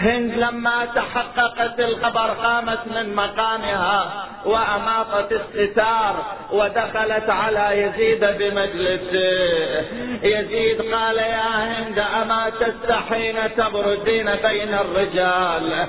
هند 0.00 0.34
لما 0.34 0.84
تحققت 0.94 1.80
الخبر 1.80 2.30
قامت 2.30 2.78
من 2.86 3.14
مقامها 3.14 4.26
وأماطت 4.44 5.32
الستار 5.32 6.14
ودخلت 6.52 7.30
على 7.30 7.82
يزيد 7.82 8.24
بمجلسه 8.24 9.84
يزيد 10.22 10.94
قال 10.94 11.16
يا 11.16 11.48
هند 11.48 11.98
أما 11.98 12.50
تستحين 12.50 13.36
تبردين 13.56 14.34
بين 14.34 14.74
الرجال؟ 14.74 15.86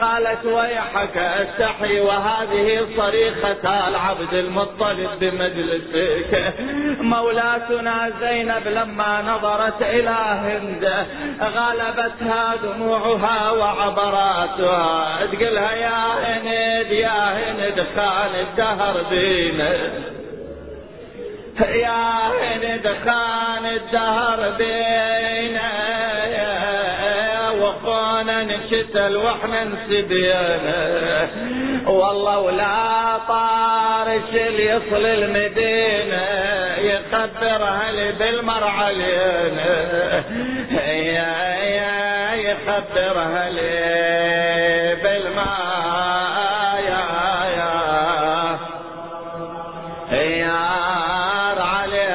قالت 0.00 0.44
ويحك 0.44 1.16
استحي 1.16 2.00
وهذه 2.00 2.86
صريخة 2.96 3.88
العبد 3.88 4.34
المطلب 4.34 5.10
بمجلسك. 5.20 6.54
مولاتنا 7.00 8.12
زينب 8.20 8.68
لما 8.68 9.22
نظرت 9.22 9.82
إلى 9.82 10.16
هند 10.44 11.06
غلبتها 11.40 12.54
دموعها 12.62 13.47
وعبراتها. 13.52 15.18
تقلها 15.32 15.72
يا 15.72 16.04
هند 16.24 16.90
يا 16.92 17.20
هند 17.38 17.86
خان 17.96 18.34
الدهر 18.40 19.02
بينا. 19.10 19.72
يا 21.74 22.12
هند 22.40 22.86
خان 23.04 23.66
الدهر 23.66 24.50
بينا. 24.58 25.88
وخونا 27.60 28.44
نشتل 28.44 29.16
وإحنا 29.16 29.64
نسبينا 29.64 31.28
والله 31.86 32.38
ولا 32.38 33.18
طارش 33.28 34.30
اللي 34.32 34.66
يصل 34.66 35.06
المدينة 35.06 36.26
يخبر 36.78 37.62
أهلي 37.64 38.12
بالمرعى 38.12 38.70
علينا. 38.70 39.74
يا 40.86 41.32
يا 41.78 42.17
يخبر 42.48 43.14
أهلي 43.20 43.74
بالماء. 45.02 46.38
يا 46.88 47.04
يا. 47.58 47.74
يار 50.12 51.58
علينا 51.62 52.12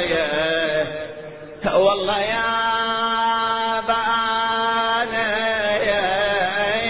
يا. 0.00 0.86
والله 1.74 2.18
يا 2.20 2.46
بأنا 3.80 5.28
يا. 5.76 6.06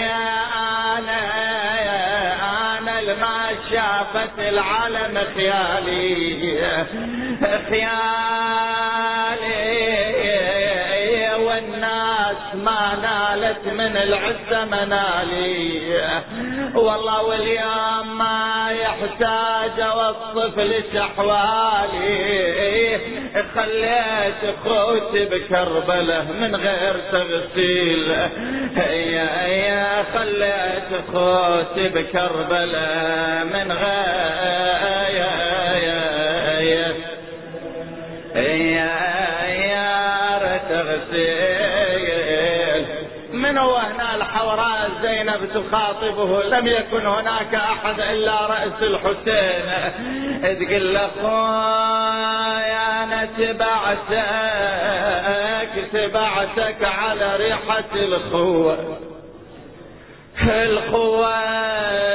يا 0.05 0.27
أنا 0.97 1.21
يا. 1.87 2.01
أنا 2.77 2.93
الما 2.99 3.37
شافت 3.71 4.39
العالم 4.39 5.15
خيالي. 5.35 6.27
خيالي 7.69 8.16
العزة 14.07 14.65
منالي 14.65 16.11
والله 16.75 17.23
واليوم 17.23 18.17
ما 18.17 18.69
يحتاج 18.71 19.79
اوصف 19.79 20.59
لك 20.59 20.95
احوالي 20.95 22.47
خليت 23.55 24.55
اخوتي 24.55 25.25
بكربله 25.25 26.31
من 26.31 26.55
غير 26.55 26.95
تغسيل 27.11 28.11
يا 28.77 29.47
يا 29.47 30.05
خليت 30.13 31.03
اخوتي 31.09 31.89
بكربله 31.89 33.43
من 33.43 33.71
غير 33.71 34.07
يا 38.35 38.91
يا 39.51 40.57
تغسيل 40.69 41.66
من 43.67 43.73
هو 43.73 43.77
هنا 43.77 44.15
الحوراء 44.15 44.89
زينب 45.01 45.49
تخاطبه. 45.53 46.43
لم 46.43 46.67
يكن 46.67 47.05
هناك 47.05 47.55
أحد 47.55 47.99
إلا 47.99 48.45
رأس 48.45 48.81
الحسين. 48.81 49.65
تقول 50.41 50.93
له 50.93 51.09
أنا 53.03 53.27
تبعتك 53.37 54.25
تبعتك 55.93 56.83
على 56.83 57.35
ريحة 57.35 57.95
الخوة. 57.95 58.97
الخوة 60.41 61.35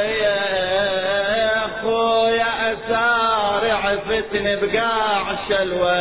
يا 0.04 1.66
أخويا 1.66 2.72
أسارع 2.72 3.96
فتن 3.96 4.58
بقاع 4.62 5.24
شلوة 5.48 5.96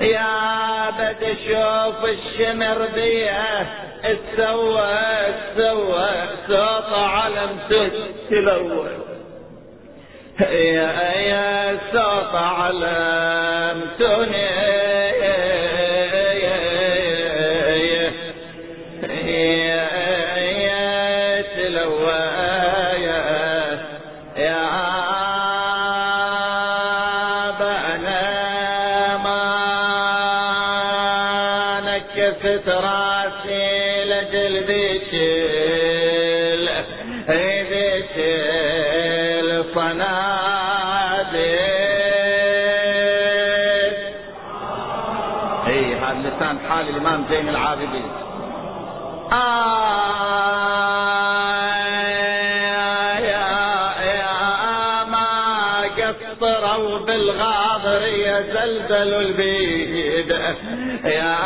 يا 0.00 0.90
بد 0.90 1.36
شوف 1.46 2.04
الشمر 2.04 2.86
ديه 2.94 3.66
السوى 4.04 4.98
السوى 5.28 6.10
صوت 6.48 6.92
علم 6.92 7.58
تلوى 8.30 8.90
يا 10.40 11.12
يا 11.12 11.78
صوت 11.92 12.34
علم 12.34 13.80
تني 13.98 14.69
حال 47.10 47.20
الإمام 47.20 47.24
زين 47.30 47.48
العابدين. 47.48 48.10
آه 49.32 49.98
يا 53.18 53.94
يا 54.02 55.04
ما 55.04 55.82
قصروا 55.98 56.98
بالغاضر 56.98 58.02
يغسل 58.06 59.14
البيد. 59.14 60.30
يا 61.04 61.36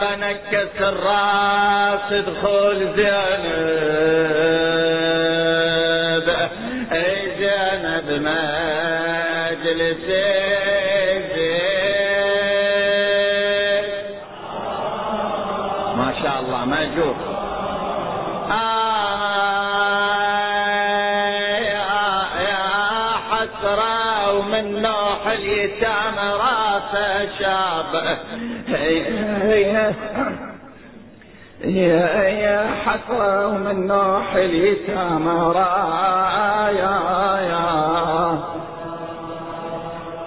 بنكس 0.00 0.76
الراس 0.80 2.12
ادخل 2.12 2.78
زينب. 2.96 3.50
أي 6.92 7.16
زينب 7.38 8.08
مجلسي 9.62 10.69
نوح 25.60 25.68
اليتام 25.68 26.18
راسه 26.18 27.28
شاب 27.38 28.18
يا 31.64 32.22
يا 32.28 32.66
حسرة 32.84 33.46
ومن 33.46 33.86
نوح 33.86 34.34
اليتام 34.34 35.28
رايا 35.28 36.96
يا 37.40 37.68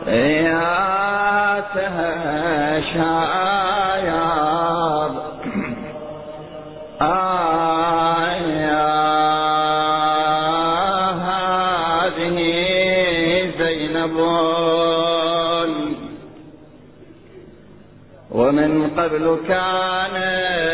يا. 0.08 0.54
تهشايا 1.74 3.63
قبل 18.98 19.40
كانت 19.48 20.74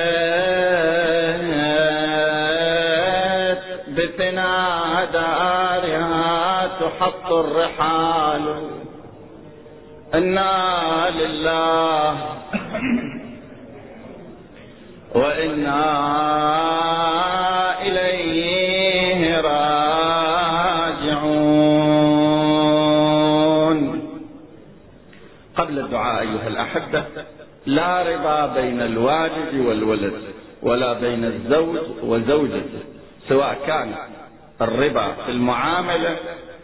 بثنا 3.97 5.05
دارها 5.13 6.67
تحط 6.79 7.31
الرحال. 7.31 8.45
إنا 10.13 11.09
لله 11.19 12.15
وإنا 15.15 16.28
لا 27.65 28.01
رضا 28.01 28.61
بين 28.61 28.81
الوالد 28.81 29.65
والولد 29.67 30.13
ولا 30.61 30.93
بين 30.93 31.25
الزوج 31.25 31.77
وزوجته 32.03 32.79
سواء 33.29 33.57
كان 33.67 33.95
الربا 34.61 35.11
في 35.25 35.31
المعاملة 35.31 36.17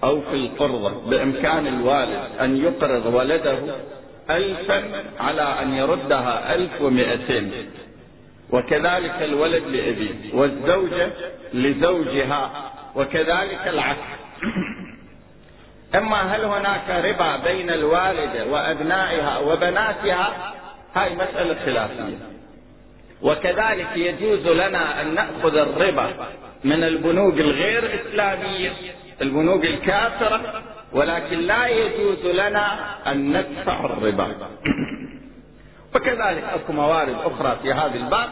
أو 0.03 0.21
في 0.21 0.33
القرضة. 0.33 1.09
بإمكان 1.09 1.67
الوالد 1.67 2.19
أن 2.41 2.57
يقرض 2.57 3.13
ولده 3.13 3.57
ألفا 4.29 4.83
على 5.19 5.41
أن 5.61 5.73
يردها 5.73 6.55
ألف 6.55 6.81
ومئتين. 6.81 7.51
وكذلك 8.51 9.15
الولد 9.21 9.63
لأبيه 9.63 10.33
والزوجة 10.33 11.09
لزوجها 11.53 12.71
وكذلك 12.95 13.67
العكس. 13.67 13.99
أما 15.99 16.35
هل 16.35 16.45
هناك 16.45 17.05
ربا 17.05 17.37
بين 17.37 17.69
الوالده 17.69 18.45
وأبنائها 18.45 19.37
وبناتها 19.37 20.54
هاي 20.95 21.15
مسألة 21.15 21.65
خلافية. 21.65 22.17
وكذلك 23.21 23.87
يجوز 23.95 24.47
لنا 24.47 25.01
أن 25.01 25.15
نأخذ 25.15 25.57
الربا 25.57 26.09
من 26.63 26.83
البنوك 26.83 27.33
الغير 27.33 28.01
إسلامية 28.01 28.71
البنوك 29.21 29.65
الكافرة 29.65 30.63
ولكن 30.93 31.39
لا 31.39 31.67
يجوز 31.67 32.25
لنا 32.25 32.95
أن 33.11 33.37
ندفع 33.37 33.85
الربا. 33.85 34.35
وكذلك 35.95 36.43
أكو 36.43 36.73
موارد 36.73 37.15
أخرى 37.23 37.57
في 37.63 37.73
هذا 37.73 37.95
الباب 37.95 38.29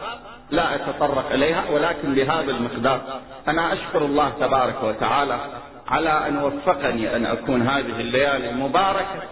لا 0.51 0.75
أتطرق 0.75 1.31
إليها 1.31 1.63
ولكن 1.69 2.13
بهذا 2.13 2.51
المقدار 2.51 3.01
أنا 3.47 3.73
أشكر 3.73 4.05
الله 4.05 4.29
تبارك 4.39 4.83
وتعالى 4.83 5.39
على 5.87 6.27
أن 6.27 6.37
وفقني 6.37 7.15
أن 7.15 7.25
أكون 7.25 7.61
هذه 7.61 7.99
الليالي 7.99 8.49
المباركة 8.49 9.23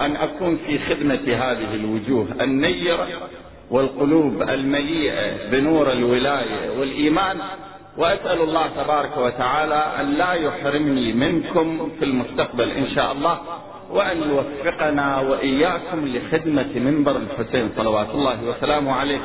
أن 0.00 0.16
أكون 0.16 0.58
في 0.66 0.78
خدمة 0.78 1.24
هذه 1.26 1.74
الوجوه 1.74 2.26
النيرة 2.40 3.08
والقلوب 3.70 4.42
المليئة 4.42 5.50
بنور 5.50 5.92
الولاية 5.92 6.78
والإيمان. 6.78 7.38
وأسأل 7.96 8.40
الله 8.40 8.66
تبارك 8.66 9.16
وتعالى 9.16 9.84
أن 10.00 10.14
لا 10.14 10.32
يحرمني 10.32 11.12
منكم 11.12 11.90
في 11.98 12.04
المستقبل 12.04 12.70
إن 12.70 12.86
شاء 12.94 13.12
الله 13.12 13.38
وأن 13.90 14.16
يوفقنا 14.30 15.20
وإياكم 15.20 16.08
لخدمة 16.08 16.70
منبر 16.74 17.16
الحسين 17.16 17.70
صلوات 17.76 18.10
الله 18.10 18.44
وسلامه 18.44 18.92
عليه. 18.92 19.20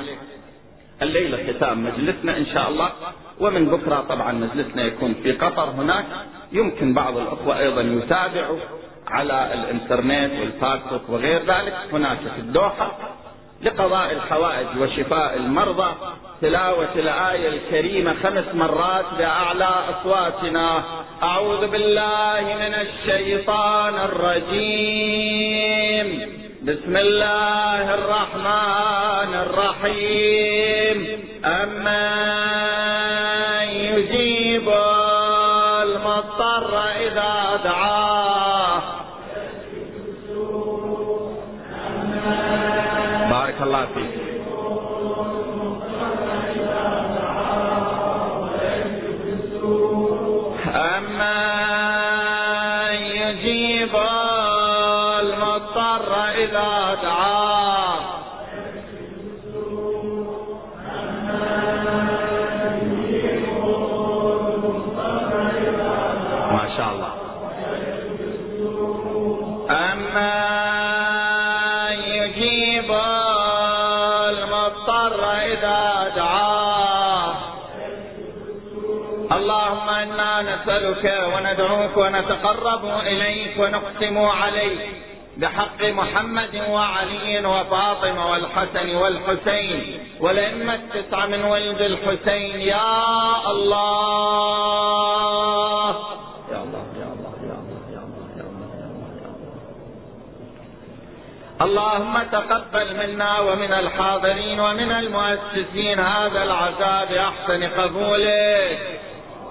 الليلة 1.02 1.54
ختام 1.54 1.84
مجلسنا 1.84 2.38
إن 2.38 2.46
شاء 2.46 2.70
الله 2.70 2.90
ومن 3.40 3.66
بكرة 3.66 4.06
طبعا 4.10 4.32
مجلسنا 4.32 4.84
يكون 4.84 5.14
في 5.24 5.32
قطر 5.32 5.70
هناك. 5.70 6.06
يمكن 6.52 6.94
بعض 6.94 7.18
الأخوة 7.18 7.60
أيضا 7.60 7.82
يتابعوا. 7.82 8.60
على 9.08 9.54
الإنترنت 9.54 10.32
والفاكسوك 10.40 11.10
وغير 11.10 11.40
ذلك 11.40 11.78
هناك 11.94 12.18
في 12.18 12.40
الدوحة 12.40 12.92
لقضاء 13.62 14.12
الحوائج 14.12 14.68
وشفاء 14.80 15.38
المرضى 15.38 15.94
تلاوة 16.42 16.94
الآية 16.96 17.48
الكريمة 17.48 18.16
خمس 18.24 18.44
مرات 18.54 19.06
بأعلى 19.18 19.70
أصواتنا. 19.90 20.84
أعوذ 21.24 21.68
بالله 21.68 22.42
من 22.42 22.74
الشيطان 22.74 23.96
الرجيم. 23.96 25.46
بسم 26.64 26.98
الله 26.98 27.94
الرحمن 27.94 29.34
الرحيم. 29.36 31.20
أما 31.46 32.16
يجيب 33.64 34.70
المضطر 35.84 36.80
إذا 36.80 37.60
دعاه 37.64 38.15
Gracias. 43.94 44.25
نسألك 80.86 81.34
وندعوك 81.36 81.98
ونتقرب 81.98 82.86
إليك 83.08 83.60
ونقسم 83.60 84.18
عليك 84.18 84.80
بحق 85.38 85.84
محمد 85.84 86.62
وعلي 86.70 87.46
وفاطمة 87.46 88.32
والحسن 88.32 88.96
والحسين 88.96 90.00
والأئمة 90.20 90.76
التسعة 90.76 91.26
من 91.26 91.44
ولد 91.44 91.82
الحسين. 91.82 92.62
يا 92.62 93.52
الله. 93.52 94.76
يا 96.52 96.64
الله 96.64 96.86
يا 97.00 97.08
الله 97.14 97.34
يا 97.50 97.58
الله 97.60 97.82
يا 97.96 98.02
الله 98.02 98.30
يا 98.38 98.46
الله 98.46 98.66
اللهم 101.62 102.24
تقبل 102.32 102.96
منا 102.96 103.40
ومن 103.40 103.74
الحاضرين 103.74 104.60
ومن 104.60 104.92
المؤسسين 104.92 106.00
هذا 106.00 106.44
العزاء 106.44 107.06
بأحسن 107.10 107.64
قبولك 107.82 108.80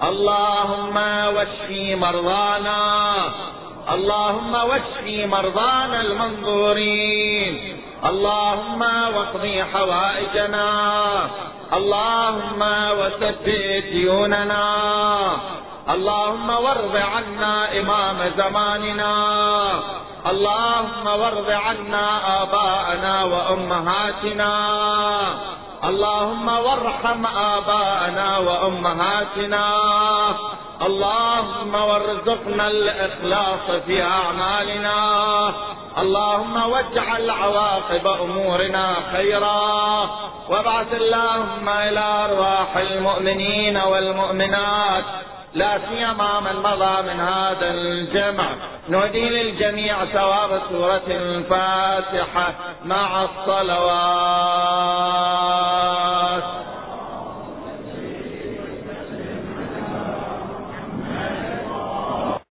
اللهم 0.07 0.97
واشفي 1.35 1.95
مرضانا. 1.95 3.15
اللهم 3.93 4.53
واشفي 4.53 5.25
مرضانا 5.25 6.01
المنظورين. 6.01 7.81
اللهم 8.05 8.81
واقضي 9.15 9.63
حوائجنا. 9.63 10.69
اللهم 11.73 12.61
وثبت 12.99 13.49
ديوننا. 13.91 14.75
اللهم 15.89 16.49
وارض 16.49 16.95
عنا 16.95 17.79
إمام 17.79 18.17
زماننا. 18.37 19.15
اللهم 20.29 21.07
وارض 21.07 21.49
عنا 21.49 22.07
آباءنا 22.41 23.23
وأمهاتنا. 23.23 24.53
اللهم 25.83 26.47
وارحم 26.47 27.25
آباءنا 27.25 28.37
وأمهاتنا. 28.37 29.75
اللهم 30.81 31.75
وارزقنا 31.75 32.67
الإخلاص 32.67 33.81
في 33.85 34.03
أعمالنا. 34.03 35.53
اللهم 35.97 36.69
واجعل 36.71 37.29
عواقب 37.29 38.07
أمورنا 38.07 38.95
خيرا. 39.11 40.09
وابعث 40.49 40.93
اللهم 40.93 41.69
إلى 41.69 41.99
أرواح 41.99 42.77
المؤمنين 42.77 43.77
والمؤمنات. 43.77 45.03
لا 45.55 45.79
سيما 45.89 46.39
من 46.39 46.55
مضى 46.55 47.01
من 47.01 47.19
هذا 47.19 47.69
الجمع. 47.69 48.45
نهدي 48.89 49.29
للجميع 49.29 50.05
ثواب 50.05 50.61
سورة 50.69 51.01
الفاتحة 51.07 52.53
مع 52.85 53.23
الصلوات. 53.23 54.75